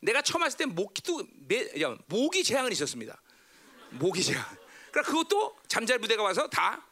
[0.00, 1.26] 내가 처음 왔을 때 모기도
[2.06, 3.20] 모기 재앙은 있었습니다.
[3.90, 4.44] 모기 재앙.
[4.90, 6.86] 그러니까 그것도 잠잘 부대가 와서 다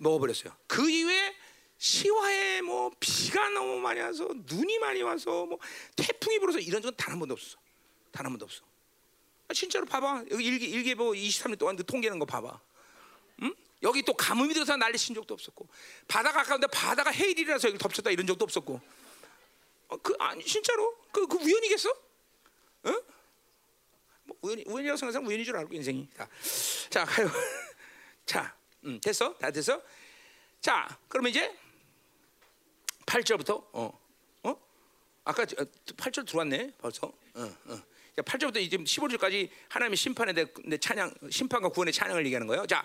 [0.00, 0.56] 먹어버렸어요.
[0.66, 1.34] 그 이후에
[1.88, 5.58] 시와에 뭐 비가 너무 많이 와서 눈이 많이 와서 뭐
[5.94, 7.58] 태풍이 불어서 이런 적은 단 한 번도 없어.
[8.10, 8.62] 단 한 번도 없어.
[9.48, 10.24] 아, 진짜로 봐봐.
[10.30, 12.58] 여기 일기 일기보 23년 동안 그 통계는 거 봐봐.
[13.42, 13.54] 응?
[13.82, 15.68] 여기 또 가뭄이 들어서 난리 친 적도 없었고
[16.08, 18.80] 바다가 가까운데 바다가 해일이라서 여기 덮쳤다 이런 적도 없었고
[19.88, 21.94] 어, 그 아니 진짜로 그, 그 우연이겠어?
[22.86, 23.02] 응?
[24.22, 26.26] 뭐 우연히 우연이라고 생각하면 우연인 줄 알고 인생이 자,
[26.88, 27.30] 자 가요
[28.24, 29.82] 자 음, 됐어 다 됐어
[30.62, 31.54] 자 그러면 이제
[33.06, 34.00] 8절부터 어
[34.42, 34.56] 어?
[35.24, 37.82] 아까 8절 들어왔네 벌써 어, 어.
[38.16, 40.46] 8절부터 이제 15절까지 하나님의 심판에 대해
[40.80, 42.84] 찬양 심판과 구원의 찬양을 얘기하는 거예요 자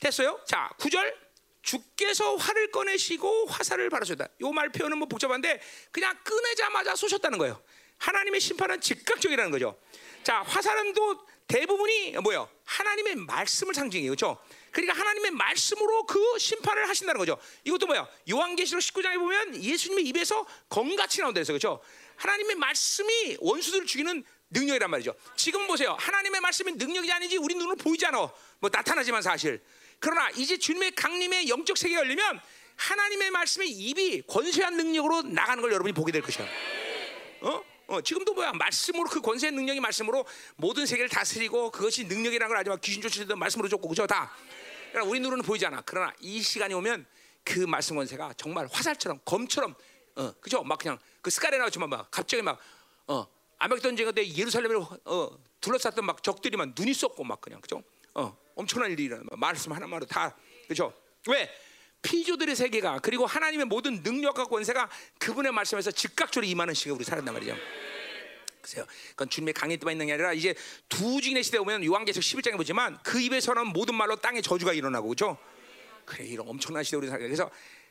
[0.00, 0.40] 됐어요?
[0.46, 1.24] 자, 9절.
[1.62, 4.28] 주께서 활을 꺼내시고 화살을 바라셨다.
[4.42, 7.62] 요 말 표현은 뭐 복잡한데 그냥 꺼내자마자 쏘셨다는 거예요.
[7.96, 9.78] 하나님의 심판은 즉각적이라는 거죠.
[10.22, 12.50] 자, 화살은 또 대부분이 뭐예요?
[12.64, 14.10] 하나님의 말씀을 상징해요.
[14.10, 14.38] 그렇죠?
[14.74, 17.38] 그러니까 하나님의 말씀으로 그 심판을 하신다는 거죠.
[17.62, 18.08] 이것도 뭐야?
[18.28, 21.80] 요한계시록 19장에 보면 예수님의 입에서 검같이 나온다 해서 그렇죠?
[22.16, 25.14] 하나님의 말씀이 원수들을 죽이는 능력이란 말이죠.
[25.36, 25.96] 지금 보세요.
[26.00, 28.18] 하나님의 말씀이 능력이 아닌지 우리 눈으로 보이지 않아.
[28.58, 29.62] 뭐 나타나지만 사실.
[30.00, 32.40] 그러나 이제 주님의 강림의 영적 세계가 열리면
[32.74, 36.46] 하나님의 말씀의 입이 권세한 능력으로 나가는 걸 여러분이 보게 될 것이야.
[37.42, 37.62] 어?
[37.86, 40.24] 어, 지금도 뭐야 말씀으로 그 권세의 능력이 말씀으로
[40.56, 44.34] 모든 세계를 다스리고 그것이 능력이라는 걸 알지만 귀신 쫓으던 말씀으로 쫓고 그죠 다.
[44.94, 45.82] 그러나 우리 눈으로는 보이지 않아.
[45.84, 47.04] 그러나 이 시간이 오면
[47.42, 49.74] 그 말씀 권세가 정말 화살처럼 검처럼
[50.14, 50.62] 어, 그죠?
[50.62, 52.60] 막 그냥 그 스가랴에 나오지만 막 갑자기 막
[53.08, 53.26] 어,
[53.58, 55.30] 아마겟돈 전쟁 때 예루살렘을 어,
[55.60, 57.82] 둘러쌌던 막 적들이 막 눈이 썩고 막 그냥 그죠?
[58.14, 59.24] 어, 엄청난 일이 일어나.
[59.36, 60.36] 말씀 하나만으로 다
[60.68, 60.94] 그죠?
[61.26, 61.50] 왜?
[62.02, 64.88] 피조들의 세계가 그리고 하나님의 모든 능력과 권세가
[65.18, 67.56] 그분의 말씀에서 즉각적으로 임하는 시간 우리 살았단 말이죠.
[68.64, 68.86] 글쎄요.
[69.10, 70.54] 그건 주님의 강의 때만 있는 게 아니라 이제
[70.88, 75.36] 두 증인의 시대 오면 요한계시록 11장에 보지만 그 입에서는 모든 말로 땅의 저주가 일어나고 그죠?
[76.06, 77.50] 그래 이런 엄청난 시대 우리 살게 그래서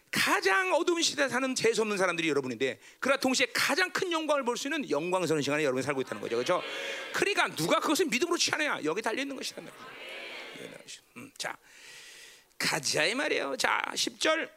[0.09, 4.67] 가장 어두운 시대에 사는 재수 없는 사람들이 여러분인데 그러나 동시에 가장 큰 영광을 볼 수
[4.67, 6.35] 있는 영광스러운 시간에 여러분이 살고 있다는 거죠.
[6.37, 6.63] 그렇죠?
[7.13, 8.79] 그러니까 누가 그것을 믿음으로 취하느냐?
[8.83, 10.77] 여기 달려 있는 것이란 말이에요.
[11.17, 11.55] 음, 자,
[12.57, 13.57] 가자 이 말이에요.
[13.57, 14.49] 자, 10절.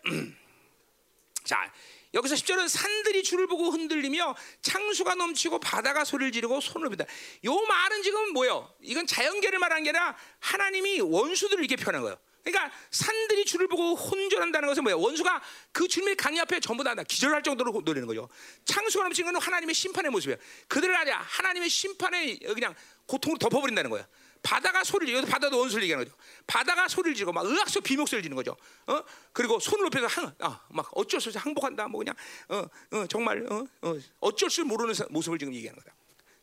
[1.44, 1.72] 자,
[2.14, 7.04] 여기서 10절은 산들이 줄을 보고 흔들리며 창수가 넘치고 바다가 소리를 지르고 손을 빈다.
[7.44, 8.72] 요 말은 지금 뭐요?
[8.80, 12.18] 이건 자연계를 말한 게 아니라 하나님이 원수들을 이렇게 표현한 거예요.
[12.46, 15.00] 그러니까 산들이 줄을 보고 혼전한다는 것은 뭐예요?
[15.00, 15.42] 원수가
[15.72, 18.28] 그 주님의 강의 앞에 전부 다 기절할 정도로 노리는 거죠.
[18.64, 20.38] 창수가 넘치는 것은 하나님의 심판의 모습이에요.
[20.68, 22.72] 그들을 아냐 하나님의 심판에 그냥
[23.06, 24.06] 고통으로 덮어버린다는 거예요.
[24.42, 26.16] 바다가 소리를 여기서 바다도 원수를 얘기하는 거죠.
[26.46, 28.56] 바다가 소리를 지르고 막 의학적 비목소리를 지르는 거죠.
[28.86, 29.02] 어?
[29.32, 31.88] 그리고 손을 높여서 항, 아, 막 어쩔 수 없이 항복한다.
[31.88, 32.14] 뭐 그냥
[32.48, 35.94] 어, 어, 정말 어, 어, 어쩔 줄 모르는 모습을 지금 얘기하는 거다.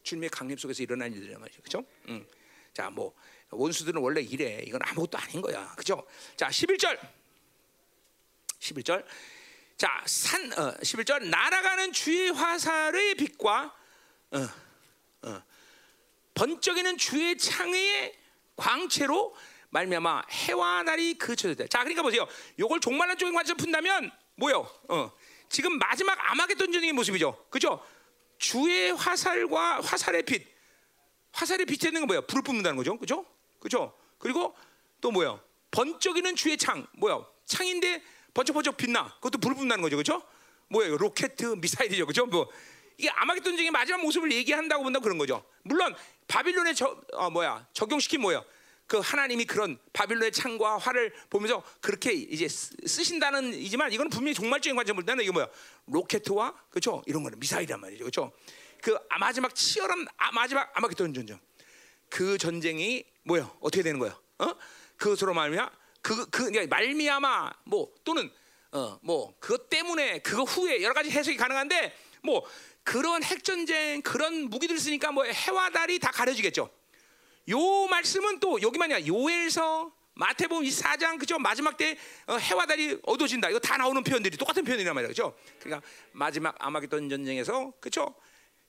[0.04, 1.62] 주님의 강림 속에서 일어난 일들이란 말이죠.
[1.62, 1.86] 그렇죠?
[2.10, 2.26] 음.
[2.74, 3.14] 자, 뭐
[3.50, 4.62] 원수들은 원래 이래.
[4.66, 5.74] 이건 아무것도 아닌 거야.
[5.76, 6.06] 그죠?
[6.36, 7.00] 자, 11절.
[8.60, 9.06] 11절.
[9.78, 13.76] 자, 산 어, 11절 날아가는 주의 화살의 빛과
[14.32, 14.40] 어,
[15.28, 15.44] 어,
[16.34, 18.18] 번쩍이는 주의 창의
[18.56, 19.36] 광채로
[19.70, 21.68] 말미암아 해와 달이 그쳐졌다.
[21.68, 22.28] 자, 그러니까 보세요.
[22.60, 24.70] 요걸 종말론 쪽에 관점 푼다면 뭐요?
[24.90, 25.12] 어.
[25.50, 27.46] 지금 마지막 아마겟돈 전쟁의 모습이죠.
[27.50, 27.84] 그죠?
[28.38, 30.48] 주의 화살과 화살의 빛.
[31.32, 32.22] 화살의 빛에 있는 건 뭐야?
[32.22, 32.98] 불을 뿜는다는 거죠.
[32.98, 33.26] 그죠?
[33.60, 33.98] 그죠?
[34.18, 34.56] 그리고
[35.02, 35.40] 또 뭐야?
[35.72, 36.86] 번쩍이는 주의 창.
[36.94, 37.24] 뭐야?
[37.46, 38.04] 창인데
[38.34, 39.16] 번쩍번쩍 빛나.
[39.16, 39.98] 그것도 불을 뿜는다는 거죠.
[39.98, 40.22] 그죠?
[40.70, 40.98] 뭐예요?
[40.98, 42.06] 로켓, 미사일이죠.
[42.06, 42.26] 그죠?
[42.26, 42.50] 뭐
[42.98, 45.44] 이게 아마겟돈 전쟁의 마지막 모습을 얘기한다고 본다 그런 거죠.
[45.64, 45.96] 물론
[46.28, 48.44] 바빌론에 저 어, 뭐야 적용시킨 뭐야
[48.88, 55.04] 그 하나님이 그런 바빌론의 창과 활을 보면서 그렇게 이제 쓰신다는 이지만 이건 분명히 종말적인 관점을
[55.06, 55.48] 때는 이게 뭐야
[55.88, 57.02] 로켓과 그렇죠?
[57.06, 58.04] 이런 거는 미사일이란 말이죠.
[58.04, 58.32] 그렇죠?
[58.82, 61.40] 그 마지막 치열한 아, 마지막 아마겟돈 전쟁.
[62.10, 64.56] 그 전쟁이 뭐야 어떻게 되는 거야 어?
[64.98, 65.72] 그것으로 말미암아
[66.02, 68.30] 그 그 그, 그러니까 말미암아 뭐 또는
[68.72, 72.44] 어 뭐 그것 때문에 그거 후에 여러 가지 해석이 가능한데 뭐
[72.84, 76.70] 그런 핵전쟁 그런 무기들 쓰니까 뭐 해와 달이 다 가려지겠죠.
[77.50, 79.08] 요 말씀은 또 여기만이야.
[79.08, 81.98] 요엘서 마태복음 24장 그죠 마지막 때
[82.28, 83.50] 어, 해와 달이 어두워진다.
[83.50, 85.08] 이거 다 나오는 표현들이 똑같은 표현이란 말이야.
[85.08, 85.36] 그죠?
[85.60, 88.16] 그러니까 마지막 아마겟돈 전쟁에서 그죠?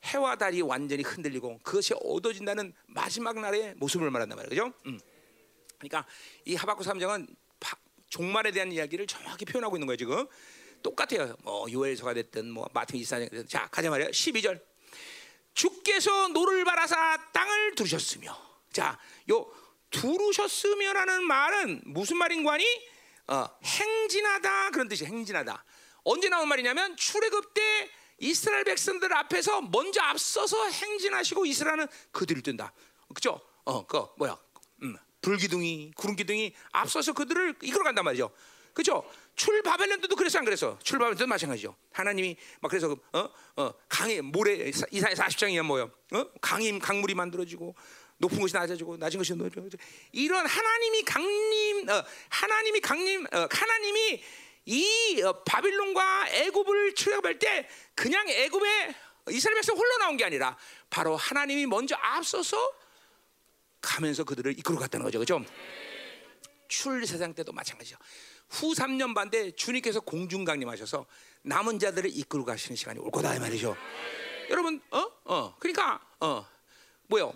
[0.04, 4.48] 해와 달이 완전히 흔들리고 그것이 어두워진다는 마지막 날의 모습을 말한단 말이야.
[4.48, 4.72] 그죠?
[4.86, 5.00] 음.
[5.78, 6.06] 그러니까
[6.44, 7.26] 이 하박국 3장은
[8.14, 10.26] 종말에 대한 이야기를 정확히 표현하고 있는 거예요 지금
[10.84, 11.34] 똑같아요.
[11.42, 14.62] 뭐 요엘서가 됐든 뭐 마태복음 24장 자 가자 말이야 12절
[15.54, 18.36] 주께서 노를 발하사 땅을 두르셨으며
[18.70, 19.50] 자요
[19.90, 22.64] 두르셨으며라는 말은 무슨 말인 거니?
[23.26, 25.64] 어, 행진하다 그런 뜻이 행진하다.
[26.02, 32.72] 언제 나온 말이냐면 출애굽 때 이스라엘 백성들 앞에서 먼저 앞서서 행진하시고 이스라엘은 그들을 뜬다.
[33.14, 33.40] 그죠?
[33.64, 34.36] 어, 그 뭐야?
[34.82, 38.30] 음, 불기둥이, 구름기둥이 앞서서 그들을 이끌어 간단 말이죠.
[38.74, 39.08] 그죠?
[39.36, 41.74] 출 바벨론도 그래서 안 그래서 출 바벨론도 마찬가지죠.
[41.92, 45.90] 하나님이 막 그래서 어, 어, 강에 모래 이사야 40장이야 뭐요?
[46.12, 46.26] 어?
[46.40, 47.74] 강이 강물이 만들어지고
[48.18, 49.82] 높은 것이 낮아지고 낮은 것이 높아지고
[50.12, 54.22] 이런 하나님이 강림 어, 하나님이 강림 어, 하나님이
[54.66, 58.94] 이 어, 바빌론과 애굽을 출애굽할 때 그냥 애굽에
[59.30, 60.56] 이스라엘 백성 홀로 나온 게 아니라
[60.90, 62.56] 바로 하나님이 먼저 앞서서
[63.80, 65.18] 가면서 그들을 이끌어 갔다는 거죠.
[65.18, 65.44] 그죠?
[66.68, 67.96] 출세상 때도 마찬가지죠.
[68.54, 71.06] 후 3년 반 때 주님께서 공중 강림하셔서
[71.42, 73.76] 남은 자들을 이끌어 가시는 시간이 올 거다 이 말이죠.
[74.50, 75.06] 여러분, 어?
[75.24, 75.56] 어.
[75.58, 76.46] 그러니까 어.
[77.08, 77.32] 뭐요?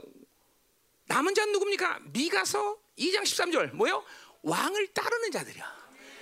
[1.06, 2.00] 남은 자는 누굽니까?
[2.12, 3.72] 미가서 2장 13절.
[3.72, 4.04] 뭐요?
[4.42, 5.78] 왕을 따르는 자들이야.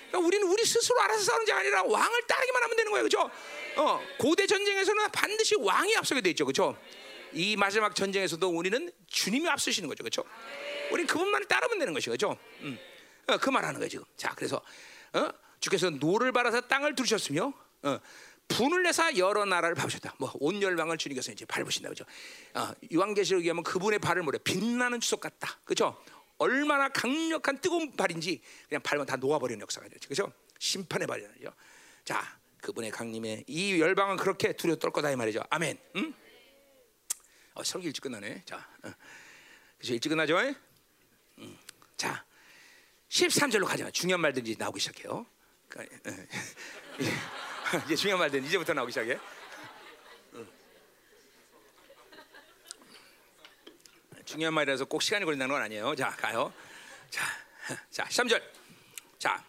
[0.09, 3.05] 그러니까 우리는 우리 스스로 알아서 싸우는 게 아니라 왕을 따르기만 하면 되는 거예요.
[3.05, 3.31] 그죠?
[3.77, 6.47] 어, 고대 전쟁에서는 반드시 왕이 앞서게 돼 있죠.
[6.47, 6.77] 그죠?
[7.33, 10.03] 이 마지막 전쟁에서도 우리는 주님이 앞서시는 거죠.
[10.05, 10.25] 그죠?
[10.91, 12.13] 우리는 그분만을 따르면 되는 것이죠.
[12.13, 12.37] 그죠?
[12.61, 12.79] 음.
[13.29, 14.05] 어, 그 말하는 거예요, 지금.
[14.17, 14.63] 자, 그래서
[15.13, 15.29] 어?
[15.61, 18.01] 주께서 노를 발하사 땅을 두르셨으며 어,
[18.49, 20.15] 분을 내사 여러 나라를 밟으셨다.
[20.19, 22.05] 뭐 온 열방을 주님께서 이제 밟으신다, 그죠?
[22.55, 26.01] 어, 요한계시록에 하면 그분의 발을 뭐래 빛나는 주석 같다, 그죠?
[26.39, 30.33] 얼마나 강력한 뜨거운 발인지 그냥 밟으면 다 녹아버리는 역사가 되죠, 그죠?
[30.59, 31.53] 심판의 발이죠.
[32.05, 35.43] 자, 그분의 강림에 이 열방은 그렇게 두려워 떨 거다 이 말이죠.
[35.51, 35.79] 아멘.
[35.97, 36.15] 응?
[37.55, 38.43] 어, 설교 일찍 끝나네.
[38.45, 38.93] 자, 어.
[39.79, 39.95] 그죠?
[39.95, 40.39] 일찍 끝나죠?
[41.39, 41.59] 음.
[41.97, 42.25] 자,
[43.09, 43.91] 13절로 가자.
[43.91, 45.27] 중요한 말들이 나오기 시작해요.
[45.69, 45.97] 그러니까,
[47.87, 49.19] 이제 중요한 말들 이제부터 나오기 시작해.
[54.25, 55.95] 중요한 말이라서 꼭 시간이 걸린다는 건 아니에요.
[55.95, 56.53] 자, 가요.
[57.11, 57.25] 자,
[57.91, 58.43] 자, 13절.
[59.19, 59.43] 자,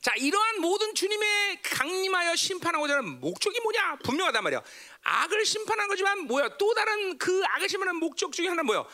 [0.00, 3.96] 자, 이러한 모든 주님의 강림하여 심판하고자 하는 목적이 뭐냐?
[4.04, 4.62] 분명하단 말이야.
[5.02, 6.56] 악을 심판한 거지만 뭐야?
[6.56, 8.86] 또 다른 그 악을 심판하는 목적 중에 하나 뭐야?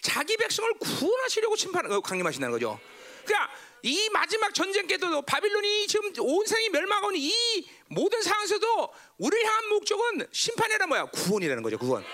[0.00, 2.80] 자기 백성을 구원하시려고 심판 어, 강림하신다는 거죠.
[3.24, 3.50] 그러니까
[3.82, 10.26] 이 마지막 전쟁 때도 바빌론이 지금 온 세상이 멸망하는 이 모든 상황에서도 우리를 향한 목적은
[10.30, 11.06] 심판이란 뭐야?
[11.06, 11.78] 구원이라는 거죠.
[11.78, 12.04] 구원.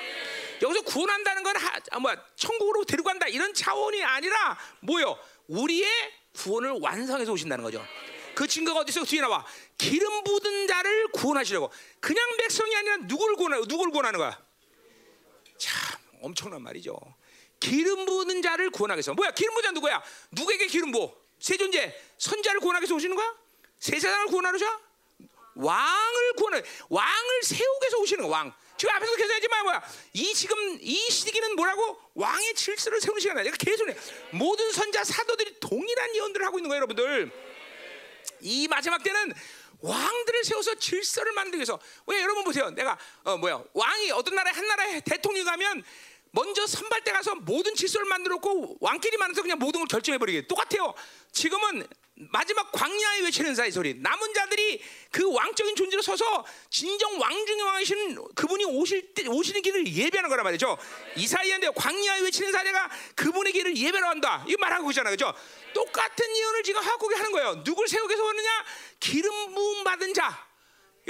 [0.63, 2.17] 여기서 구원한다는 건 하, 아, 뭐야?
[2.37, 5.19] 천국으로 데리고 간다 이런 차원이 아니라 뭐요?
[5.47, 5.89] 우리의
[6.35, 7.85] 구원을 완성해서 오신다는 거죠.
[8.35, 9.45] 그 증거가 어디서 뒤에 나와?
[9.77, 11.71] 기름 부은 자를 구원하시려고.
[12.01, 13.37] 그냥 백성이 아니라 누구를
[13.67, 14.41] 누구를 구원하는 거야?
[15.59, 16.97] 참 엄청난 말이죠.
[17.61, 19.15] 기름 부은 자를 구원하기 위해서.
[19.15, 19.31] 뭐야?
[19.33, 20.03] 기름 부은 자 누구야?
[20.31, 21.15] 누구에게 기름 부어?
[21.39, 23.35] 세 존재 선자를 구원하기 위해서 오시는 거야?
[23.79, 24.81] 세 세상을 구원하러 자?
[25.55, 28.39] 왕을 구원해 왕을 세우기 위해서 오시는 거야.
[28.39, 28.55] 왕.
[28.77, 29.83] 지금 앞에서 계속 하지만 뭐야?
[30.13, 32.01] 이 지금 이 시기는 뭐라고?
[32.15, 33.43] 왕의 질서를 세우는 시간이야.
[33.45, 33.97] 내가 계속 해.
[34.31, 37.31] 모든 선자 사도들이 동일한 예언들을 하고 있는 거예요, 여러분들.
[38.41, 39.35] 이 마지막 때는
[39.81, 42.71] 왕들을 세워서 질서를 만들기 위해서 왜 여러분 보세요.
[42.71, 43.63] 내가 어 뭐야?
[43.73, 45.85] 왕이 어떤 나라에 한 나라에 대통령이 가면
[46.39, 50.95] 먼저 선발대 가서 모든 질서를 만들었고 왕끼리 만나서 그냥 모든 걸 결정해 버리게 똑같아요.
[51.33, 51.85] 지금은
[52.15, 58.35] 마지막 광야에 외치는 사이 소리 남은 자들이 그 왕적인 존재로 서서 진정 왕 중의 왕이신
[58.37, 60.79] 그분이 오실 때 오시는 길을 예배하는 거란 말이죠.
[61.17, 64.45] 이사이한테 광야에 외치는 사례가 그분의 길을 예배로 한다.
[64.47, 65.35] 이거 말하고 있잖아, 그죠?
[65.75, 67.65] 똑같은 예언을 지금 하고 하는 거예요.
[67.65, 68.65] 누굴 세우기 위해서 왔느냐?
[69.01, 70.48] 기름 부음 받은 자.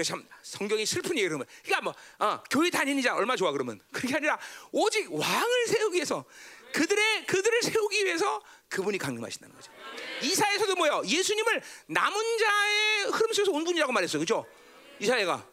[0.03, 1.47] 참 성경이 슬픈 얘기를 그러면.
[1.65, 4.39] 그러니까 뭐 어, 교회 다니는 자 얼마 좋아 그러면 그게 아니라
[4.73, 6.25] 오직 왕을 세우기 위해서
[6.73, 9.73] 그들의 그들을 세우기 위해서 그분이 강림하신다는 거죠.
[10.23, 11.03] 이사에서도 뭐요?
[11.07, 14.21] 예수님을 남은 자의 흐름 속에서 온 분이라고 말했어요.
[14.21, 14.47] 그죠?
[15.01, 15.49] 이사야가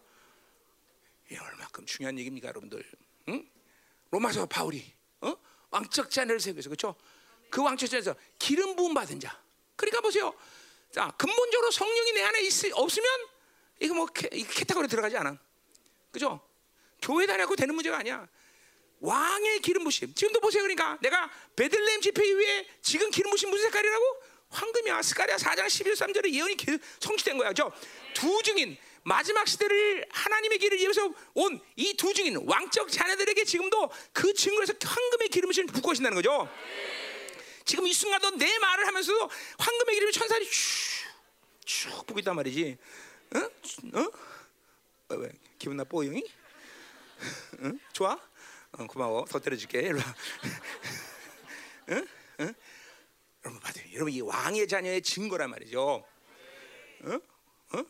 [1.32, 2.84] 이 얼마큼 중요한 얘기입니까, 여러분들?
[3.30, 3.50] 응?
[4.12, 5.36] 로마서 바울이 어?
[5.72, 6.96] 왕적 자녀를 세우기 위해서 그렇죠?
[7.50, 9.40] 그 왕적 자녀에서 기름 부음 받은 자.
[9.76, 10.34] 그러니까 보세요.
[10.92, 13.10] 자, 근본적으로 성령이 내 안에 있, 없으면
[13.80, 15.38] 이거 뭐 캐, 캐타고리 들어가지 않아.
[16.12, 16.40] 그죠?
[17.02, 18.28] 교회 다녀고 되는 문제가 아니야.
[19.02, 20.14] 왕의 기름 부심.
[20.14, 20.64] 지금도 보세요.
[20.64, 24.06] 그러니까 내가 베들레헴 집회 이후에 지금 기름 부심 무슨 색깔이라고?
[24.50, 25.02] 황금이야.
[25.02, 26.56] 스가랴 4장 11, 3절에 예언이
[27.00, 27.52] 성취된 거야.
[28.14, 34.34] 두 증인 마지막 시대를 하나님의 길을 위해서 온 이 두 증인 왕적 자녀들에게 지금도 그
[34.34, 36.50] 증거에서 황금의 기름 부심을 붓고 계신다는 거죠.
[37.66, 39.30] 지금 이 순간도 내 말을 하면서도
[39.60, 40.50] 황금의 기름이 천사들이
[41.66, 42.78] 쭉쭉 부고 있단 말이지.
[43.36, 43.50] 응?
[43.96, 44.12] 응?
[45.10, 45.32] 왜, 왜?
[45.58, 46.24] 기분 나빠, 형이?
[47.62, 47.80] 응?
[47.94, 48.20] 좋아?
[48.74, 49.26] 어, 고마워.
[49.26, 49.92] 더 때려줄게.
[51.90, 52.08] 응?
[52.42, 52.54] 응?
[53.96, 55.82] 여러분 이 왕의 자녀의 증거란 말이죠.
[57.04, 57.20] 어?
[57.74, 57.86] 어?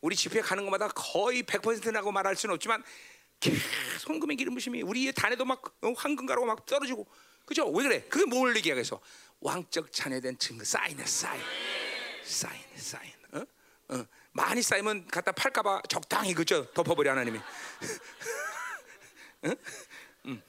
[0.00, 2.82] 우리 집회 가는 것마다 거의 100%라고 말할 수는 없지만
[4.00, 7.06] 성금의 기름 부심이 우리의 단에도 막 어, 황금가루가 막 떨어지고
[7.44, 7.68] 그죠?
[7.70, 8.04] 왜 그래?
[8.08, 9.00] 그게 뭘 얘기하겠어?
[9.40, 11.42] 왕적 자녀된 증거 사인이야 사인
[12.24, 13.44] 사인 사인 어?
[13.88, 14.06] 어.
[14.32, 16.70] 많이 쌓이면 갖다 팔까봐 적당히 그죠?
[16.72, 17.40] 덮어버려 하나님이
[19.44, 19.56] 응?
[20.26, 20.42] 음.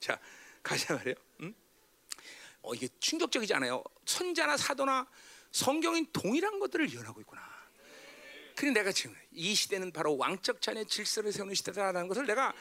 [0.00, 0.18] 자
[0.62, 1.14] 가자 말이요.
[1.40, 1.54] 음?
[2.62, 3.82] 어 이게 충격적이지 않아요?
[4.04, 5.06] 선자나 사도나
[5.50, 7.42] 성경인 동일한 것들을 예언하고 있구나.
[8.56, 12.52] 그래 내가 지금 이 시대는 바로 왕적 자녀 질서를 세우는 시대다라는 것을 내가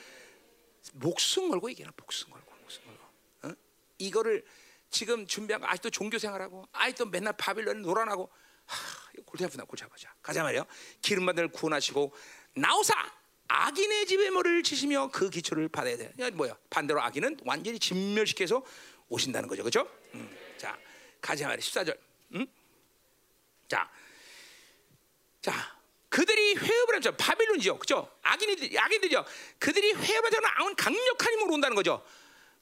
[0.93, 3.03] 목숨 걸고 얘기하는 목숨 걸고 목숨 걸고
[3.43, 3.51] 어?
[3.99, 4.43] 이거를
[4.89, 8.29] 지금 준비하고 아직도 종교 생활하고 아직도 맨날 바빌론에 놀아나고
[8.65, 10.65] 하, 골치 아프다 골치 아파자 가자 말이요
[11.01, 12.13] 기름 받을 구원하시고
[12.55, 12.93] 나오사
[13.47, 16.11] 악인의 집에 머리를 치시며 그 기초를 받아야 돼.
[16.31, 16.55] 뭐야?
[16.69, 18.63] 반대로 악인은 완전히 진멸시켜서
[19.09, 19.87] 오신다는 거죠, 그렇죠?
[20.15, 20.35] 음.
[20.57, 20.77] 자,
[21.21, 21.95] 가자 말이 14절.
[22.33, 22.47] 음?
[23.67, 23.89] 자,
[25.41, 25.53] 자,
[26.09, 27.11] 그들이 회업을 하죠.
[27.15, 28.11] 바빌론이죠, 그렇죠?
[28.23, 29.25] 악인들, 악인들이죠.
[29.59, 32.03] 그들이 회업을 하면 강력한 힘으로 온다는 거죠.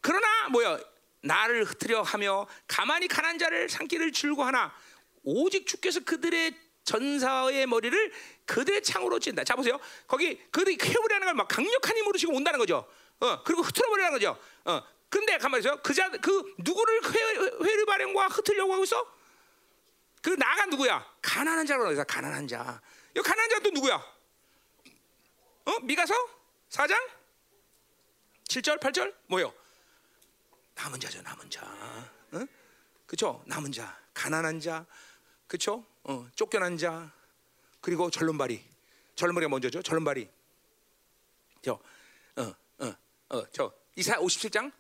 [0.02, 0.80] 그러나 뭐야?
[1.24, 4.74] 나를 흩으려 하며 가만히 가난 자를 삼기를 줄고 하나
[5.24, 6.54] 오직 주께서 그들의
[6.84, 8.12] 전사의 머리를
[8.46, 9.44] 그들의 창으로 찐다.
[9.44, 9.80] 자 보세요.
[10.08, 12.88] 거기 그들이 회오리라는 걸 막 강력한 힘으로 지금 온다는 거죠.
[13.20, 14.40] 어 그리고 흩어버리라는 거죠.
[14.66, 15.82] 어 근데 가만히 있어요.
[15.82, 17.02] 그자 그 누구를
[17.64, 19.06] 회를 발행과 흩으려고 하고 있어?
[20.22, 21.06] 그 나가 누구야?
[21.22, 22.82] 가난한 자로 그래서 가난한 자.
[23.16, 23.96] 이 가난한 자 또 누구야?
[25.66, 26.14] 어 미가서
[26.70, 26.96] 4장
[28.50, 29.54] 7절 8절 뭐요?
[30.76, 31.62] 남은 자죠 남은 자.
[32.32, 32.46] 어?
[33.06, 33.44] 그죠?
[33.46, 34.86] 남은 자, 가난한 자,
[35.52, 35.86] 그렇죠?
[36.04, 37.12] 어, 쫓겨난 자
[37.82, 38.64] 그리고 절름발이
[39.16, 39.82] 절름발이가 먼저죠.
[39.82, 40.30] 절름발이
[41.62, 41.74] 저
[42.38, 42.96] 어, 어,
[43.28, 44.72] 어, 저 이사 57장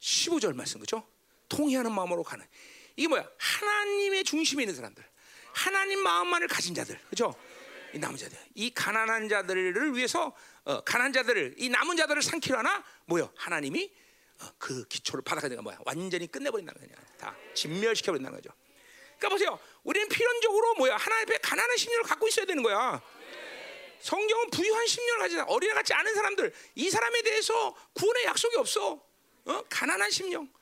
[0.00, 1.02] 15절 말씀 그죠?
[1.48, 2.46] 통회하는 마음으로 가는
[2.94, 3.26] 이게 뭐야?
[3.38, 5.02] 하나님의 중심에 있는 사람들,
[5.54, 7.34] 하나님 마음만을 가진 자들, 그죠?
[7.94, 12.84] 이 남은 자들, 이 가난한 자들을 위해서 어, 가난 자들을 이 남은 자들을 삼키려 하나
[13.06, 13.32] 뭐요?
[13.34, 13.90] 하나님이
[14.42, 15.78] 어, 그 기초를 바닥에 내가 뭐야?
[15.86, 16.94] 완전히 끝내버린다는 거냐?
[17.16, 18.54] 다 진멸시켜 버린다는 거죠.
[19.22, 19.58] 그러니까 보세요.
[19.84, 20.96] 우리는 필연적으로 뭐야?
[20.96, 23.00] 하나님 앞에 가난한 심령을 갖고 있어야 되는 거야.
[24.00, 29.00] 성경은 부유한 심령을 가진 어린애 같지 않은 사람들 이 사람에 대해서 구원의 약속이 없어.
[29.44, 29.62] 어?
[29.68, 30.52] 가난한 심령,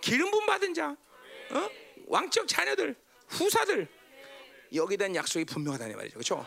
[0.00, 0.96] 기름 부음 받은 자,
[1.50, 1.70] 어?
[2.06, 2.96] 왕적 자녀들,
[3.28, 3.86] 후사들
[4.74, 6.14] 여기에 대한 약속이 분명하다는 말이죠.
[6.14, 6.44] 그렇죠?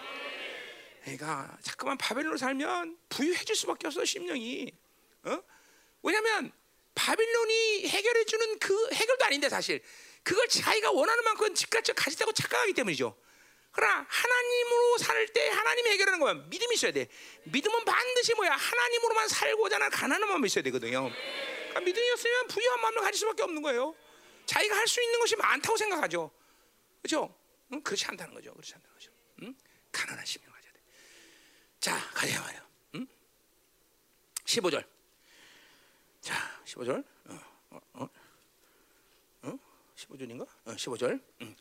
[1.02, 4.69] 그러니까 자꾸만 바벨론으로 살면 부유해질 수밖에 없어 심령이.
[5.23, 5.41] 어?
[6.02, 6.52] 왜냐하면
[6.95, 9.81] 바빌론이 해결해 주는 그 해결도 아닌데 사실
[10.23, 13.15] 그걸 자기가 원하는 만큼 집값을 가지다고 착각하기 때문이죠.
[13.71, 16.33] 그러나 하나님으로 살 때 하나님이 해결하는 거야.
[16.35, 17.07] 믿음이 있어야 돼.
[17.45, 18.51] 믿음은 반드시 뭐야?
[18.51, 21.09] 하나님으로만 살고자 하는 가난한 마음이 있어야 되거든요.
[21.09, 23.95] 그러니까 믿음이 없으면 부유한 마음을 가질 수밖에 없는 거예요.
[24.45, 26.31] 자기가 할 수 있는 것이 많다고 생각하죠.
[27.01, 27.35] 그렇죠?
[27.73, 27.81] 응?
[27.81, 28.53] 그렇지 않다는 거죠.
[28.53, 29.11] 그렇지 않다는 거죠.
[29.41, 29.55] 응?
[29.91, 30.79] 가난한 심령 가져야 돼.
[31.79, 32.61] 자, 가자 말이요.
[32.95, 33.07] 응?
[34.45, 34.85] 15절.
[36.21, 37.03] 자, 15절.
[37.25, 37.39] 어,
[37.71, 38.09] 어, 어.
[40.07, 40.41] 15절인가?
[40.65, 41.21] 어, 15절.
[41.41, 41.55] 음.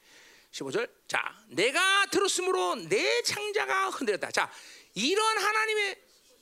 [0.53, 0.89] 15절.
[1.07, 4.31] 자, 내가 들었으므로 내 창자가 흔들렸다.
[4.31, 4.51] 자,
[4.95, 5.97] 이런 하나님의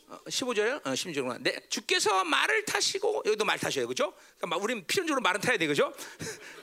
[0.08, 1.40] 어, 15절, 어, 16절.
[1.42, 4.12] 내 주께서 말을 타시고 여기도 말 타셔요, 그렇죠?
[4.38, 5.94] 그러니까 우리는 필연적으로 말은 타야 돼, 그렇죠?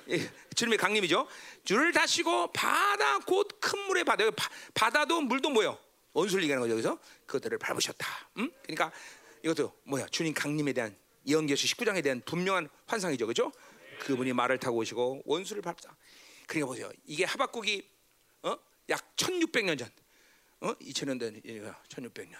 [0.55, 1.27] 주님의 강림이죠.
[1.63, 5.79] 줄을 타시고 바다 곧 큰 물에 바다, 바, 바다도 물도 뭐요?
[6.11, 8.05] 원수를 얘기하는 거죠, 그래서 그것들을 밟으셨다.
[8.37, 8.51] 음?
[8.63, 8.91] 그러니까
[9.43, 10.07] 이것도 뭐야?
[10.07, 13.53] 주님 강림에 대한 예언계시 19장에 대한 분명한 환상이죠, 그렇죠?
[13.99, 15.95] 그분이 말을 타고 오시고 원수를 밟자.
[16.47, 16.91] 그러니까 보세요.
[17.05, 17.87] 이게 하박국이
[18.43, 18.57] 어?
[18.89, 19.91] 약 1600년 전.
[20.61, 20.73] 어?
[20.75, 22.35] 2000년 된 1600년.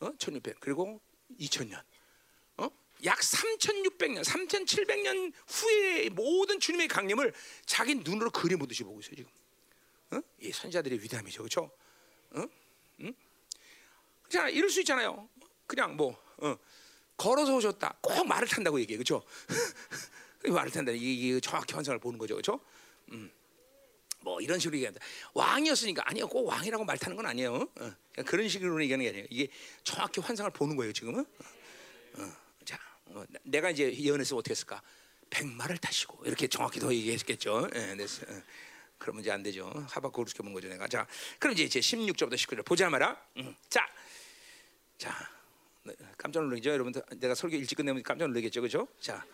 [0.00, 0.12] 어?
[0.18, 0.60] 1600.
[0.60, 1.00] 그리고
[1.38, 1.82] 2000년.
[2.58, 2.68] 어?
[3.04, 7.32] 약 3600년, 3700년 후에 모든 주님의 강림을
[7.64, 9.30] 자기 눈으로 그려보듯이 보고 있어요, 지금.
[10.12, 10.20] 어?
[10.40, 11.42] 이 선자들의 위대함이죠.
[11.42, 11.70] 그렇죠?
[12.32, 12.44] 어?
[13.00, 13.14] 응?
[14.28, 15.28] 자, 이럴 수 있잖아요.
[15.66, 16.56] 그냥 뭐 어.
[17.16, 17.98] 걸어서 오셨다.
[18.00, 18.96] 꼭 말을 탄다고 얘기해.
[18.96, 19.22] 그렇죠?
[20.48, 20.92] 말을 탄다.
[20.92, 22.60] 이게 정확히 환상을 보는 거죠, 그렇죠?
[23.12, 23.30] 음.
[24.22, 25.00] 뭐 이런 식으로 얘기한다.
[25.34, 27.68] 왕이었으니까 아니요, 꼭 왕이라고 말 타는 건 아니에요.
[27.78, 27.94] 어.
[28.26, 29.26] 그런 식으로 얘기하는 게 아니에요.
[29.30, 29.48] 이게
[29.82, 31.20] 정확히 환상을 보는 거예요, 지금은.
[31.20, 32.22] 어.
[32.22, 32.32] 어.
[32.64, 34.82] 자, 어, 내가 이제 예언해서 어떻게 했을까?
[35.30, 37.68] 백마를 타시고 이렇게 정확히 더 얘기했겠죠.
[37.74, 37.92] 예.
[37.92, 38.42] 어.
[38.98, 39.72] 그러면 이제 안 되죠.
[39.88, 40.86] 하박국으로 시켜본 거죠, 내가.
[40.86, 41.06] 자,
[41.38, 43.18] 그럼 이제 제 16절부터 19절 보자 마라.
[43.38, 43.54] 음.
[43.70, 43.88] 자,
[44.98, 45.16] 자,
[45.84, 47.02] 네, 깜짝 놀라죠, 여러분들.
[47.16, 48.86] 내가 설교 일찍 끝내면 깜짝 놀라겠죠, 그렇죠?
[49.00, 49.24] 자.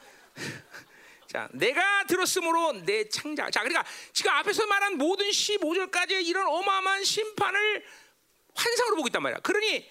[1.27, 3.51] 자, 내가 들었으므로 내 창자.
[3.51, 7.85] 자, 그러니까 지금 앞에서 말한 모든 15절까지 이런 어마어마한 심판을
[8.55, 9.41] 환상으로 보고 있단 말이야.
[9.41, 9.89] 그러니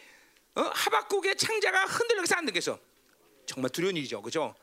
[0.56, 0.62] 어?
[0.74, 2.80] 하박국의 창자가 흔들려서 안 되겠어.
[3.46, 4.56] 정말 두려운 일이죠, 그죠?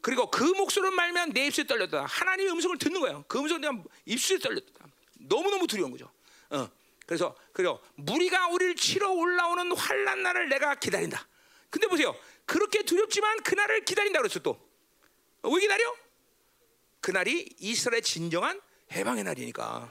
[0.00, 2.04] 그리고 그 목소리를 말면 내 입술이 떨렸다.
[2.04, 3.24] 하나님의 음성을 듣는 거예요.
[3.26, 4.86] 그 음성을 내가 입술이 떨렸다.
[5.20, 6.10] 너무 너무 두려운 거죠.
[6.50, 6.68] 어.
[7.06, 11.26] 그래서 그리고 무리가 우리를 치러 올라오는 환란 날을 내가 기다린다.
[11.70, 12.14] 근데 보세요.
[12.44, 14.60] 그렇게 두렵지만 그날을 기다린다 그랬어 또.
[15.42, 15.94] 어, 왜 기다려?
[17.08, 18.60] 그날이 이스라엘의 진정한
[18.92, 19.90] 해방의 날이니까.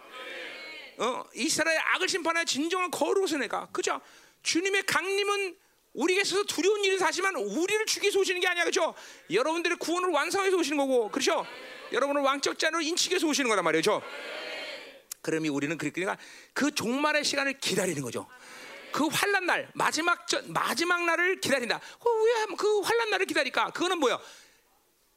[1.00, 4.00] 어, 이스라엘 악을 심판할 진정한 거룩의 내가 그죠?
[4.44, 5.58] 주님의 강림은
[5.94, 8.94] 우리에게 있어서 두려운 일은 사실만 우리를 죽이서 기 오시는 게 아니야 그죠?
[9.32, 11.44] 여러분들의 구원을 완성해서 오시는 거고 그렇죠?
[11.92, 14.00] 여러분을 왕적 자로 인치기 위해서 오시는 거란 말이죠.
[15.22, 16.18] 그러면 우리는 그러니까
[16.54, 18.28] 그 종말의 시간을 기다리는 거죠.
[18.92, 21.78] 그 환란 날 마지막 전, 마지막 날을 기다린다.
[21.78, 23.72] 어, 왜그 환란 날을 기다릴까?
[23.72, 24.20] 그거는 뭐야?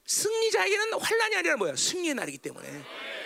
[0.06, 1.76] 승리자에게는 환란이 아니라 뭐야?
[1.76, 2.68] 승리의 날이기 때문에.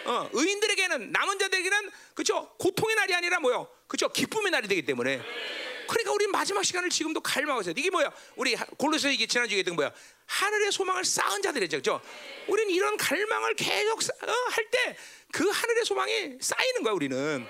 [0.05, 2.55] 어, 의인들에게는 남은 자들에게는 그죠?
[2.59, 3.68] 고통의 날이 아니라 뭐요?
[3.86, 4.09] 그죠?
[4.09, 5.22] 기쁨의 날이 되기 때문에.
[5.88, 7.74] 그러니까 우리 마지막 시간을 지금도 갈망하고 있어요.
[7.76, 8.12] 이게 뭐야?
[8.36, 9.92] 우리 골로새 이게 지난주에 했던 뭐야?
[10.26, 11.78] 하늘의 소망을 쌓은 자들이죠.
[11.78, 12.01] 그죠?
[12.48, 14.96] 우리는 이런 갈망을 계속 어, 할때
[15.32, 17.46] 그 하늘의 소망이 쌓이는 거야, 우리는.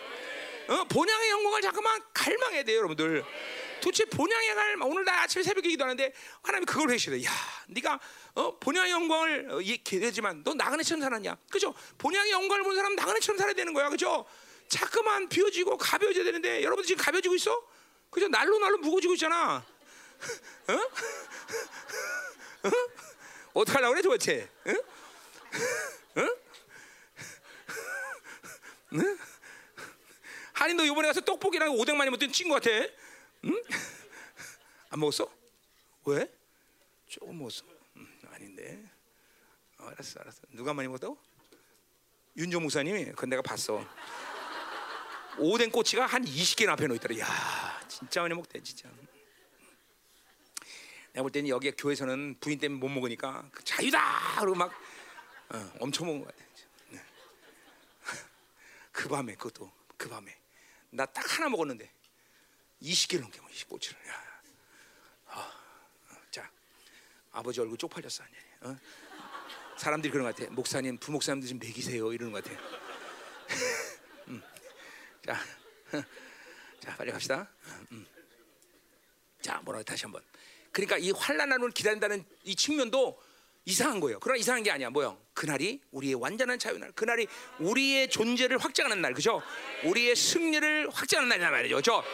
[0.68, 3.24] 어, 본향의 영광을 자꾸만 갈망해야 돼요, 여러분들.
[3.85, 7.23] 도대체 본향의 갈망 오늘 나 아침에 새벽에 기도하는데 하나님 그걸 회시래.
[7.23, 7.31] 야,
[7.69, 8.01] 네가
[8.35, 11.36] 어, 본향의 영광을 어, 기대지만 너 나그네처럼 살았냐?
[11.51, 11.74] 그죠?
[11.98, 14.24] 본향의 영광을 본 사람 나그네처럼 살아야 되는 거야, 그죠?
[14.69, 17.62] 자꾸만 비워지고 가벼워져야 되는데 여러분들 지금 가벼워지고 있어?
[18.09, 18.27] 그죠?
[18.28, 19.56] 날로 날로 무거워지고 있잖아.
[20.69, 20.73] 어?
[22.65, 22.70] 어?
[23.52, 24.48] 어떡하려고 그래 도대체?
[24.66, 24.82] 응?
[26.16, 26.36] 응?
[28.94, 29.19] 응?
[30.55, 32.70] 하니 너 이번에 가서 떡볶이랑 오뎅 많이 먹던 친구 같아.
[33.45, 33.62] 응?
[34.91, 35.31] 안 먹었어?
[36.07, 36.31] 왜?
[37.09, 37.65] 조금 먹었어.
[37.97, 38.83] 음, 아닌데.
[39.79, 40.41] 어, 알았어, 알았어.
[40.51, 41.19] 누가 많이 먹었다고?
[42.37, 43.07] 윤종 목사님이.
[43.07, 43.85] 그건 내가 봤어.
[45.39, 47.19] 오뎅 꼬치가 한 20개나 앞에 놓있더라.
[47.19, 48.89] 야, 진짜 많이 먹대, 진짜.
[51.12, 54.41] 내가 볼 때는 여기 교회에서는 부인 때문에 못 먹으니까 그 자유다!
[54.41, 54.73] 그러고 막
[55.51, 56.45] 어, 엄청 먹은 거 같아.
[56.89, 57.01] 네.
[58.91, 60.37] 그 밤에 그것도 그 밤에
[60.91, 61.89] 나 딱 하나 먹었는데
[62.85, 63.94] 20개 넘게 먹어 25치를.
[64.09, 64.40] 야.
[65.27, 66.51] 어, 어, 자
[67.32, 68.73] 아버지 얼굴 쪽팔렸어 아니?
[68.73, 68.78] 어?
[69.78, 70.51] 사람들이 그런 것 같아.
[70.52, 72.61] 목사님 부목사님들 좀 먹이세요 이러는 것 같아.
[74.28, 74.43] 음.
[75.24, 75.40] 자,
[76.81, 77.48] 자 빨리 갑시다.
[77.93, 78.06] 음.
[79.40, 80.23] 자 뭐라 다시 한번.
[80.70, 83.20] 그러니까 이 환란을 기다린다는 이 측면도
[83.66, 84.20] 이상한 거예요.
[84.20, 84.90] 그러나 이상한 게 아니야.
[84.90, 85.19] 뭐요?
[85.32, 87.27] 그날이 우리의 완전한 자유 날, 그날이
[87.59, 89.43] 우리의 존재를 확장하는 날, 그죠?
[89.85, 92.05] 우리의 승리를 확장하는 날이란 말이죠, 그죠?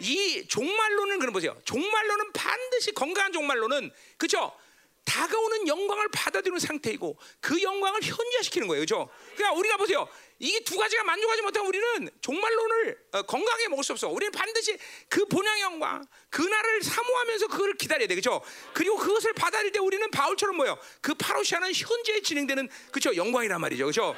[0.00, 1.56] 이 종말론은 그런 보세요.
[1.64, 4.52] 종말론은 반드시 건강한 종말론은 그죠?
[5.06, 9.08] 다가오는 영광을 받아들이는 상태이고 그 영광을 현재시키는 거예요, 그죠?
[9.36, 10.08] 그러니까 우리가 보세요.
[10.38, 14.08] 이게 두 가지가 만족하지 못하면 우리는 종말론을 어, 건강하게 먹을 수 없어.
[14.08, 14.76] 우리는 반드시
[15.08, 18.42] 그 본향 영광, 그 날을 사모하면서 그걸 기다려야 돼, 그죠?
[18.74, 20.76] 그리고 그것을 받아들일 때 우리는 바울처럼 뭐요?
[21.00, 23.14] 그 파로시아는 현재에 진행되는 그죠?
[23.14, 24.14] 영광이란 말이죠, 그죠?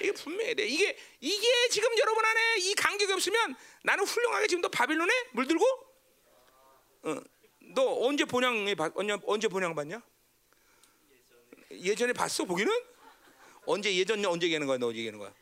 [0.00, 0.66] 이게 분명해 돼.
[0.66, 5.64] 이게 이게 지금 여러분 안에 이 간격이 없으면 나는 훌륭하게 지금도 바빌론에 물들고,
[7.02, 7.16] 어,
[7.74, 10.00] 너 언제 본향에 언제 언제 본향 봤냐?
[11.72, 12.72] 예전에 봤어 보기는?
[13.66, 14.78] 언제 예전 언제 얘기하는 거야?
[14.78, 15.32] 너 언제 얘기하는 거야?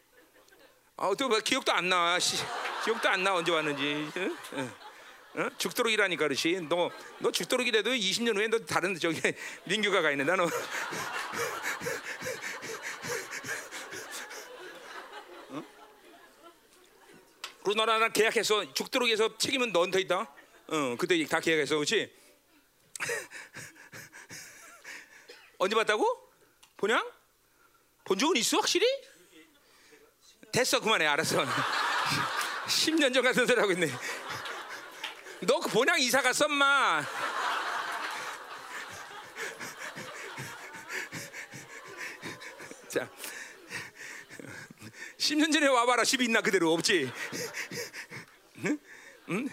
[0.97, 2.19] 아, 또뭐 기억도 안 나.
[2.19, 2.37] 시,
[2.85, 3.35] 기억도 안 나.
[3.35, 4.11] 언제 왔는지.
[4.17, 4.37] 응?
[4.55, 4.73] 응?
[5.37, 5.51] 응?
[5.57, 6.67] 죽도록이라니까 그렇지.
[6.69, 6.91] 너,
[7.21, 9.21] 너 죽도록이 돼도 20년 후에 너 다른 저기
[9.65, 10.35] 민규가 가 있는다.
[10.35, 10.49] 너.
[17.75, 20.33] 너랑 계약해서 죽도록에서 책임은 너한테 있다.
[20.73, 22.13] 응, 그때 다 계약해서 그렇지.
[25.59, 26.07] 언제 봤다고?
[26.77, 27.05] 본향?
[28.05, 28.87] 본 적은 있어 확실히?
[30.53, 31.45] 됐어 그만해 알았어
[32.67, 33.87] 10년 전 같은 소리 하고 있네
[35.47, 37.05] 너 그 본향 이사 갔어 엄마
[45.29, 47.11] 10년 전에 와봐라 집 있나 그대로 없지
[48.65, 48.79] 응?
[49.29, 49.49] 응?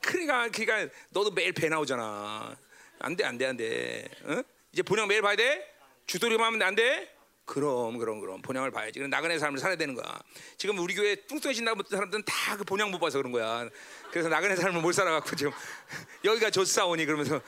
[0.00, 2.56] 그러니까 그러니까 너도 매일 배 나오잖아
[3.00, 4.42] 안돼 안돼 안돼 응?
[4.72, 5.74] 이제 본향 매일 봐야 돼?
[6.06, 7.12] 주도리만 하면 안 돼?
[7.44, 8.98] 그럼 그럼 그럼 본향을 봐야지.
[8.98, 10.04] 그럼 나그네 삶을 살아야 되는 거야.
[10.58, 13.68] 지금 우리 교회 뚱뚱해진다고 사람들은 다 그 본향 못 봐서 그런 거야.
[14.10, 15.52] 그래서 나그네 삶을 못 살아갖고 지금
[16.24, 17.40] 여기가 좋사오니 그러면서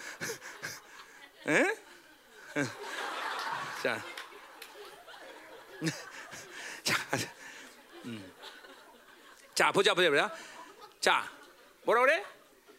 [1.49, 1.65] 에?
[3.83, 4.03] 자,
[6.83, 7.38] 자, 음.
[9.59, 10.33] 자 보자 보자 보자.
[11.01, 11.29] 자
[11.83, 12.25] 뭐라 그래?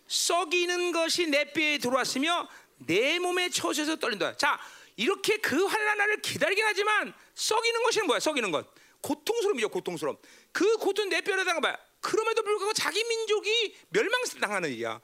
[0.08, 2.48] 썩이는 것이 내 뼈에 들어왔으며
[2.78, 4.38] 내 몸에 처져서 떨린다.
[4.38, 4.58] 자
[4.96, 8.22] 이렇게 그 환란을 기다리긴 하지만 썩이는 것이 뭐야?
[8.22, 8.66] 썩이는 것.
[9.02, 10.16] 고통스러움이죠, 고통스러움.
[10.54, 11.78] 그 고통 내 뼈에다가 봐.
[12.00, 15.02] 그럼에도 불구하고 자기 민족이 멸망당하는 일이야.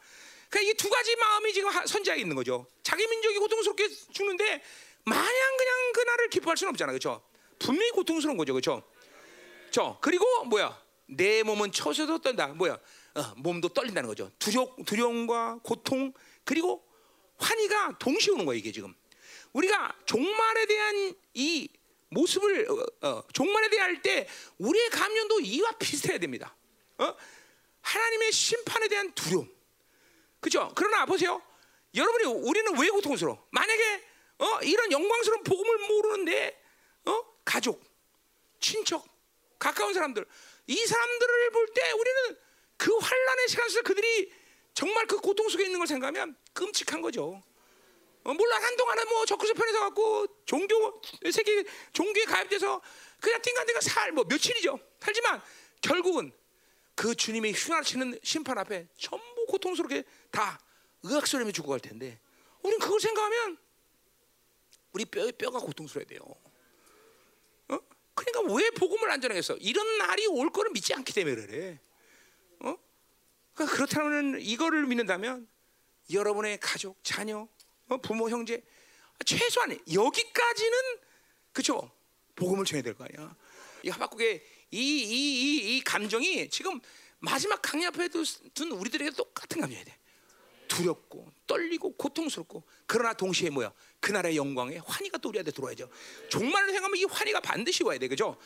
[0.50, 2.66] 그러니까 이게 두 가지 마음이 지금 선지하에 있는 거죠.
[2.84, 4.64] 자기 민족이 고통스럽게 죽는데
[5.04, 7.22] 마냥 그냥 그날을 기뻐할 수는 없잖아, 그렇죠?
[7.60, 8.82] 분명히 고통스러운 거죠, 그렇죠?
[9.72, 10.85] 저 그리고 뭐야?
[11.08, 12.48] 내 몸은 처서도 떤다.
[12.48, 12.74] 뭐야?
[12.74, 14.32] 어, 몸도 떨린다는 거죠.
[14.40, 16.14] 두려 두려움과 고통
[16.44, 16.86] 그리고
[17.38, 18.94] 환희가 동시에 오는 거예요, 이게 지금.
[19.54, 21.70] 우리가 종말에 대한 이
[22.10, 24.28] 모습을 어, 어, 종말에 대할 때
[24.58, 26.56] 우리의 감정도 이와 비슷해야 됩니다.
[26.98, 27.16] 어?
[27.82, 29.50] 하나님의 심판에 대한 두려움.
[30.40, 30.72] 그죠?
[30.76, 31.42] 그러나 보세요.
[31.94, 33.48] 여러분이 우리는 왜 고통스러워?
[33.52, 34.04] 만약에
[34.40, 36.62] 어, 이런 영광스러운 복음을 모르는데
[37.06, 37.24] 어?
[37.46, 37.82] 가족,
[38.60, 39.06] 친척,
[39.58, 40.26] 가까운 사람들
[40.68, 42.38] 이 사람들을 볼 때 우리는
[42.78, 44.32] 그 환란의 시간 속에 그들이
[44.74, 47.42] 정말 그 고통 속에 있는 걸 생각하면 끔찍한 거죠.
[48.24, 51.02] 어, 물론 한동안은 뭐 적그리스도 편에 서 갖고 종교
[51.32, 51.64] 세계
[51.94, 52.82] 종교에 가입돼서
[53.20, 54.80] 그냥 띵간띵간 살뭐 며칠이죠.
[55.00, 55.42] 살지만
[55.82, 56.32] 결국은
[56.96, 60.60] 그 주님의 휘날치는 심판 앞에 전부 고통스럽게 다
[61.04, 62.20] 의학소리며 죽어갈 텐데
[62.64, 63.58] 우리는 그걸 생각하면
[64.92, 66.22] 우리 뼈, 뼈가 고통스러워야 돼요.
[68.16, 68.22] 어?
[68.24, 69.58] 그러니까 왜 복음을 안 전하겠어?
[69.58, 71.80] 이런 날이 올 거를 믿지 않기 때문에 그래.
[72.62, 72.76] 어?
[73.54, 75.48] 그러니까 그렇다면 이거를 믿는다면
[76.12, 77.48] 여러분의 가족, 자녀,
[77.90, 77.98] 어?
[77.98, 78.64] 부모, 형제
[79.26, 80.78] 최소한 여기까지는
[81.54, 81.92] 그죠?
[82.36, 83.36] 복음을 전해야 될 거 아니야.
[83.84, 85.06] 이 하박국의 이, 이,
[85.72, 86.80] 이, 이 감정이 지금
[87.20, 89.98] 마지막 강야 앞에 둔 우리들에게 똑같은 감정이 돼.
[90.68, 93.72] 두렵고 떨리고 고통스럽고 그러나 동시에 뭐야?
[94.00, 95.90] 그 나라의 영광에 환희가 또 우리한테 들어와야죠.
[96.30, 98.38] 종말을 생각하면 이 환희가 반드시 와야 돼, 그죠?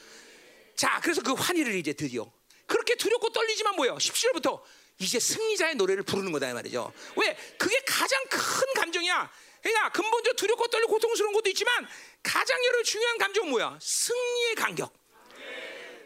[0.76, 2.32] 자, 그래서 그 환희를 이제 드디어
[2.66, 3.96] 그렇게 두렵고 떨리지만 뭐야?
[3.96, 4.62] 17절부터
[5.00, 6.92] 이제 승리자의 노래를 부르는 거다 이 말이죠.
[7.16, 7.36] 왜?
[7.58, 9.32] 그게 가장 큰 감정이야.
[9.62, 11.88] 그러니까 근본적으로 두렵고 떨리고 고통스러운 것도 있지만
[12.24, 13.80] 가장 여러 중요한 감정은 뭐야?
[13.82, 14.99] 승리의 간격.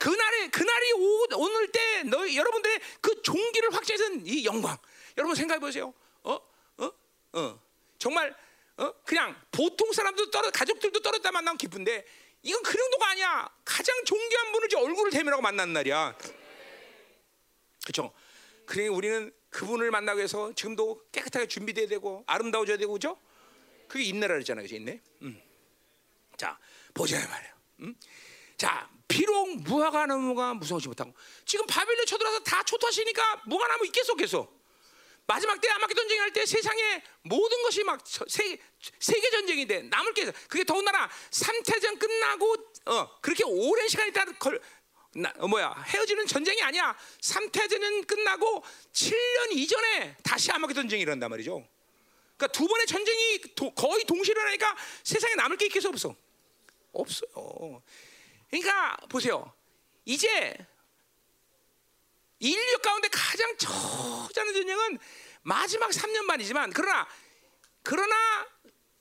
[0.04, 4.78] 그날에 그날이 오, 오늘 때 너희 여러분들의 그 종기를 확증해준 이 영광.
[5.16, 5.94] 여러분 생각해 보세요.
[6.24, 6.38] 어?
[6.80, 6.92] 어?
[7.32, 7.60] 어.
[7.98, 8.36] 정말
[8.76, 8.92] 어?
[9.06, 12.06] 그냥 보통 사람도 떨어 가족들도 떨어졌다 만나면 기쁜데
[12.42, 13.50] 이건 그 정도가 아니야.
[13.64, 16.18] 가장 존귀한 분을 이제 얼굴을 대면하고 만난 날이야.
[17.86, 18.14] 그렇죠?
[18.66, 23.18] 그래 우리는 그분을 만나기 위해서 지금도 깨끗하게 준비돼야 되고 아름다워져야 되고 그죠?
[23.88, 24.64] 그게 인내라 그랬잖아요.
[24.64, 24.76] 그죠?
[24.76, 25.00] 인내.
[25.22, 25.42] 음.
[26.36, 26.60] 자,
[26.94, 27.54] 보자 말이에요.
[27.80, 27.96] 음?
[28.58, 31.14] 자, 비록 무화과 나무가 무서우지 못하고
[31.46, 34.48] 지금 바벨론 쳐들어서 다 초토하시니까 무화과 나무 있겠어 없겠어?
[35.28, 38.58] 마지막 때 아마겟 전쟁 할 때 세상에 모든 것이 막 세,
[39.00, 44.60] 세계 전쟁인데 남을 게 그게 더군다나 삼태전 끝나고 어 그렇게 오랜 시간이 다 걸,
[45.16, 46.98] 나, 어, 뭐야 헤어지는 전쟁이 아니야.
[47.22, 51.64] 삼태전은 끝나고 7년 이전에 다시 아마겟 전쟁이 일어난단 말이죠.
[52.36, 56.16] 그러니까 두 번의 전쟁이 도, 거의 동시에 일어나니까 세상에 남을 게 있겠어 없어?
[56.92, 57.82] 없어요.
[58.54, 59.52] 그러니까 보세요.
[60.06, 60.56] 이제
[62.38, 65.00] 인류 가운데 가장 처자는 전쟁은
[65.42, 67.08] 마지막 3년 만이지만 그러나
[67.82, 68.48] 그러나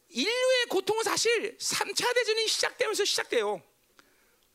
[0.09, 3.62] 인류의 고통은 사실 3차 대전이 시작되면서 시작돼요.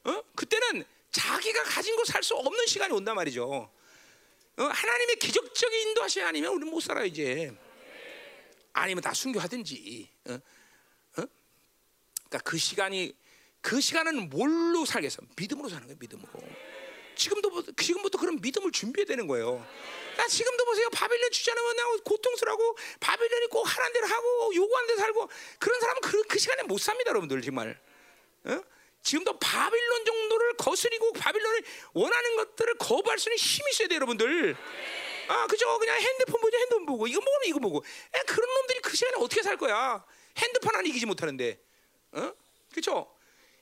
[0.03, 0.23] 어?
[0.35, 3.45] 그때는 자기가 가진 거 살 수 없는 시간이 온단 말이죠.
[4.57, 4.63] 어?
[4.63, 7.55] 하나님의 기적적인 인도하시 아니면 우리는 못 살아 이제.
[8.73, 10.09] 아니면 다 순교하든지.
[10.29, 10.33] 어?
[10.33, 10.39] 어?
[11.17, 13.13] 그러니까 그 시간이
[13.61, 15.21] 그 시간은 뭘로 살겠어?
[15.35, 15.97] 믿음으로 사는 거예요.
[15.99, 16.29] 믿음으로.
[17.15, 19.65] 지금도 지금부터 그런 믿음을 준비해야 되는 거예요.
[20.17, 20.89] 나 지금도 보세요.
[20.89, 25.29] 바빌론 주자는 나 고통스러고 바빌론이 꼭 하라는 대로 하고 요구하는 대로 살고
[25.59, 27.79] 그런 사람은 그, 그 시간에 못 삽니다, 여러분들 정말.
[28.45, 28.61] 어?
[29.03, 31.63] 지금도 바빌론 정도를 거스리고 바빌론을
[31.93, 34.55] 원하는 것들을 거부할 수 있는 힘이 있어야 돼요, 여러분들.
[35.29, 35.77] 아, 그죠?
[35.79, 37.83] 그냥 핸드폰 보자, 핸드폰 보고 이거 먹으면 이거 보고.
[38.13, 40.03] 에, 그런 놈들이 그 시간에 어떻게 살 거야?
[40.37, 41.59] 핸드폰 하나 이기지 못하는데,
[42.13, 42.33] 어?
[42.73, 43.16] 그죠?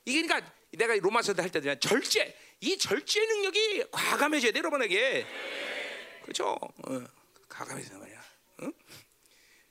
[0.06, 2.38] 이게 그러니까 내가 로마서도 할 때잖아 절제.
[2.62, 5.26] 이 절제 능력이 과감해져야 돼 여러분에게.
[6.22, 6.58] 그렇죠?
[6.60, 7.04] 어,
[7.50, 8.24] 과감해져 말이야.
[8.62, 8.70] 어?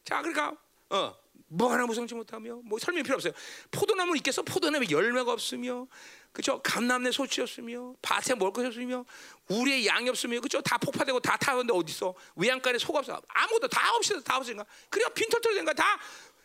[0.05, 0.56] 자 그러니까
[0.90, 1.16] 어,
[1.47, 3.32] 뭐 하나 무성치 못하며 뭐 설명이 필요 없어요.
[3.70, 4.43] 포도나무 있겠어?
[4.43, 5.86] 포도나무에 열매가 없으며
[6.32, 6.61] 그렇죠?
[6.62, 9.05] 감남내 소치 없으며 밭에 먹을 것이 없으며
[9.48, 10.61] 우리의 양이 없으며 그렇죠?
[10.62, 12.12] 다 폭파되고 다 타는데 어디 있어?
[12.35, 13.23] 외양간에 속 없어.
[13.28, 14.66] 아무것도 다 없어 다 없으니까.
[14.90, 15.98] 그래야 빈털털 된가 다.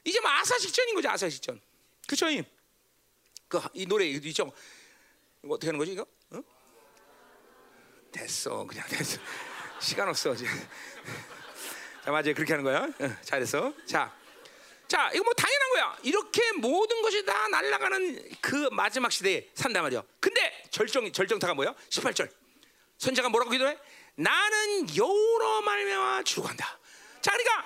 [0.04, 1.60] 이제 뭐 아사식전인 거죠 아사식전.
[2.08, 2.28] 그렇죠
[3.50, 4.52] 그 이 노래 있죠?
[5.44, 6.06] 이거 어떻게 하는 거지 이거?
[6.32, 6.42] 어?
[8.12, 9.20] 됐어 그냥 됐어
[9.80, 10.46] 시간 없어 이제
[12.06, 14.18] 자 맞아요 그렇게 하는 거야 어, 잘했어 자.
[14.88, 15.98] 자, 이거 뭐 당연한 거야.
[16.02, 20.02] 이렇게 모든 것이 다 날아가는 그 마지막 시대에 산단 말이야.
[20.20, 21.76] 근데 절정 절정타가 뭐야?
[21.90, 22.28] 18절.
[22.98, 23.78] 선자가 뭐라고 기도해?
[24.16, 26.80] 나는 여호로 말미암아 죽어간다.
[27.22, 27.66] 자, 그러니까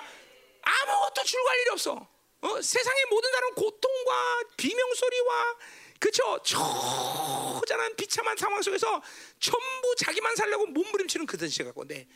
[0.60, 2.06] 아무것도 출구할 일이 없어.
[2.44, 2.60] 어?
[2.60, 5.56] 세상의 모든 사람 고통과 비명 소리와
[5.98, 9.02] 그쵸 처절한 비참한 상황 속에서
[9.40, 12.06] 전부 자기만 살려고 몸부림치는 그들 시 갖고 네.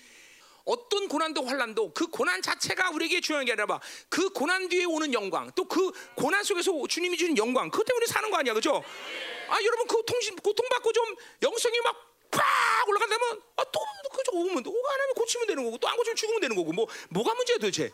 [0.67, 3.81] 어떤 고난도 환란도 그 고난 자체가 우리에게 중요한 게 아니라 봐.
[4.11, 8.31] 그 고난 뒤에 오는 영광, 또 그 고난 속에서 주님이 주는 영광, 그것 때문에 사는
[8.31, 8.85] 거 아니야, 그렇죠?
[9.49, 13.81] 아, 여러분 그 통신 고통받고 좀 영성이 막 팍 올라간다면 아, 또
[14.15, 17.35] 그저 오면 안 하면 고치면 되는 거고 또 안 고치면 죽으면 되는 거고 뭐 뭐가
[17.35, 17.91] 문제야 도대체,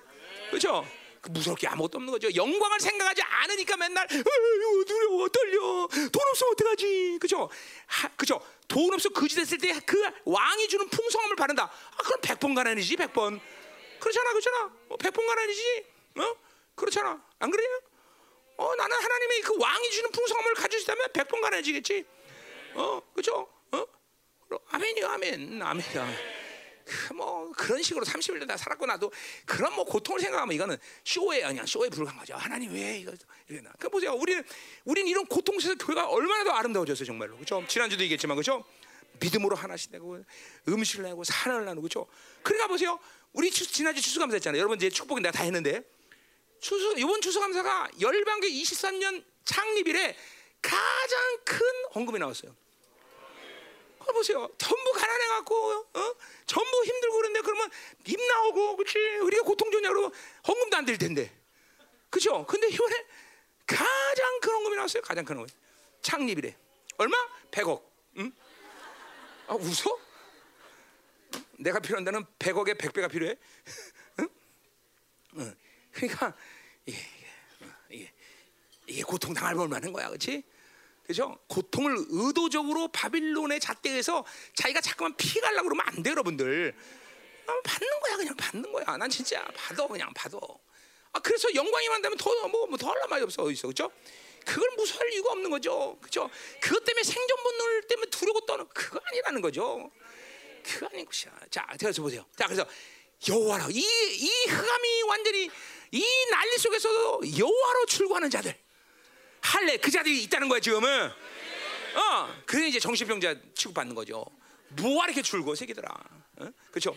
[0.51, 0.85] 그렇죠?
[1.25, 2.29] 그 무섭게 아무것도 없는 거죠.
[2.35, 5.59] 영광을 생각하지 않으니까 맨날 아유 두려워 떨려
[6.13, 7.49] 돈 없으면 어떡하지 그죠?
[7.87, 8.39] 하, 그죠?
[8.69, 9.97] 돈 없어 거지 됐을 때 그
[10.27, 11.65] 왕이 주는 풍성함을 바른다.
[11.65, 13.41] 아 그럼 백번 가난이지 백번
[14.01, 15.85] 그렇잖아 그렇잖아 뭐 백번 가난이지
[16.17, 16.35] 어
[16.75, 17.81] 그렇잖아 안 그래요?
[18.59, 22.05] 어 나는 하나님의 그 왕이 주는 풍성함을 가질 수 있다면 백번 가난해지겠지.
[22.75, 23.49] 어 그죠?
[23.73, 23.87] 어
[24.69, 26.44] 아멘이요 아멘 아멘이야.
[27.15, 29.13] 뭐 그런 식으로 30일 다 살았고 나도
[29.45, 32.35] 그런 뭐 고통을 생각하면 이거는 쇼에 그냥 쇼에 불과한 거죠.
[32.35, 33.13] 하나님 왜 이거
[33.49, 33.71] 이러나?
[33.79, 34.13] 그 보세요.
[34.15, 34.43] 우리는
[34.85, 37.35] 우리는 이런 고통 속에서 교회가 얼마나 더 아름다워졌어요, 정말로.
[37.37, 37.65] 그렇죠?
[37.67, 38.65] 지난주도 얘기했지만 그렇죠?
[39.21, 40.23] 믿음으로 하나씩 되고
[40.69, 42.07] 음식을 내고 사랑을 나누고 그렇죠?
[42.43, 42.99] 그러니까 보세요.
[43.33, 44.59] 우리 추, 지난주 추수감사 했잖아요.
[44.59, 45.83] 여러분 이제 축복이 내가 다 했는데
[46.61, 50.17] 추수 이번 추수감사가 열방교 23년 창립일에
[50.63, 51.61] 가장 큰
[51.95, 52.55] 헌금이 나왔어요.
[54.07, 54.49] 어, 보세요.
[54.59, 56.15] 전부 가난해 갖고 어?
[56.47, 57.71] 전부 힘들고 그런데 그러면
[58.07, 60.13] 입 나오고 그렇지 우리가 고통 좋냐고
[60.47, 61.33] 헌금도 안 될 텐데
[62.11, 62.45] 그죠?
[62.47, 62.95] 근데 이번에
[63.67, 65.03] 가장 큰 헌금이 나왔어요.
[65.03, 65.55] 가장 큰 헌금
[66.03, 66.57] 창립이래.
[66.99, 67.17] 얼마?
[67.51, 67.83] 100억.
[68.19, 68.33] 응?
[69.49, 69.99] 아 웃어?
[71.59, 73.37] 내가 필요한 데는 100억에 100배가 필요해.
[74.21, 74.29] 응?
[75.39, 75.57] 응.
[75.93, 76.37] 그러니까
[76.87, 76.99] 이게,
[77.89, 78.13] 이게,
[78.87, 80.43] 이게 고통 당할 만한 거야, 그렇지?
[81.07, 81.39] 그죠?
[81.49, 84.25] 고통을 의도적으로 바빌론의 잣대에서
[84.55, 86.75] 자기가 자꾸만 피갈라고 그러면 안 돼, 여러분들.
[87.47, 88.97] 아, 받는 거야, 그냥 받는 거야.
[88.97, 90.39] 난 진짜 받아, 그냥 받아.
[91.13, 93.91] 아, 그래서 영광이만 되면 더, 뭐, 뭐, 더 할란 말이 없어, 있어, 그죠?
[94.47, 95.99] 그걸 무서워할 이유가 없는 거죠.
[96.01, 96.29] 그죠?
[96.61, 99.91] 그것 때문에 생존 본능 때문에 두려고 떠는 그거 아니라는 거죠.
[100.63, 101.33] 그거 아닌 것이야.
[101.51, 102.25] 자, 그래서 보세요.
[102.37, 102.67] 자, 그래서
[103.29, 105.51] 여호와로 이, 이 흑암이 완전히
[105.93, 108.64] 이 난리 속에서도 여호와로 출구하는 자들.
[109.45, 111.11] 할래 그 자들이 있다는 거야 지금은.
[111.95, 114.25] 어, 그래 이제 정신병자 취급받는 거죠.
[114.71, 115.89] 뭐가 이렇게 줄고 새끼들아.
[116.41, 116.49] 어?
[116.71, 116.97] 그렇죠?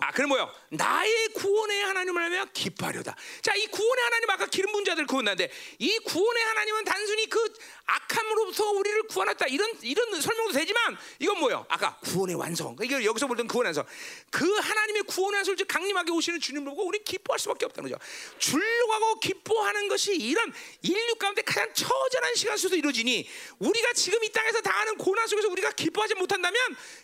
[0.00, 0.52] 아, 그럼 뭐요?
[0.70, 3.14] 나의 구원의 하나님을 하며 기뻐하려다.
[3.42, 5.48] 자, 이 구원의 하나님 아까 기름 분 자들 구원하는데
[5.78, 7.40] 이 구원의 하나님은 단순히 그
[7.86, 11.64] 악함으로부터 우리를 구원했다 이런 이런 설명도 되지만 이건 뭐요?
[11.68, 12.76] 아까 구원의 완성.
[12.82, 13.86] 이게 여기서 볼땐 구원의 완성.
[14.32, 18.02] 그 하나님의 구원의 완성을 강림하게 오시는 주님을 보고 우리 기뻐할 수밖에 없다는 거죠.
[18.40, 20.52] 줄려가고 기뻐하는 것이 이런
[20.82, 23.28] 인류 가운데 가장 처절한 시간 속에서 이루어지니
[23.60, 26.60] 우리가 지금 이 땅에서 당하는 고난 속에서 우리가 기뻐하지 못한다면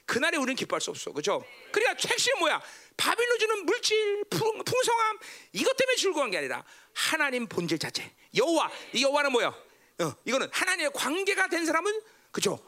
[0.06, 1.12] 그날에 우리는 기뻐할 수 없어.
[1.12, 1.44] 그죠?
[1.70, 2.63] 그러니까 핵심은 뭐야?
[2.96, 5.18] 바빌로 주는 물질, 풍, 풍성함
[5.52, 8.10] 이것 때문에 즐거운 게 아니라 하나님 본질 자체.
[8.36, 9.48] 여호와, 이 여호와는 뭐야?
[9.48, 12.00] 어, 이거는 하나님의 관계가 된 사람은
[12.30, 12.58] 그죠?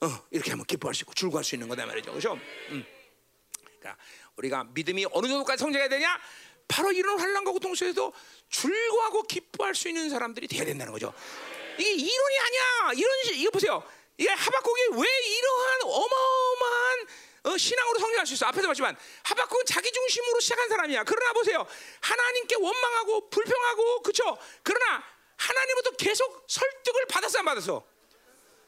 [0.00, 2.38] 어, 이렇게 하면 기뻐할 수 있고 즐거워할 수 있는 거다 말이죠, 그죠?
[2.70, 2.84] 음.
[3.78, 3.96] 그러니까
[4.36, 6.20] 우리가 믿음이 어느 정도까지 성장해야 되냐?
[6.66, 8.12] 바로 이런 환란과 고통 속에서
[8.50, 11.12] 즐거워하고 기뻐할 수 있는 사람들이 돼야 된다는 거죠.
[11.78, 12.92] 이게 이론이 아니야.
[12.96, 13.82] 이런 이거 보세요.
[14.16, 17.06] 이게 하박국이 왜 이러한 어마어마한
[17.44, 18.46] 어, 신앙으로 성장할 수 있어.
[18.46, 21.04] 앞에서 봤지만 하박국은 자기 중심으로 시작한 사람이야.
[21.04, 21.66] 그러나 보세요.
[22.00, 24.36] 하나님께 원망하고 불평하고 그렇죠.
[24.62, 25.04] 그러나
[25.36, 27.84] 하나님부터 계속 설득을 받았어 안 받았어?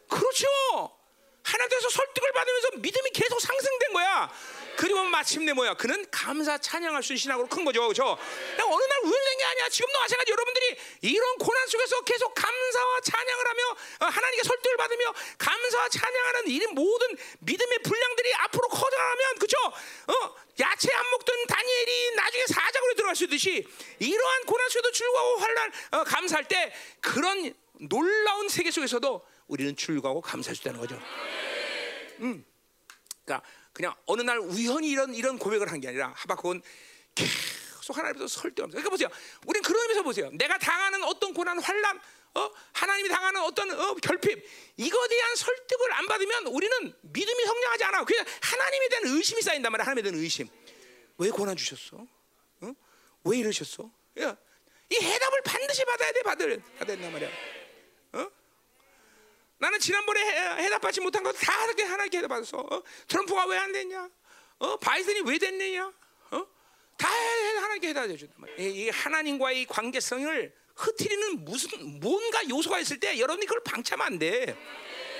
[0.08, 0.46] 그렇죠.
[1.42, 4.30] 하나님께서 설득을 받으면서 믿음이 계속 상승된 거야.
[4.76, 5.74] 그리고 마침내 뭐야?
[5.74, 7.80] 그는 감사 찬양할 수 있는 신앙으로 큰 거죠.
[7.80, 8.04] 그렇죠?
[8.04, 9.68] 어느 날 우연된 게 아니야.
[9.68, 13.62] 지금도 마찬가지 여러분들이 이런 고난 속에서 계속 감사와 찬양을 하며
[14.00, 19.56] 어, 하나님께 설득을 받으며 감사와 찬양하는 이 모든 믿음의 분량들이 앞으로 커져가면 그렇죠?
[19.66, 23.66] 어, 야채 안 먹던 다니엘이 나중에 사자굴에 들어갈 수 있듯이
[23.98, 30.54] 이러한 고난 속에도 즐거워 환란 어, 감사할 때 그런 놀라운 세계 속에서도 우리는 즐거워하고 감사할
[30.54, 31.00] 수 있다는 거죠.
[32.20, 32.44] 음.
[33.24, 33.46] 그러니까
[33.76, 36.62] 그냥 어느 날 우연히 이런 이런 고백을 한 게 아니라 하박국은
[37.14, 39.08] 계속 하나님께서 설득하면서 그러니까 보세요.
[39.46, 40.30] 우리는 그런 의미에서 보세요.
[40.32, 42.00] 내가 당하는 어떤 고난, 환란,
[42.36, 42.50] 어?
[42.72, 44.48] 하나님이 당하는 어떤 어, 결핍
[44.78, 48.04] 이거에 대한 설득을 안 받으면 우리는 믿음이 성장하지 않아.
[48.04, 49.84] 그냥 하나님에 대한 의심이 쌓인단 말이야.
[49.84, 50.48] 하나님에 대한 의심.
[51.18, 51.98] 왜 고난 주셨어?
[52.62, 52.72] 어?
[53.24, 53.90] 왜 이러셨어?
[54.20, 54.34] 야,
[54.88, 56.22] 이 해답을 반드시 받아야 돼.
[56.22, 57.28] 받을 받아야 된단 말이야.
[59.56, 59.58] 어?
[59.58, 60.20] 나는 지난번에
[60.58, 62.58] 해, 답받지 못한 것도 다 하나님께 해답받았어.
[62.58, 62.82] 어?
[63.08, 64.08] 트럼프가 왜 안 됐냐?
[64.58, 64.76] 어?
[64.76, 65.92] 바이든이 왜 됐느냐?
[66.30, 66.46] 어?
[66.98, 68.56] 다 하나님께 해답해 준단 말이야.
[68.58, 74.56] 이 하나님과의 관계성을 흐트리는 무슨 뭔가 요소가 있을 때 여러분이 그걸 방치하면 안 돼.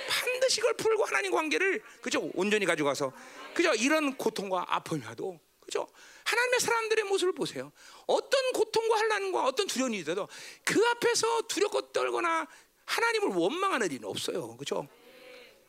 [0.07, 3.11] 반드시 그걸 풀고 하나님 관계를 그죠 온전히 가져가서
[3.53, 5.85] 그죠 이런 고통과 아픔이라도 그죠
[6.23, 7.71] 하나님의 사람들의 모습을 보세요.
[8.05, 10.29] 어떤 고통과 환란과 어떤 두려움이 있어도
[10.63, 12.47] 그 앞에서 두렵고 떨거나
[12.87, 14.57] 하나님을 원망하는 일은 없어요.
[14.57, 14.87] 그죠?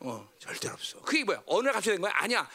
[0.01, 1.01] 어, 절대 없어.
[1.03, 1.43] 그게 뭐야?
[1.47, 2.13] 어느 날 갑자기 된 거야?
[2.15, 2.49] 아니야.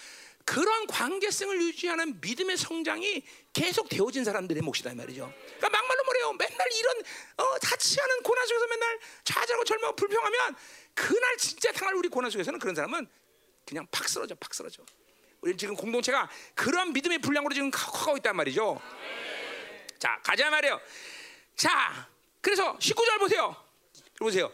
[0.45, 3.23] 그런 관계성을 유지하는 믿음의 성장이
[3.53, 5.31] 계속 되어진 사람들의 몫이다 이 말이죠.
[5.45, 6.33] 그러니까 막말로 뭐래요?
[6.33, 6.97] 맨날 이런
[7.37, 10.55] 어, 자치하는 고난 속에서 맨날 좌절하고 절망하고 불평하면
[10.93, 13.07] 그날 진짜 당할 우리 고난 속에서는 그런 사람은
[13.65, 14.83] 그냥 팍 쓰러져, 팍 쓰러져.
[15.41, 18.81] 우리 지금 공동체가 그런 믿음의 분량으로 지금 커가고 있단 말이죠.
[19.99, 20.79] 자, 가자 말이에요.
[21.55, 22.09] 자,
[22.41, 23.62] 그래서 19절 보세요.
[24.19, 24.51] 보세요.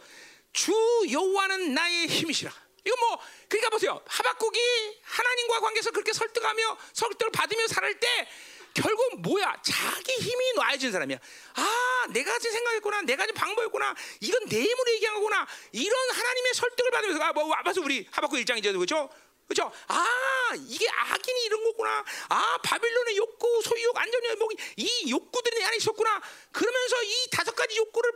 [0.52, 0.72] 주
[1.10, 2.52] 여호와는 나의 힘이시라.
[2.84, 3.18] 이거 뭐
[3.48, 4.00] 그러니까 보세요.
[4.06, 4.58] 하박국이
[5.02, 8.28] 하나님과 관계에서 그렇게 설득하며 설득을 받으며 살을 때
[8.72, 9.54] 결국 뭐야?
[9.62, 11.18] 자기 힘이 놔해진 사람이야.
[11.54, 13.02] 아, 내가 지금 생각했구나.
[13.02, 13.94] 내가 지금 방법했구나.
[14.20, 15.46] 이건 내 힘으로 얘기한 거구나.
[15.72, 19.10] 이런 하나님의 설득을 받으면서 아, 뭐 와봐서 우리 하박국 일장이죠, 그렇죠?
[19.50, 19.72] 그렇죠?
[19.88, 22.04] 아, 이게 악인이 이런 거구나.
[22.28, 26.22] 아, 바빌론의 욕구, 소유욕, 안전욕, 뭐이 욕구들이 내 안에 있었구나.
[26.52, 28.12] 그러면서 이 다섯 가지 욕구를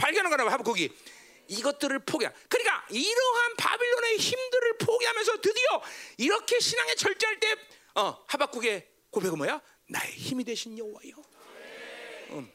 [0.00, 0.90] 발견한 거라 하박국이.
[1.46, 2.32] 이것들을 포기하.
[2.48, 5.82] 그러니까 이러한 바빌론의 힘들을 포기하면서 드디어
[6.16, 7.54] 이렇게 신앙에 절제할 때
[7.94, 9.60] 어, 하박국의 고백은 뭐야?
[9.88, 11.14] 나의 힘이 되신 여호와요.
[12.30, 12.52] 음.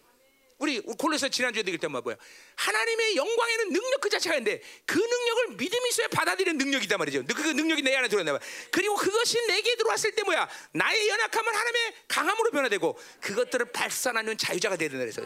[0.57, 2.15] 우리 골로새 지난주에 드릴 때 뭐야?
[2.55, 7.23] 하나님의 영광에는 능력 그 자체가 있는데 그 능력을 믿음이 있어야 받아들이는 능력이다 말이죠.
[7.25, 8.41] 그 능력이 내 안에 들어온다 말.
[8.71, 10.49] 그리고 그것이 내게 들어왔을 때 뭐야?
[10.71, 15.21] 나의 연약함은 하나님의 강함으로 변화되고 그것들을 발산하는 자유자가 되는 그래서.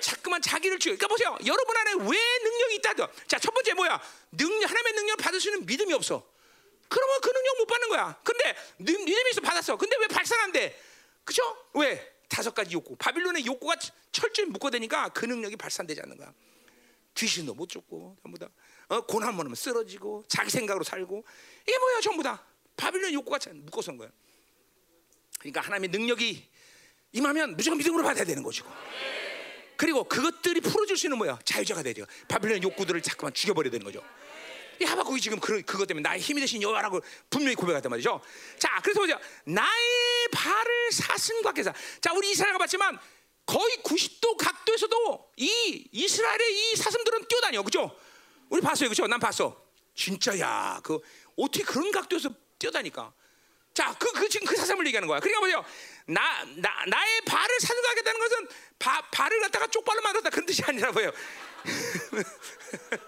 [0.00, 0.94] 자꾸만 자기를 죽여.
[0.94, 1.36] 그러니까 보세요.
[1.44, 3.08] 여러분 안에 왜 능력이 있다죠?
[3.26, 4.00] 자, 첫 번째 뭐야?
[4.30, 6.24] 능력 하나님의 능력을 받을 수 있는 믿음이 없어.
[6.88, 8.20] 그러면 그 능력 못 받는 거야.
[8.22, 9.76] 근데 믿음이 있어 받았어.
[9.76, 10.78] 근데 왜 발산한대?
[11.24, 11.42] 그죠?
[11.74, 12.15] 왜?
[12.28, 12.96] 다섯 가지 욕구.
[12.96, 13.76] 바빌론의 욕구가
[14.12, 16.32] 철저히 묶어대니까 그 능력이 발산되지 않는 거야.
[17.14, 18.48] 귀신도 못 쫓고 전부 다
[18.88, 21.24] 어, 고난 많으면 쓰러지고 자기 생각으로 살고
[21.62, 22.44] 이게 뭐야 전부 다
[22.76, 24.10] 바빌론 욕구가 묶어서 온 거야.
[25.38, 26.48] 그러니까 하나님의 능력이
[27.12, 28.68] 임하면 무조건 믿음으로 받아야 되는 것이고.
[29.76, 32.06] 그리고 그것들이 풀어줄 수 있는 뭐야 자유자가 되죠.
[32.28, 34.02] 바빌론 욕구들을 자꾸만 죽여버려야 되는 거죠.
[34.80, 37.00] 이 하박국이 지금 그, 그것 때문에 나의 힘이 되신 여호와라고
[37.30, 38.20] 분명히 고백했단 말이죠.
[38.58, 39.18] 자, 그래서 보자.
[39.44, 41.72] 나의 발을 사슴과 깨사.
[42.00, 42.98] 자, 우리 이스라엘 가 봤지만
[43.46, 47.96] 거의 90도 각도에서도 이 이스라엘의 이 사슴들은 뛰어다녀, 그죠?
[48.48, 49.06] 우리 봤어요, 그죠?
[49.06, 49.64] 난 봤어.
[49.94, 50.80] 진짜야.
[50.82, 50.98] 그
[51.36, 53.12] 어떻게 그런 각도에서 뛰어다니까?
[53.72, 55.20] 자, 그, 그 지금 그 사슴을 얘기하는 거야.
[55.20, 55.64] 그러니까 뭐죠?
[56.06, 58.48] 나, 나, 나의 발을 사슴하겠다는 것은
[58.78, 61.12] 바, 발을 갖다가 쪽발로 만들었다 그런 뜻이 아니라 뭐예요?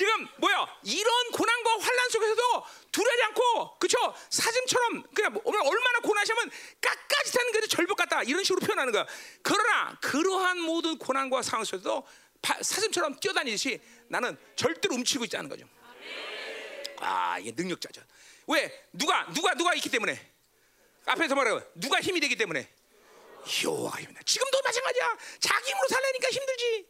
[0.00, 0.66] 지금 뭐야?
[0.84, 3.98] 이런 고난과 환란 속에서도 두려지 않고 그쵸?
[4.30, 6.50] 사슴처럼 그냥 뭐 얼마나 고난하시면
[6.80, 9.04] 깎아지타는 게 절벽 같다 이런 식으로 표현하는 거야.
[9.42, 12.08] 그러나 그러한 모든 고난과 상황 속에서도
[12.62, 13.78] 사슴처럼 뛰어다니듯이
[14.08, 15.68] 나는 절대로 움치고 있지 않은 거죠.
[17.00, 18.00] 아 이게 능력자죠.
[18.46, 20.18] 왜 누가 누가 누가 있기 때문에
[21.04, 22.66] 앞에서 말하고 누가 힘이 되기 때문에
[23.64, 24.22] 여호와가 힘이다.
[24.24, 25.18] 지금도 마찬가지야.
[25.40, 26.86] 자기 힘으로 살려니까 힘들지.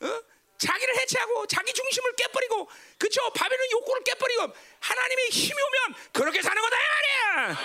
[0.00, 0.39] 어?
[0.60, 2.68] 자기를 해체하고 자기 중심을 깨버리고
[2.98, 7.58] 그쵸 바벨론 욕구를 깨버리고 하나님의 힘이 오면 그렇게 사는 거다 말이야.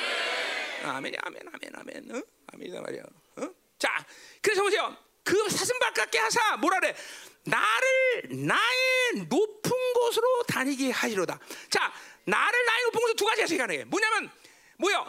[0.95, 2.15] 아멘, 아멘, 아멘, 아멘.
[2.15, 2.23] 어?
[2.53, 3.03] 아멘이다 말이야.
[3.38, 3.49] 어?
[3.77, 4.05] 자,
[4.41, 4.95] 그래서 보세요.
[5.23, 6.95] 그 사슴발 깎게 하사 뭐라 그래?
[7.43, 11.38] 나를 나의 높은 곳으로 다니게 하시로다.
[11.69, 11.93] 자,
[12.23, 13.84] 나를 나의 높은 곳으로 두 가지 해석이 가능해.
[13.85, 14.31] 뭐냐면
[14.77, 15.05] 뭐요?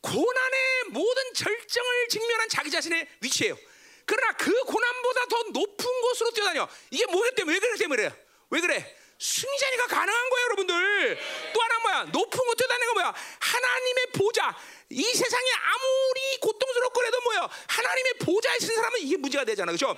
[0.00, 3.56] 고난의 모든 절정을 직면한 자기 자신의 위치예요.
[4.06, 6.68] 그러나 그 고난보다 더 높은 곳으로 뛰어다녀.
[6.90, 8.12] 이게 뭐기 때문에 왜 그래 때문에
[8.50, 8.96] 왜 그래?
[9.18, 11.18] 승리자니까 가능한 거예요, 여러분들.
[11.54, 12.02] 또 하나 뭐야?
[12.12, 13.14] 높은 곳 뛰어다니는 거 뭐야?
[13.38, 14.56] 하나님의 보좌.
[14.90, 17.48] 이 세상에 아무리 고통스럽거래도 뭐야?
[17.68, 19.96] 하나님의 보좌에 있는 사람은 이게 문제가 되잖아, 그렇죠?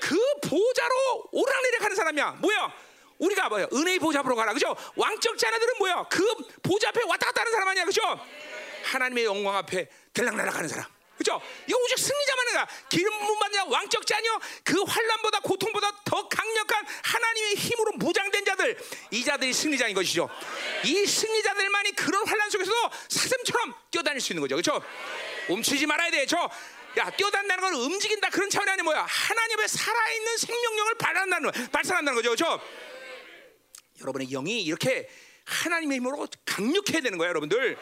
[0.00, 0.16] 그
[0.48, 2.30] 보좌로 오르락내리락 하는 사람이야.
[2.40, 2.72] 뭐야?
[3.18, 3.66] 우리가 뭐야?
[3.72, 4.74] 은혜의 보좌 앞으로 가라, 그죠?
[4.96, 6.06] 왕적 자녀들은 뭐야?
[6.08, 6.24] 그
[6.62, 8.00] 보좌 앞에 왔다 갔다 하는 사람 아니야, 그죠?
[8.84, 10.86] 하나님의 영광 앞에 들락날락 하는 사람.
[11.20, 11.38] 그죠?
[11.66, 17.56] 이거 오직 승리자만 해가 기름 부 받냐 왕적 자녀 그 환란보다 고통보다 더 강력한 하나님의
[17.56, 18.78] 힘으로 무장된 자들
[19.10, 20.30] 이 자들이 승리자인 것이죠.
[20.82, 24.56] 이 승리자들만이 그런 환란 속에서도 사슴처럼 뛰어다닐 수 있는 거죠.
[24.56, 24.82] 그렇죠?
[25.50, 26.24] 움츠지 말아야 돼.
[26.24, 26.48] 저
[26.96, 29.04] 야, 뛰어다닌다는 건 움직인다 그런 차원이 아니 뭐야?
[29.06, 32.30] 하나님의 살아있는 생명력을 발산한다는 발산한다는 거죠.
[32.30, 32.66] 그렇죠?
[34.00, 35.06] 여러분의 영이 이렇게
[35.50, 37.76] 하나님의 힘으로 강력해야 되는 거예요, 여러분들.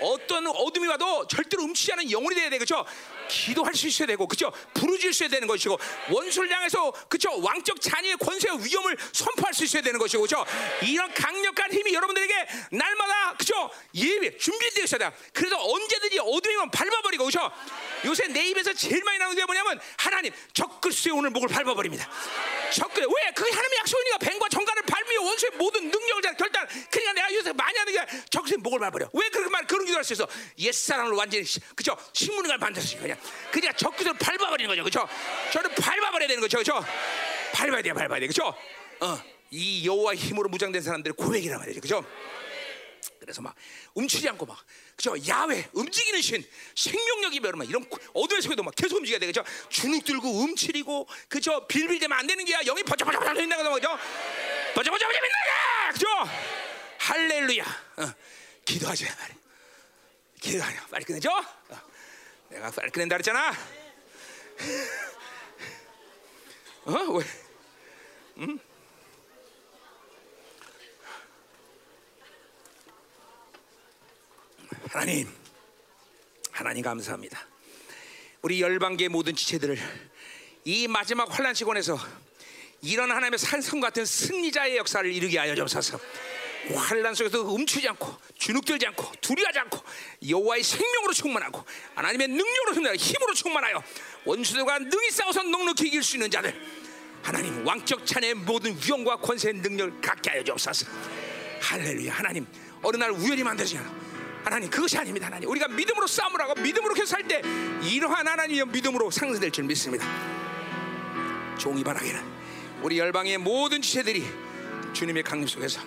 [0.00, 2.84] 어떤 어둠이 와도 절대로 움치지 않은 영혼이 돼야 돼, 그렇죠?
[3.28, 4.26] 기도할 수 있어야 되고?
[4.74, 5.78] 부르질 수 있어야 되는 것이고,
[6.10, 7.40] 원수를 향해서 그렇죠?
[7.40, 10.44] 왕적 자녀의 권세와 위험을 선포할 수 있어야 되는 것이고, 그렇죠?
[10.82, 12.34] 이런 강력한 힘이 여러분들에게
[12.72, 13.70] 날마다 그렇죠?
[13.94, 15.16] 예배 준비되어 있어야 돼.
[15.32, 17.50] 그래서 언제든지 어둠이면 밟아버리고, 그렇죠?
[18.04, 22.10] 요새 내 입에서 제일 많이 나오는 게 뭐냐면 하나님 적글수의 오늘 목을 밟아버립니다.
[22.72, 23.32] 적글 왜?
[23.34, 26.66] 그게 하나님의 약속이니까 뱀과 정갈을 밟으며 원수의 모든 능력을 다 결단.
[26.90, 29.10] 그러니까 내가 요새 많이 하는 게 적글수의 목을 밟아버려.
[29.12, 30.26] 왜 그렇게 말 그런 기도할 수 있어?
[30.58, 31.44] 옛 사람을 완전히
[31.76, 31.96] 그죠?
[32.12, 33.00] 신문을 만들었어요.
[33.00, 33.18] 그냥
[33.50, 35.08] 그러니까 적글수를 밟아버리는 거죠, 그죠?
[35.52, 36.84] 저는 밟아버려야 되는 거죠, 그죠?
[37.52, 38.54] 밟아야 돼, 밟아야 돼, 그죠?
[39.00, 42.04] 어, 이 여호와 힘으로 무장된 사람들의 고백이란 말이죠, 그죠?
[43.18, 43.54] 그래서 막
[43.94, 44.58] 움츠지 않고 막
[44.96, 46.44] 그죠 야외 움직이는 신
[46.74, 49.26] 생명력이 막 이런 어두운 속에도 막 계속 움직여야 돼.
[49.26, 53.96] 그죠 주눅 들고 움츠리고 그죠 빌빌대면 안 되는 게야 영이 버쩍버쩍 빛나거든 그죠.
[54.74, 55.92] 버쩍버쩍 빛나게!
[55.92, 56.06] 그죠
[56.98, 57.64] 할렐루야.
[57.98, 58.12] 어,
[58.64, 59.36] 기도하자 말이야
[60.40, 61.30] 기도하냐 빨리 끝내죠?
[61.30, 61.80] 어,
[62.52, 63.52] 내가 빨리 끝낸다 그랬잖아
[66.84, 67.24] 어 왜?
[68.38, 68.58] 음?
[74.90, 75.26] 하나님,
[76.50, 77.46] 하나님 감사합니다.
[78.42, 79.78] 우리 열방계 모든 지체들을
[80.64, 81.98] 이 마지막 환란 시간에서
[82.82, 85.98] 이런 하나님의 산성 같은 승리자의 역사를 이루게 하여 주옵소서.
[86.74, 89.82] 환란 속에서 움츠지 않고 주눅들지 않고 두려워하지 않고
[90.28, 91.64] 여호와의 생명으로 충만하고
[91.94, 93.82] 하나님의 능력으로 충만하여 힘으로 충만하여
[94.24, 96.54] 원수들과 능히 싸워서 넉넉히 이길 수 있는 자들
[97.22, 100.86] 하나님 왕적 찬의 모든 위엄과 권세의 능력을 갖게 하여 주옵소서.
[101.60, 102.12] 할렐루야.
[102.12, 102.46] 하나님
[102.82, 103.94] 어느 날 우연히 만들지 않아.
[104.44, 105.48] 하나님 그것이 아닙니다 하나님.
[105.48, 107.40] 우리가 믿음으로 싸움을 하고 믿음으로 계속 살 때
[107.84, 110.04] 이러한 하나님의 믿음으로 상승될 줄 믿습니다.
[111.58, 112.20] 종이 바라기는
[112.82, 114.24] 우리 열방의 모든 지체들이
[114.92, 115.80] 주님의 강림 속에서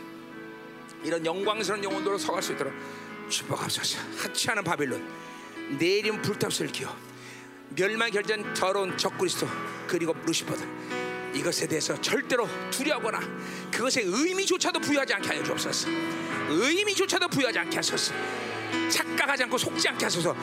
[1.05, 2.73] 이런 영광스러운 영혼으로 서갈 수 있도록
[3.29, 3.99] 축복하소서.
[4.17, 5.07] 하찮은 바빌론
[5.77, 6.95] 내림 불탑을 기어
[7.75, 9.47] 멸망 결전 더러운 적그리스도
[9.87, 10.65] 그리고 루시퍼들
[11.35, 13.19] 이것에 대해서 절대로 두려워하거나
[13.71, 15.89] 그것의 의미조차도 부여하지 않게 하여 주옵소서.
[16.49, 18.13] 의미조차도 부여하지 않게 하소서
[18.89, 20.35] 착각하지 않고 속지 않게 하소서.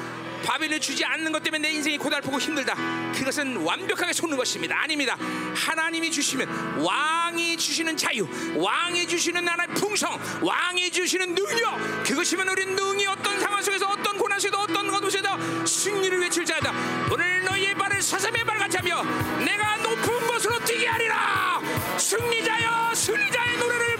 [0.45, 2.75] 바벨을 주지 않는 것 때문에 내 인생이 고달프고 힘들다.
[3.13, 4.81] 그것은 완벽하게 속는 것입니다.
[4.83, 5.17] 아닙니다.
[5.55, 8.27] 하나님이 주시면 왕이 주시는 자유
[8.57, 14.41] 왕이 주시는 나라의 풍성 왕이 주시는 능력 그것이면 우리 능히 어떤 상황 속에서 어떤 고난
[14.41, 15.29] 속에도 어떤 것에도
[15.67, 16.73] 승리를 외칠 자다.
[17.13, 19.03] 오늘 너희의 발을 사삼의 발같이 하며
[19.45, 21.61] 내가 높은 곳으로 뛰게 하리라.
[21.99, 23.97] 승리자여 승리자의 노래를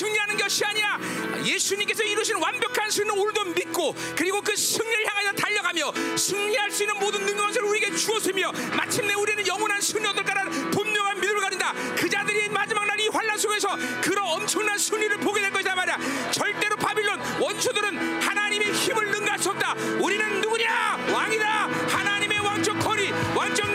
[0.00, 0.98] 승리하는 것이 아니야.
[1.44, 7.26] 예수님께서 이루신 완벽한 승리는 오늘도 믿고 그리고 그 승리를 향하여 달려가며 승리할 수 있는 모든
[7.26, 11.74] 능력을 우리에게 주었으며 마침내 우리는 영원한 승리 얻을 거라는 분명한 믿음을 가진다.
[11.96, 13.68] 그 자들이 마지막 날 이 환란 속에서
[14.02, 15.96] 그런 엄청난 승리를 보게 될 것이다 말이야.
[16.30, 19.72] 절대로 바빌론 원수들은 하나님의 힘을 능가할 수 없다.
[19.98, 20.98] 우리는 누구냐?
[21.10, 21.66] 왕이다.
[21.88, 23.69] 하나님의 왕적 권위 왕적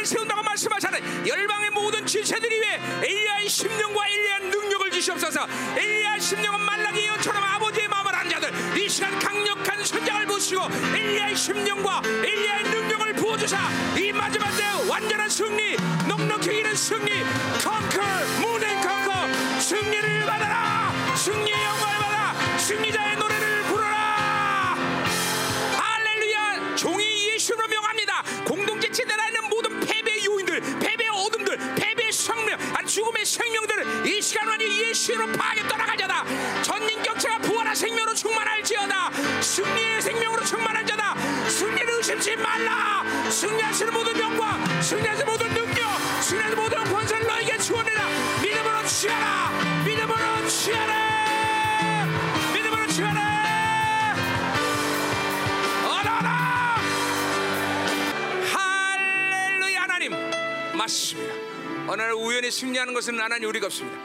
[0.00, 5.46] 엘리야를 세운다고 말씀하잖아요 열방의 모든 지체들이 위해 엘리야의 심령과 엘리야의 능력을 주시옵소서.
[5.76, 10.62] 엘리야의 심령은 말라기 예언처럼 아버지의 마음을 아는 자들 이 시간 강력한 선장을 보시고
[10.94, 13.58] 엘리야의 심령과 엘리야의 능력을 부어주사
[13.98, 15.76] 이 마지막 때 완전한 승리
[16.08, 17.22] 넉넉히 이는 승리
[17.62, 18.00] 컨커
[19.60, 20.92] 승리를 받아라.
[21.16, 23.39] 승리의 영광을 받아 승리자의 노래
[32.50, 36.24] 생명 아 죽음의 생명들을 이 시간 완전히 예수로 파하게 떠나가자다.
[36.62, 39.10] 전인격체가 부활한 생명으로 충만할지어다.
[39.40, 41.14] 승리의 생명으로 충만할지어다.
[41.48, 43.04] 승리를 의심치 말라.
[43.30, 48.08] 승리하시는 모든 영광 승리하시는 모든 능력 승리하시는 모든 권세를 너에게 주어내라
[48.42, 49.50] 믿음으로 취하라.
[49.84, 52.06] 믿음으로 취하라.
[52.52, 54.16] 믿음으로 취하라.
[55.86, 56.76] 어라라.
[58.52, 60.12] 할렐루야 하나님.
[60.76, 61.49] 맞습니다
[61.90, 63.98] 어느 날 우연히 승리하는 것은 하나님 우리가 없습니다.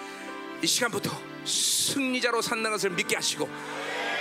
[0.60, 3.48] 이 시간부터 승리자로 산다는 것을 믿게 하시고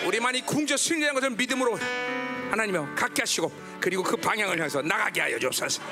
[0.04, 1.78] 우리만이 궁저 승리하는 것을 믿음으로
[2.50, 3.50] 하나님여 갖게 하시고
[3.80, 5.82] 그리고 그 방향을 향해서 나가게 하여 주옵소서.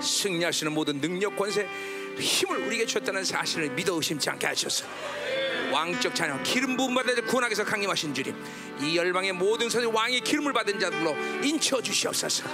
[0.00, 1.68] 승리하시는 모든 능력 권세
[2.16, 4.86] 힘을 우리에게 주었다는 사실을 믿어 의심치 않게 하셔서.
[5.72, 8.36] 왕적 자녀 기름 부음 구원하기 위해서 강림하신 주님
[8.78, 12.44] 이 열방의 모든 선생 왕의 기름을 받은 자들로 인쳐 주시옵소서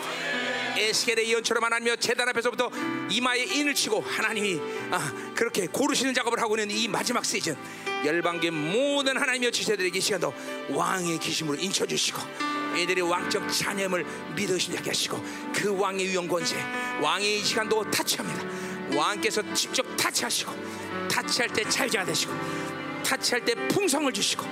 [0.78, 2.70] 에스겔의 예언처럼 하나님여 재단 앞에서부터
[3.10, 4.60] 이마에 인을 치고 하나님이
[4.90, 7.56] 아, 그렇게 고르시는 작업을 하고 있는 이 마지막 시즌
[8.04, 10.32] 열방계 모든 하나님의 지세들에게 이 시간도
[10.70, 12.20] 왕의 기심으로 인쳐 주시고
[12.76, 14.06] 애들의 왕적 자녀임을
[14.36, 15.22] 믿으시게 하시고
[15.52, 16.56] 그 왕의 위엄 권세
[17.00, 18.96] 왕의 이 시간도 타치합니다.
[18.96, 20.52] 왕께서 직접 타치하시고
[21.10, 22.32] 타치할 때 잘자가 되시고
[23.04, 24.46] 타치할 때 풍성을 주시고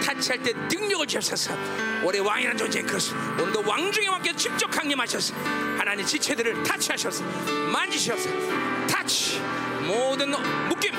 [0.00, 1.54] 타치할 때 능력을 주셔서.
[2.02, 5.34] 올해 왕이라는 존재 그것을 오늘도 왕 중에 왕께 직접 강림하셔서
[5.76, 7.24] 하나님 지체들을 타치하셔서
[7.72, 8.28] 만지셔서
[8.86, 9.40] 타치
[9.84, 10.30] 모든
[10.68, 10.92] 묶임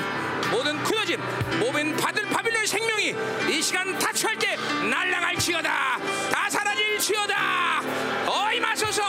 [0.50, 1.18] 모든 굳어짐
[1.58, 3.14] 모든 받을 바빌론의 생명이
[3.48, 4.56] 이 시간 타치할 때
[4.90, 5.98] 날아갈지어다.
[6.30, 7.82] 다 사라질지어다.
[8.26, 9.02] 어이 마소서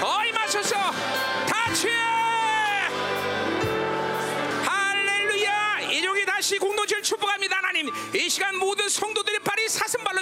[0.00, 0.76] 어이 마소서.
[1.46, 1.88] 타치!
[4.64, 5.80] 할렐루야!
[5.90, 7.90] 이종이 다시 공동체를 축복합니다 하나님.
[8.14, 9.22] 이 시간 모든 성도
[9.68, 10.16] 들의 발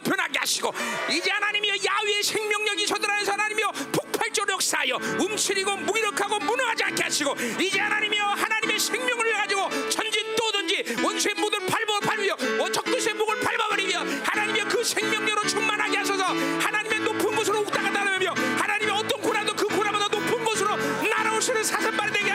[0.44, 0.72] 하시고
[1.10, 7.80] 이제 하나님이여 야외의 생명력이 저들 안에서 하나님이여 폭발적으로 역사하여 움츠리고 무기력하고 무능하지 않게 하시고 이제
[7.80, 12.36] 하나님이여 하나님의 생명을 가지고 전진 또든지 원수의 목을 밟아 밟으며
[12.70, 16.24] 적그리스의 목을 밟아버리며 하나님이여 그 생명력으로 충만하게 하소서.
[16.24, 22.30] 하나님의 높은 곳으로 욱다가 다니며 하나님의 어떤 고난도 그 고난보다 높은 곳으로 날아오시는 사슴발이 되게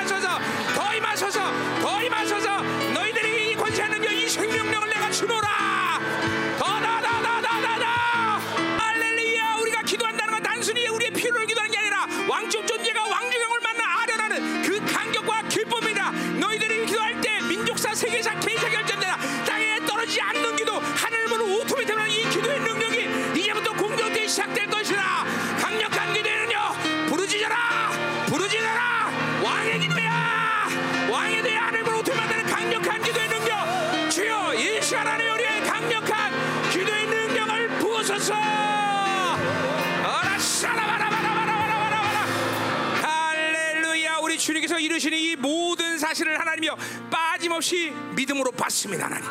[46.19, 46.77] 사실을 하나님이여
[47.09, 49.25] 빠짐없이 믿음으로 받습니다 하나님.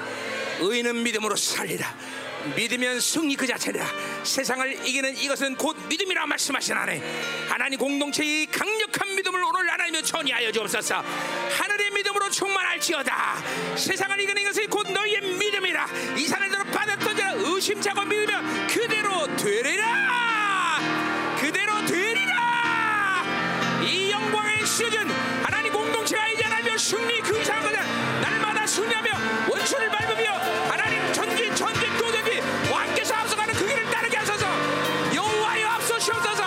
[0.60, 1.94] 의는 믿음으로 살리라.
[2.56, 3.84] 믿으면 승리 그 자체라.
[4.24, 7.02] 세상을 이기는 이것은 곧 믿음이라 말씀하신 하나님.
[7.48, 11.04] 하나님 공동체의 강력한 믿음을 오늘 하나님여 전이하여 주옵소서.
[11.58, 13.76] 하늘의 믿음으로 충만할지어다.
[13.76, 15.88] 세상을 이기는 이것이 곧 너희의 믿음이라.
[16.16, 20.78] 이 산을 받았던 자라 의심차고 믿으면 그대로 되리라.
[21.38, 23.24] 그대로 되리라.
[23.82, 25.37] 이 영광의 시즌
[26.26, 27.78] 이제 하나님 승리 그 이상한 것을
[28.20, 29.10] 날마다 승리하며
[29.48, 30.32] 원수를 밟으며
[30.68, 32.40] 하나님 전진 전진 도전지
[32.70, 34.46] 왕께서 앞서가는 그 길을 따르게 하소서.
[35.14, 36.42] 여호와여 앞서 시옵소서.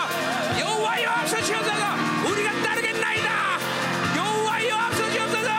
[0.60, 1.84] 여호와여 앞서 시옵소서.
[2.30, 3.58] 우리가 따르겠나이다.
[4.16, 5.50] 여호와여 앞서 시옵소서.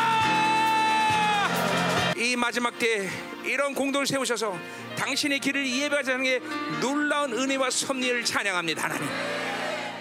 [2.18, 3.10] 이 마지막 때
[3.44, 4.58] 이런 공동을 세우셔서
[4.98, 6.40] 당신의 길을 예배하자는 게
[6.82, 9.08] 놀라운 은혜와 섭리를 찬양합니다 하나님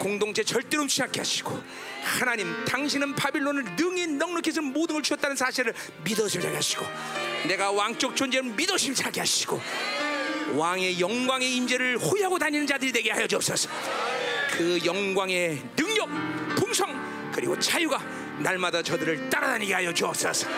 [0.03, 1.63] 공동체 절대로 않게 하시고
[2.03, 5.73] 하나님 당신은 바빌론을 능히 넉넉히 해서 모든 걸 주었다는 사실을
[6.03, 6.85] 믿어주게 하시고
[7.47, 9.61] 내가 왕적 존재를 믿어 심차게 하시고
[10.55, 13.71] 왕의 영광의 임재를 호위하고 다니는 자들이 되게 하여 주옵소서.
[14.51, 16.09] 그 영광의 능력
[16.57, 18.03] 풍성 그리고 자유가
[18.41, 20.49] 날마다 저들을 따라다니게 하여 주옵소서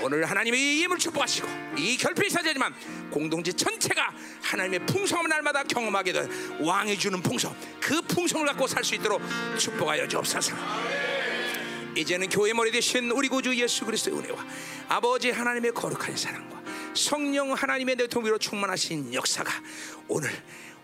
[0.00, 2.74] 오늘 하나님의 힘을 축복하시고 이 결핍이 사제지만
[3.10, 4.12] 공동체 전체가
[4.42, 6.30] 하나님의 풍성함을 날마다 경험하게 된
[6.60, 9.22] 왕이 주는 풍성 그 풍성을 갖고 살 수 있도록
[9.58, 10.54] 축복하여 주옵소서.
[11.96, 14.44] 이제는 교회 머리 대신 우리 구주 예수 그리스도의 은혜와
[14.88, 16.62] 아버지 하나님의 거룩한 사랑과
[16.92, 19.52] 성령 하나님의 내통비로 충만하신 역사가
[20.08, 20.30] 오늘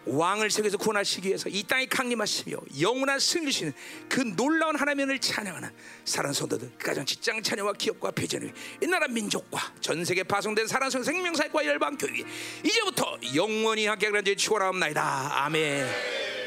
[0.07, 3.73] 왕을 세계에서 구원하시기 위해서 이 땅에 강림하시며 영원한 승리시는
[4.09, 5.71] 그 놀라운 은혜를 찬양하는
[6.05, 8.51] 사랑 성도들 그 가정 직장 자녀와 기업과 배전위
[8.83, 12.25] 이 나라 민족과 전 세계 파송된 사랑 성 생명사회과 열방 교회
[12.65, 15.45] 이제부터 영원히 함께 하는 지 축원하옵나이다.
[15.45, 16.40] 아멘